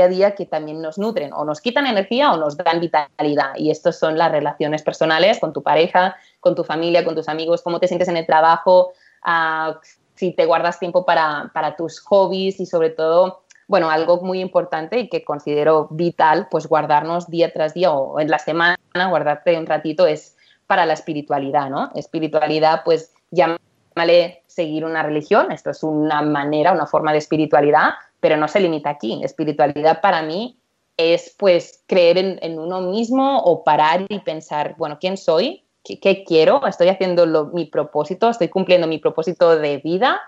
a 0.00 0.08
día 0.08 0.34
que 0.34 0.46
también 0.46 0.82
nos 0.82 0.98
nutren 0.98 1.32
o 1.32 1.44
nos 1.44 1.60
quitan 1.60 1.86
energía 1.86 2.32
o 2.32 2.36
nos 2.36 2.56
dan 2.56 2.80
vitalidad. 2.80 3.52
Y 3.56 3.70
estos 3.70 3.98
son 3.98 4.18
las 4.18 4.32
relaciones 4.32 4.82
personales 4.82 5.38
con 5.38 5.52
tu 5.52 5.62
pareja, 5.62 6.16
con 6.40 6.54
tu 6.54 6.64
familia, 6.64 7.04
con 7.04 7.14
tus 7.14 7.28
amigos, 7.28 7.62
cómo 7.62 7.80
te 7.80 7.88
sientes 7.88 8.08
en 8.08 8.16
el 8.16 8.26
trabajo, 8.26 8.92
uh, 9.26 9.74
si 10.14 10.32
te 10.32 10.46
guardas 10.46 10.78
tiempo 10.78 11.04
para, 11.04 11.74
tus 11.76 12.00
hobbies 12.00 12.60
y 12.60 12.66
sobre 12.66 12.90
todo, 12.90 13.42
bueno, 13.66 13.90
algo 13.90 14.20
muy 14.20 14.40
importante 14.40 14.98
y 14.98 15.08
que 15.08 15.24
considero 15.24 15.88
vital, 15.90 16.48
pues 16.50 16.66
guardarnos 16.66 17.28
día 17.28 17.52
tras 17.52 17.74
día 17.74 17.92
o 17.92 18.20
en 18.20 18.30
la 18.30 18.38
semana, 18.38 18.78
guardarte 19.08 19.58
un 19.58 19.66
ratito 19.66 20.06
es 20.06 20.36
para 20.66 20.86
la 20.86 20.94
espiritualidad, 20.94 21.68
¿no? 21.68 21.90
Espiritualidad, 21.94 22.82
pues 22.84 23.12
llámale 23.30 24.42
seguir 24.46 24.84
una 24.84 25.02
religión, 25.02 25.50
esto 25.52 25.70
es 25.70 25.82
una 25.82 26.22
manera, 26.22 26.72
una 26.72 26.86
forma 26.86 27.12
de 27.12 27.18
espiritualidad, 27.18 27.90
pero 28.24 28.38
no 28.38 28.48
se 28.48 28.58
limita 28.58 28.88
aquí. 28.88 29.20
Espiritualidad 29.22 30.00
para 30.00 30.22
mí 30.22 30.56
es 30.96 31.36
pues 31.38 31.84
creer 31.86 32.16
en, 32.40 32.58
uno 32.58 32.80
mismo 32.80 33.40
o 33.40 33.62
parar 33.62 34.06
y 34.08 34.18
pensar, 34.20 34.76
bueno, 34.78 34.96
¿quién 34.98 35.18
soy? 35.18 35.62
qué, 35.82 36.24
quiero, 36.26 36.66
estoy 36.66 36.88
haciendo 36.88 37.50
mi 37.52 37.66
propósito, 37.66 38.30
estoy 38.30 38.48
cumpliendo 38.48 38.86
mi 38.86 38.96
propósito 38.96 39.58
de 39.58 39.76
vida, 39.76 40.22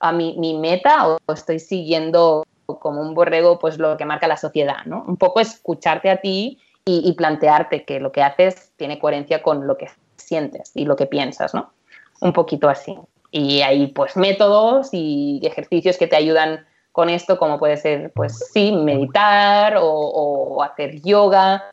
a 0.00 0.10
mi, 0.10 0.36
mi, 0.38 0.58
meta 0.58 1.06
o 1.06 1.18
estoy 1.32 1.60
siguiendo 1.60 2.44
como 2.66 3.00
un 3.00 3.14
borrego 3.14 3.60
pues 3.60 3.78
lo 3.78 3.96
que 3.96 4.04
marca 4.04 4.26
la 4.26 4.38
sociedad, 4.38 4.84
¿no? 4.84 5.04
Un 5.06 5.16
poco 5.16 5.38
escucharte 5.38 6.10
a 6.10 6.16
ti 6.16 6.58
y, 6.84 7.12
plantearte 7.12 7.84
que 7.84 8.00
lo 8.00 8.10
que 8.10 8.24
haces 8.24 8.72
tiene 8.74 8.98
coherencia 8.98 9.40
con 9.40 9.68
lo 9.68 9.76
que 9.76 9.86
sientes 10.16 10.72
y 10.74 10.84
lo 10.84 10.96
que 10.96 11.06
piensas, 11.06 11.54
¿no? 11.54 11.70
Un 12.20 12.32
poquito 12.32 12.68
así. 12.68 12.98
Y 13.30 13.60
hay 13.60 13.86
pues 13.86 14.16
métodos 14.16 14.88
y 14.90 15.40
ejercicios 15.44 15.96
que 15.96 16.08
te 16.08 16.16
ayudan 16.16 16.66
con 16.96 17.10
esto, 17.10 17.36
como 17.36 17.58
puede 17.58 17.76
ser, 17.76 18.10
pues 18.14 18.50
sí, 18.54 18.72
meditar 18.72 19.76
o, 19.76 19.84
o 19.84 20.62
hacer 20.62 21.02
yoga, 21.02 21.70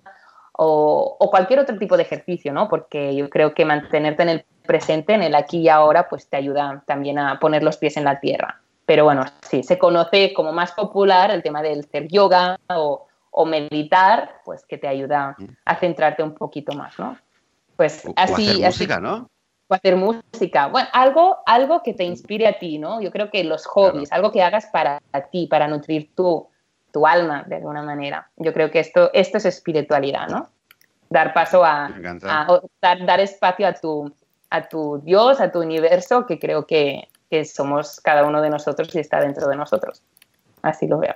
o, 0.52 1.30
cualquier 1.32 1.60
otro 1.60 1.78
tipo 1.78 1.96
de 1.96 2.04
ejercicio, 2.04 2.52
¿no? 2.52 2.68
Porque 2.68 3.16
yo 3.16 3.30
creo 3.30 3.54
que 3.54 3.64
mantenerte 3.64 4.24
en 4.24 4.30
el 4.30 4.46
presente, 4.66 5.14
en 5.14 5.24
el 5.24 5.34
aquí 5.34 5.60
y 5.60 5.70
ahora, 5.70 6.10
pues 6.10 6.28
te 6.28 6.36
ayuda 6.36 6.84
también 6.86 7.20
a 7.20 7.40
poner 7.40 7.64
los 7.64 7.78
pies 7.78 7.96
en 7.96 8.04
la 8.04 8.20
tierra. 8.20 8.60
Pero 8.86 9.06
bueno, 9.06 9.24
sí, 9.50 9.64
se 9.64 9.78
conoce 9.78 10.34
como 10.34 10.52
más 10.52 10.74
popular 10.74 11.32
el 11.32 11.42
tema 11.42 11.62
del 11.62 11.80
hacer 11.86 12.10
yoga 12.10 12.60
o, 12.68 13.08
meditar, 13.46 14.42
pues 14.44 14.66
que 14.66 14.78
te 14.78 14.90
ayuda 14.90 15.38
a 15.64 15.76
centrarte 15.78 16.22
un 16.22 16.36
poquito 16.36 16.74
más, 16.74 17.00
¿no? 17.00 17.18
Pues 17.78 18.04
así. 18.18 18.50
hacer 18.50 18.66
música, 18.66 19.00
¿no? 19.00 19.30
O 19.74 19.76
hacer 19.76 19.96
música. 19.96 20.68
Bueno, 20.68 20.88
algo, 20.94 21.40
algo 21.46 21.82
que 21.82 21.94
te 21.94 22.04
inspire 22.04 22.48
a 22.48 22.60
ti, 22.60 22.78
¿no? 22.78 23.02
Yo 23.02 23.12
creo 23.12 23.32
que 23.32 23.44
los 23.44 23.66
hobbies, 23.66 24.12
algo 24.12 24.32
que 24.32 24.44
hagas 24.44 24.68
para 24.68 25.02
ti, 25.32 25.48
para 25.48 25.68
nutrir 25.68 26.14
tu, 26.16 26.48
tu 26.92 27.08
alma 27.08 27.44
de 27.48 27.56
alguna 27.56 27.82
manera. 27.82 28.30
Yo 28.38 28.54
creo 28.54 28.70
que 28.70 28.80
esto, 28.80 29.10
esto 29.14 29.40
es 29.40 29.46
espiritualidad, 29.46 30.28
¿no? 30.28 30.50
Dar 31.10 31.34
paso 31.34 31.66
a, 31.66 31.90
dar, 32.82 33.20
espacio 33.20 33.68
a 33.68 33.74
tu, 33.74 34.14
a 34.52 34.70
tu 34.70 35.02
Dios, 35.04 35.42
a 35.42 35.52
tu 35.52 35.60
universo, 35.60 36.26
que 36.26 36.40
creo 36.40 36.66
que, 36.66 37.10
somos 37.46 38.00
cada 38.00 38.28
uno 38.28 38.44
de 38.44 38.52
nosotros 38.52 38.94
y 38.94 39.00
está 39.00 39.20
dentro 39.20 39.48
de 39.48 39.56
nosotros. 39.56 40.04
Así 40.62 40.88
lo 40.88 41.00
veo. 41.00 41.16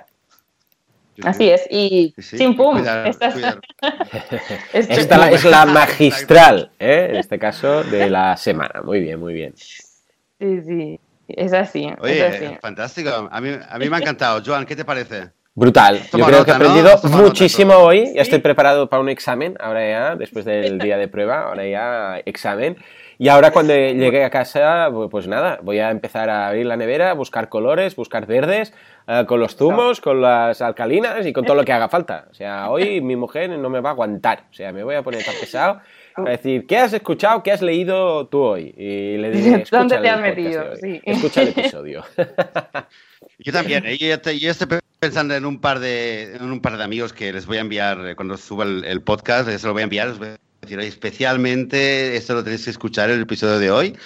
Así 1.24 1.48
es, 1.50 1.66
y 1.70 2.14
sin 2.18 2.56
pum. 2.56 2.78
esta, 4.72 5.30
es 5.30 5.44
la 5.44 5.66
magistral, 5.66 6.70
¿eh? 6.78 7.08
en 7.10 7.16
este 7.16 7.38
caso, 7.38 7.82
de 7.84 8.08
la 8.08 8.36
semana. 8.36 8.82
Muy 8.82 9.00
bien, 9.00 9.18
muy 9.18 9.34
bien. 9.34 9.54
Sí, 9.56 10.60
sí, 10.66 11.00
es 11.28 11.52
así. 11.52 11.88
Oye, 12.00 12.58
fantástico. 12.60 13.28
A 13.30 13.40
mí, 13.40 13.50
a 13.68 13.78
mí 13.78 13.88
me 13.88 13.96
ha 13.96 14.00
encantado. 14.00 14.42
Joan, 14.44 14.64
¿qué 14.64 14.76
te 14.76 14.84
parece? 14.84 15.30
Brutal. 15.58 16.00
Yo 16.16 16.24
creo 16.24 16.44
que 16.44 16.52
he 16.52 16.54
aprendido 16.54 17.00
muchísimo 17.10 17.74
hoy. 17.74 18.12
Ya 18.14 18.22
estoy 18.22 18.38
preparado 18.38 18.88
para 18.88 19.02
un 19.02 19.08
examen, 19.08 19.56
ahora 19.58 19.88
ya, 19.88 20.14
después 20.14 20.44
del 20.44 20.78
día 20.78 20.96
de 20.96 21.08
prueba, 21.08 21.48
ahora 21.48 21.66
ya 21.66 22.22
examen. 22.24 22.76
Y 23.20 23.28
ahora 23.28 23.50
cuando 23.50 23.74
llegue 23.74 24.24
a 24.24 24.30
casa, 24.30 24.88
pues 25.10 25.26
nada, 25.26 25.58
voy 25.62 25.80
a 25.80 25.90
empezar 25.90 26.30
a 26.30 26.46
abrir 26.46 26.66
la 26.66 26.76
nevera, 26.76 27.12
buscar 27.14 27.48
colores, 27.48 27.96
buscar 27.96 28.26
verdes, 28.26 28.72
eh, 29.08 29.24
con 29.26 29.40
los 29.40 29.56
zumos, 29.56 30.00
con 30.00 30.20
las 30.20 30.62
alcalinas 30.62 31.26
y 31.26 31.32
con 31.32 31.44
todo 31.44 31.56
lo 31.56 31.64
que 31.64 31.72
haga 31.72 31.88
falta. 31.88 32.28
O 32.30 32.34
sea, 32.34 32.70
hoy 32.70 33.00
mi 33.00 33.16
mujer 33.16 33.50
no 33.50 33.70
me 33.70 33.80
va 33.80 33.90
a 33.90 33.92
aguantar. 33.92 34.44
O 34.50 34.54
sea, 34.54 34.72
me 34.72 34.84
voy 34.84 34.94
a 34.94 35.02
poner 35.02 35.24
tan 35.24 35.34
pesado 35.34 35.80
a 36.16 36.30
decir, 36.30 36.64
¿qué 36.68 36.78
has 36.78 36.92
escuchado, 36.92 37.42
qué 37.42 37.50
has 37.50 37.60
leído 37.60 38.28
tú 38.28 38.38
hoy? 38.38 38.72
Y 38.76 39.16
le 39.16 39.30
diré, 39.32 39.64
¿dónde 39.70 39.98
te 39.98 40.08
has 40.08 40.20
metido? 40.20 40.64
Escucha 41.02 41.42
el 41.42 41.48
episodio. 41.56 42.04
Yo 43.40 43.52
también, 43.52 43.84
¿eh? 43.86 43.98
yo, 43.98 44.14
estoy 44.50 44.68
pensando 44.98 45.34
en 45.34 45.44
un, 45.44 45.60
par 45.60 45.80
de, 45.80 46.36
en 46.36 46.50
un 46.50 46.60
par 46.60 46.76
de 46.76 46.84
amigos 46.84 47.12
que 47.12 47.32
les 47.32 47.46
voy 47.46 47.58
a 47.58 47.60
enviar 47.60 48.04
eh, 48.06 48.16
cuando 48.16 48.36
suba 48.36 48.64
el, 48.64 49.02
podcast, 49.02 49.48
les 49.48 49.62
lo 49.62 49.72
voy 49.72 49.82
a 49.82 49.84
enviar, 49.84 50.08
les 50.08 50.18
voy 50.18 50.28
decir, 50.68 50.80
especialmente 50.80 52.16
esto 52.16 52.34
lo 52.34 52.44
tenéis 52.44 52.64
que 52.64 52.70
escuchar 52.70 53.10
en 53.10 53.16
el 53.16 53.22
episodio 53.22 53.58
de 53.58 53.70
hoy. 53.70 53.96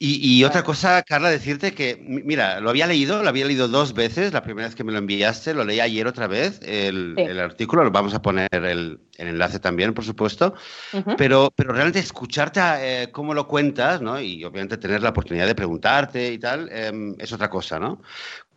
Y, 0.00 0.44
otra 0.44 0.62
cosa, 0.62 1.02
Carla, 1.02 1.28
decirte 1.28 1.74
que, 1.74 2.00
mira, 2.00 2.60
lo 2.60 2.70
había 2.70 2.86
leído, 2.86 3.20
lo 3.20 3.28
había 3.28 3.46
leído 3.46 3.66
dos 3.66 3.94
veces, 3.94 4.32
la 4.32 4.44
primera 4.44 4.68
vez 4.68 4.76
que 4.76 4.84
me 4.84 4.92
lo 4.92 4.98
enviaste, 4.98 5.54
lo 5.54 5.64
leí 5.64 5.80
ayer 5.80 6.06
otra 6.06 6.28
vez, 6.28 6.60
el, 6.62 7.14
el 7.18 7.40
artículo, 7.40 7.82
lo 7.82 7.90
vamos 7.90 8.14
a 8.14 8.22
poner 8.22 8.48
el, 8.52 9.00
el 9.16 9.26
enlace 9.26 9.58
también, 9.58 9.94
por 9.94 10.04
supuesto, 10.04 10.54
pero, 11.16 11.52
pero 11.52 11.72
realmente 11.72 11.98
escucharte 11.98 12.60
eh, 12.80 13.10
cómo 13.10 13.34
lo 13.34 13.48
cuentas, 13.48 14.00
¿no? 14.00 14.20
Y 14.20 14.44
obviamente 14.44 14.76
tener 14.76 15.02
la 15.02 15.10
oportunidad 15.10 15.48
de 15.48 15.56
preguntarte 15.56 16.32
y 16.32 16.38
tal, 16.38 16.68
em, 16.70 17.16
es 17.18 17.32
otra 17.32 17.50
cosa, 17.50 17.80
¿no? 17.80 18.00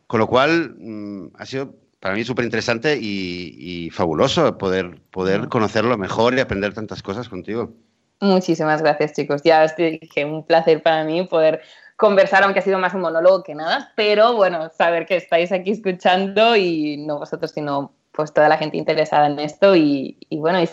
Con 0.06 0.20
lo 0.20 0.28
cual, 0.28 0.76
mm, 0.78 1.32
ha 1.39 1.45
sido 1.47 1.74
para 2.02 2.16
mí 2.16 2.24
súper 2.24 2.43
interesante 2.45 2.97
y, 2.99 3.89
fabuloso 3.91 4.58
poder, 4.58 4.99
poder 5.12 5.47
conocerlo 5.47 5.97
mejor 5.97 6.34
y 6.34 6.39
aprender 6.39 6.74
tantas 6.74 7.02
cosas 7.02 7.30
contigo. 7.30 7.72
Muchísimas 8.20 8.82
gracias, 8.82 9.14
chicos. 9.14 9.41
Ya 9.43 9.64
os 9.64 9.76
dije, 9.76 10.26
un 10.26 10.45
placer 10.45 10.82
para 10.82 11.04
mí 11.04 11.24
poder 11.28 11.62
conversar, 11.95 12.43
aunque 12.43 12.60
ha 12.60 12.64
sido 12.64 12.80
más 12.80 12.95
un 12.95 13.02
monólogo 13.02 13.43
que 13.43 13.54
nada, 13.54 13.93
pero 13.95 14.36
bueno, 14.36 14.70
saber 14.76 15.06
que 15.06 15.16
estáis 15.16 15.52
aquí 15.52 15.72
escuchando 15.72 16.56
y 16.56 16.97
no 16.97 17.20
vosotros, 17.20 17.52
sino 17.52 17.93
pues 18.12 18.34
toda 18.34 18.49
la 18.49 18.58
gente 18.58 18.78
interesada 18.78 19.28
en 19.28 19.39
esto 19.39 19.76
y, 19.76 20.18
bueno, 20.32 20.60
y 20.62 20.70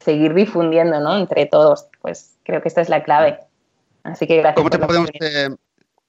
seguir 0.00 0.34
difundiendo, 0.34 1.00
¿no? 1.00 1.16
Entre 1.16 1.46
todos, 1.46 1.88
pues 2.02 2.36
creo 2.44 2.60
que 2.60 2.68
esta 2.68 2.82
es 2.82 2.90
la 2.90 3.02
clave. 3.02 3.38
Así 4.04 4.26
que 4.26 4.36
gracias. 4.36 4.56
¿Cómo 4.56 4.70
te 4.70 4.78
podemos, 4.78 5.10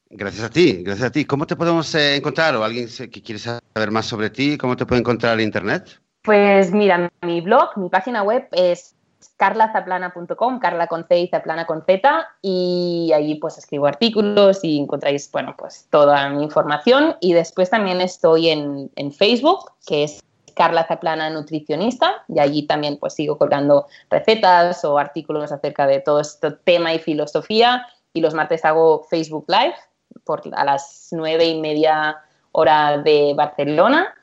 Gracias 0.10 0.46
a 0.46 0.50
ti, 0.50 0.84
gracias 0.84 1.10
a 1.10 1.12
ti. 1.12 1.26
¿Cómo 1.26 1.46
te 1.46 1.56
podemos 1.56 1.94
eh, 1.96 2.16
encontrar 2.16 2.56
o 2.56 2.64
alguien 2.64 2.88
que 2.88 3.22
quiere 3.22 3.40
saber 3.40 3.92
más 3.92 4.06
sobre 4.06 4.30
ti? 4.30 4.58
¿Cómo 4.58 4.76
te 4.76 4.86
puede 4.86 5.02
encontrar 5.02 5.40
en 5.40 5.46
Internet? 5.46 6.00
Pues 6.22 6.72
mira, 6.72 7.10
mi 7.22 7.42
blog, 7.42 7.78
mi 7.78 7.90
página 7.90 8.24
web 8.24 8.48
es 8.52 8.96
carlazaplana.com, 9.38 10.60
carla 10.60 10.88
con 10.88 11.06
C 11.08 11.20
y 11.20 11.28
zaplana 11.28 11.66
con 11.66 11.84
Z, 11.86 12.28
y 12.42 13.12
allí 13.14 13.36
pues 13.36 13.58
escribo 13.58 13.88
artículos 13.88 14.64
y 14.64 14.80
encontráis, 14.80 15.32
bueno, 15.32 15.56
pues 15.58 15.88
toda 15.90 16.30
mi 16.30 16.44
información. 16.44 17.16
Y 17.22 17.34
después 17.34 17.70
también 17.70 18.02
estoy 18.02 18.50
en, 18.50 18.92
en 18.96 19.12
Facebook, 19.12 19.72
que 19.86 20.04
es 20.06 20.24
Carla 20.56 20.86
Zaplana 20.88 21.30
Nutricionista, 21.30 22.26
y 22.28 22.40
allí 22.40 22.64
también 22.64 22.98
pues 22.98 23.14
sigo 23.14 23.38
colgando 23.38 23.88
recetas 24.10 24.84
o 24.84 24.98
artículos 24.98 25.52
acerca 25.52 25.86
de 25.86 26.00
todo 26.00 26.20
este 26.20 26.52
tema 26.52 26.94
y 26.94 27.00
filosofía. 27.00 27.86
Y 28.14 28.22
los 28.22 28.34
martes 28.34 28.66
hago 28.66 29.06
Facebook 29.10 29.46
Live, 29.48 29.76
por, 30.24 30.42
a 30.54 30.66
las 30.66 31.10
nueve 31.12 31.46
y 31.46 31.60
media 31.60 32.18
hora 32.52 32.98
de 32.98 33.34
Barcelona. 33.36 34.14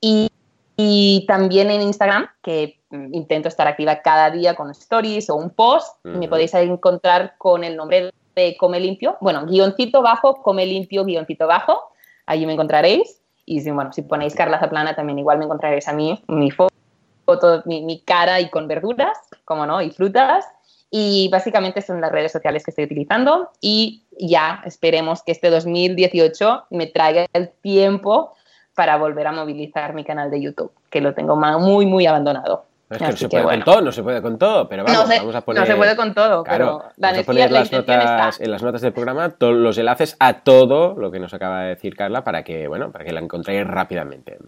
Y, 0.00 1.24
también 1.26 1.70
en 1.70 1.80
Instagram, 1.82 2.28
que 2.42 2.78
intento 2.90 3.48
estar 3.48 3.66
activa 3.66 4.02
cada 4.02 4.30
día 4.30 4.54
con 4.54 4.70
stories 4.70 5.30
o 5.30 5.36
un 5.36 5.50
post. 5.50 6.04
Me 6.04 6.28
podéis 6.28 6.52
encontrar 6.54 7.34
con 7.38 7.64
el 7.64 7.76
nombre 7.76 8.12
de 8.34 8.56
Come 8.58 8.78
Limpio. 8.78 9.16
Bueno, 9.20 9.46
guioncito 9.46 10.02
bajo, 10.02 10.42
Come 10.42 10.66
Limpio, 10.66 11.04
guioncito 11.04 11.46
bajo. 11.46 11.80
Allí 12.26 12.44
me 12.44 12.52
encontraréis. 12.52 13.22
Y 13.46 13.60
si, 13.60 13.70
bueno, 13.70 13.92
si 13.92 14.02
ponéis 14.02 14.34
Carla 14.34 14.58
Zaplana, 14.58 14.94
también 14.94 15.18
igual 15.18 15.38
me 15.38 15.44
encontraréis 15.44 15.88
a 15.88 15.92
mí, 15.92 16.22
mi 16.26 16.50
foto, 16.50 17.62
mi, 17.64 17.82
mi 17.82 18.00
cara 18.00 18.40
y 18.40 18.50
con 18.50 18.68
verduras, 18.68 19.16
como 19.44 19.64
no, 19.64 19.80
y 19.80 19.90
frutas. 19.90 20.44
Y 20.90 21.28
básicamente 21.30 21.82
son 21.82 22.00
las 22.00 22.12
redes 22.12 22.32
sociales 22.32 22.64
que 22.64 22.70
estoy 22.70 22.84
utilizando 22.84 23.50
y 23.60 24.04
ya 24.18 24.62
esperemos 24.64 25.22
que 25.22 25.32
este 25.32 25.50
2018 25.50 26.66
me 26.70 26.86
traiga 26.86 27.26
el 27.32 27.50
tiempo 27.60 28.34
para 28.74 28.96
volver 28.96 29.26
a 29.26 29.32
movilizar 29.32 29.94
mi 29.94 30.04
canal 30.04 30.30
de 30.30 30.40
YouTube, 30.40 30.70
que 30.90 31.00
lo 31.00 31.14
tengo 31.14 31.34
muy, 31.34 31.86
muy 31.86 32.06
abandonado. 32.06 32.66
Es 32.88 32.98
que 32.98 33.04
no 33.04 33.16
se 33.16 33.28
puede 33.28 33.44
con 33.44 33.64
todo, 33.64 33.80
no 33.80 33.90
se 33.90 34.02
puede 34.02 34.22
con 34.22 34.38
todo, 34.38 34.68
pero 34.68 34.84
vamos, 34.84 35.08
vamos 35.08 35.34
a 35.34 35.40
poner... 35.40 35.60
No 35.60 35.66
se 35.66 35.74
puede 35.74 35.96
con 35.96 36.14
todo, 36.14 36.44
claro, 36.44 36.82
pero 36.84 36.92
la 36.98 37.08
vamos 37.08 37.18
a 37.18 37.26
poner 37.26 37.50
las 37.50 37.72
notas, 37.72 38.40
en 38.40 38.50
las 38.50 38.62
notas 38.62 38.80
del 38.80 38.92
programa 38.92 39.34
los 39.40 39.76
enlaces 39.76 40.16
a 40.20 40.44
todo 40.44 40.94
lo 40.94 41.10
que 41.10 41.18
nos 41.18 41.34
acaba 41.34 41.62
de 41.62 41.68
decir 41.70 41.96
Carla 41.96 42.22
para 42.22 42.44
que, 42.44 42.68
bueno, 42.68 42.92
para 42.92 43.04
que 43.04 43.12
la 43.12 43.18
encontréis 43.18 43.66
rápidamente. 43.66 44.38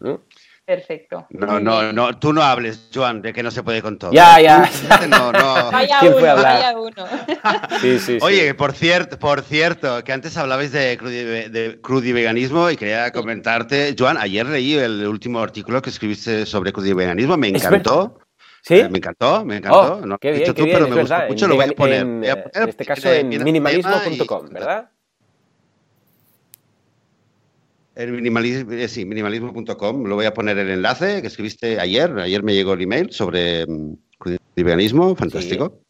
Perfecto. 0.69 1.27
No, 1.31 1.59
no, 1.59 1.95
no, 1.95 2.19
tú 2.19 2.35
no 2.35 2.43
hables, 2.43 2.91
Joan, 2.93 3.23
de 3.23 3.33
que 3.33 3.43
no 3.43 3.51
se 3.51 3.62
puede 3.62 3.81
con 3.81 3.99
todo. 3.99 4.12
Ya, 4.12 4.39
ya. 4.39 4.69
No, 5.09 5.33
no. 5.33 5.71
Vaya 5.73 5.97
¿Quién 5.99 6.12
uno, 6.12 6.23
Vaya 6.23 6.79
uno. 6.79 7.07
Sí, 7.81 7.99
sí, 7.99 8.19
Oye, 8.21 8.53
por 8.53 8.75
cierto, 8.75 9.19
por 9.19 9.41
cierto, 9.41 10.05
que 10.05 10.12
antes 10.12 10.37
hablabais 10.37 10.71
de, 10.71 11.79
crudi, 11.83 12.12
veganismo 12.12 12.69
y 12.69 12.77
quería 12.77 13.11
comentarte, 13.12 13.97
Joan, 13.99 14.19
ayer 14.19 14.45
leí 14.45 14.75
el 14.75 15.07
último 15.07 15.41
artículo 15.41 15.81
que 15.81 15.89
escribiste 15.89 16.45
sobre 16.45 16.71
veganismo, 16.95 17.39
me 17.39 17.49
encantó. 17.49 18.19
¿Sí? 18.61 18.75
Eh, 18.75 18.89
me 18.91 18.99
encantó, 18.99 19.47
me 19.47 19.57
encantó. 19.57 20.01
Oh, 20.03 20.07
no 20.07 20.19
qué 20.19 20.33
bien, 20.33 20.53
qué 20.53 20.64
bien, 20.64 20.77
pero 20.77 20.89
me 20.89 21.01
gustó 21.01 21.16
mucho, 21.29 21.49
lo 21.49 21.55
voy 21.57 21.64
a 21.64 21.69
poner. 21.69 22.03
En, 22.03 22.21
voy 22.21 22.29
a 22.29 22.45
poner 22.45 22.62
en 22.62 22.69
este 22.69 22.85
caso 22.85 23.11
en 23.11 23.29
minimalismo.com, 23.43 24.49
¿verdad? 24.51 24.91
En 27.99 28.12
minimalismo, 28.12 28.72
eh, 28.74 28.86
sí, 28.86 29.05
minimalismo.com, 29.05 30.05
lo 30.05 30.14
voy 30.14 30.26
a 30.26 30.32
poner 30.32 30.57
el 30.57 30.70
enlace 30.70 31.20
que 31.20 31.26
escribiste 31.26 31.80
ayer. 31.80 32.16
Ayer 32.20 32.44
me 32.44 32.55
llegó 32.55 32.74
el 32.74 32.82
email 32.82 33.11
sobre 33.11 33.64
um, 33.64 33.96
veganismo, 34.55 35.16
fantástico. 35.16 35.80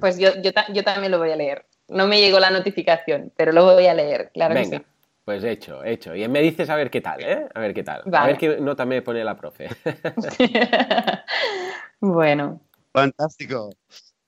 Pues 0.00 0.18
yo, 0.18 0.30
yo, 0.42 0.50
yo, 0.72 0.82
también 0.82 1.12
lo 1.12 1.20
voy 1.20 1.30
a 1.30 1.36
leer. 1.36 1.64
No 1.86 2.08
me 2.08 2.20
llegó 2.20 2.40
la 2.40 2.50
notificación, 2.50 3.32
pero 3.36 3.52
lo 3.52 3.62
voy 3.72 3.86
a 3.86 3.94
leer, 3.94 4.32
claro 4.34 4.54
Venga. 4.54 4.70
que 4.70 4.76
sí. 4.78 4.84
Pues 5.24 5.44
hecho, 5.44 5.84
hecho. 5.84 6.16
Y 6.16 6.26
me 6.26 6.42
dices 6.42 6.68
a 6.68 6.74
ver 6.74 6.90
qué 6.90 7.00
tal, 7.00 7.22
¿eh? 7.22 7.46
A 7.54 7.60
ver 7.60 7.72
qué 7.72 7.84
tal. 7.84 8.02
A 8.12 8.26
ver 8.26 8.36
qué 8.36 8.58
nota 8.60 8.84
me 8.84 9.00
pone 9.00 9.22
la 9.22 9.36
profe. 9.36 9.68
bueno. 12.00 12.60
Fantástico. 12.92 13.70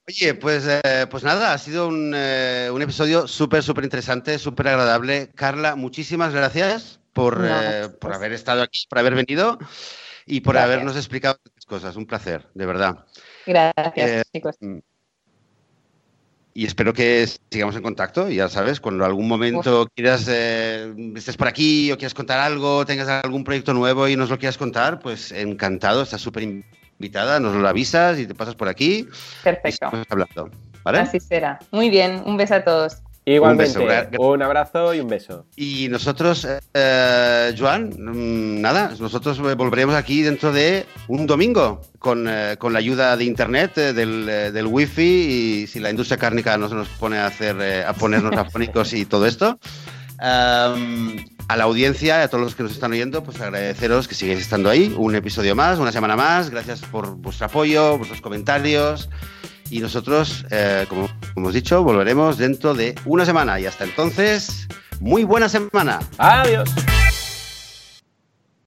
Oye, 0.09 0.35
pues, 0.35 0.65
eh, 0.65 1.05
pues 1.11 1.23
nada, 1.23 1.51
ha 1.51 1.57
sido 1.57 1.89
un, 1.89 2.13
eh, 2.15 2.69
un 2.71 2.81
episodio 2.81 3.27
súper, 3.27 3.61
súper 3.61 3.83
interesante, 3.83 4.39
súper 4.39 4.69
agradable. 4.69 5.31
Carla, 5.35 5.75
muchísimas 5.75 6.33
gracias 6.33 7.01
por, 7.11 7.45
eh, 7.45 7.89
por, 7.99 8.13
haber 8.13 8.31
estado 8.31 8.61
aquí, 8.61 8.85
por 8.87 8.99
haber 8.99 9.15
venido 9.15 9.59
y 10.25 10.39
por 10.39 10.53
gracias. 10.53 10.73
habernos 10.73 10.95
explicado 10.95 11.37
cosas. 11.65 11.97
Un 11.97 12.05
placer, 12.05 12.47
de 12.53 12.65
verdad. 12.65 13.03
Gracias, 13.45 14.23
chicos. 14.31 14.55
Mm. 14.61 14.77
Y 16.53 16.65
espero 16.65 16.93
que 16.93 17.27
sigamos 17.51 17.75
en 17.75 17.83
contacto. 17.83 18.29
Ya 18.29 18.47
sabes, 18.47 18.79
cuando 18.79 19.03
algún 19.03 19.27
momento 19.27 19.81
Uf. 19.81 19.89
quieras, 19.93 20.25
estés 20.25 21.35
por 21.35 21.49
aquí 21.49 21.91
o 21.91 21.97
quieras 21.97 22.13
contar 22.13 22.39
algo, 22.39 22.85
tengas 22.85 23.09
algún 23.09 23.43
proyecto 23.43 23.73
nuevo 23.73 24.07
y 24.07 24.15
nos 24.15 24.29
lo 24.29 24.39
quieras 24.39 24.57
contar, 24.57 24.99
pues 24.99 25.33
encantado, 25.33 26.01
estás 26.01 26.21
súper 26.21 26.43
invitada, 26.99 27.39
nos 27.39 27.55
lo 27.55 27.67
avisas 27.67 28.19
y 28.19 28.27
te 28.27 28.35
pasas 28.35 28.55
por 28.55 28.67
aquí. 28.67 29.07
Perfecto. 29.43 29.89
Hablando, 30.09 30.49
¿vale? 30.83 30.99
Así 30.99 31.19
será. 31.19 31.59
Muy 31.71 31.89
bien, 31.89 32.23
un 32.25 32.37
beso 32.37 32.55
a 32.55 32.63
todos. 32.63 33.01
Igualmente, 33.29 33.77
un, 33.77 33.87
beso, 33.87 34.21
un 34.21 34.41
abrazo 34.41 34.93
y 34.93 35.01
un 35.01 35.09
beso. 35.09 35.45
Y 35.57 35.89
nosotros, 35.89 36.47
eh, 36.73 37.55
Joan, 37.57 38.61
nada, 38.61 38.93
nosotros 38.97 39.37
volveremos 39.57 39.95
aquí 39.95 40.21
dentro 40.21 40.53
de 40.53 40.85
un 41.09 41.27
domingo 41.27 41.81
con, 41.99 42.25
eh, 42.29 42.55
con 42.57 42.71
la 42.71 42.79
ayuda 42.79 43.17
de 43.17 43.25
Internet, 43.25 43.77
eh, 43.79 43.91
del, 43.91 44.29
eh, 44.29 44.51
del, 44.53 44.65
wifi 44.65 45.01
y 45.03 45.67
si 45.67 45.81
la 45.81 45.89
industria 45.89 46.17
cárnica 46.17 46.57
no 46.57 46.69
se 46.69 46.75
nos 46.75 46.87
pone 46.87 47.17
a, 47.17 47.25
hacer, 47.25 47.57
eh, 47.59 47.83
a 47.83 47.91
ponernos 47.91 48.31
afónicos 48.37 48.93
y 48.93 49.05
todo 49.05 49.25
esto. 49.25 49.59
Um, 50.21 51.17
a 51.47 51.55
la 51.55 51.63
audiencia 51.63 52.23
a 52.23 52.27
todos 52.27 52.43
los 52.43 52.55
que 52.55 52.63
nos 52.63 52.73
están 52.73 52.91
oyendo, 52.91 53.23
pues 53.23 53.39
agradeceros 53.39 54.07
que 54.07 54.15
sigáis 54.15 54.39
estando 54.39 54.69
ahí. 54.69 54.93
Un 54.97 55.15
episodio 55.15 55.55
más, 55.55 55.79
una 55.79 55.91
semana 55.91 56.15
más. 56.15 56.49
Gracias 56.49 56.81
por 56.81 57.15
vuestro 57.15 57.45
apoyo, 57.45 57.97
vuestros 57.97 58.21
comentarios. 58.21 59.09
Y 59.69 59.79
nosotros, 59.79 60.45
eh, 60.49 60.85
como, 60.87 61.07
como 61.33 61.47
hemos 61.47 61.53
dicho, 61.53 61.83
volveremos 61.83 62.37
dentro 62.37 62.73
de 62.73 62.95
una 63.05 63.25
semana. 63.25 63.59
Y 63.59 63.65
hasta 63.65 63.83
entonces, 63.83 64.67
muy 64.99 65.23
buena 65.23 65.49
semana. 65.49 65.99
Adiós. 66.17 66.69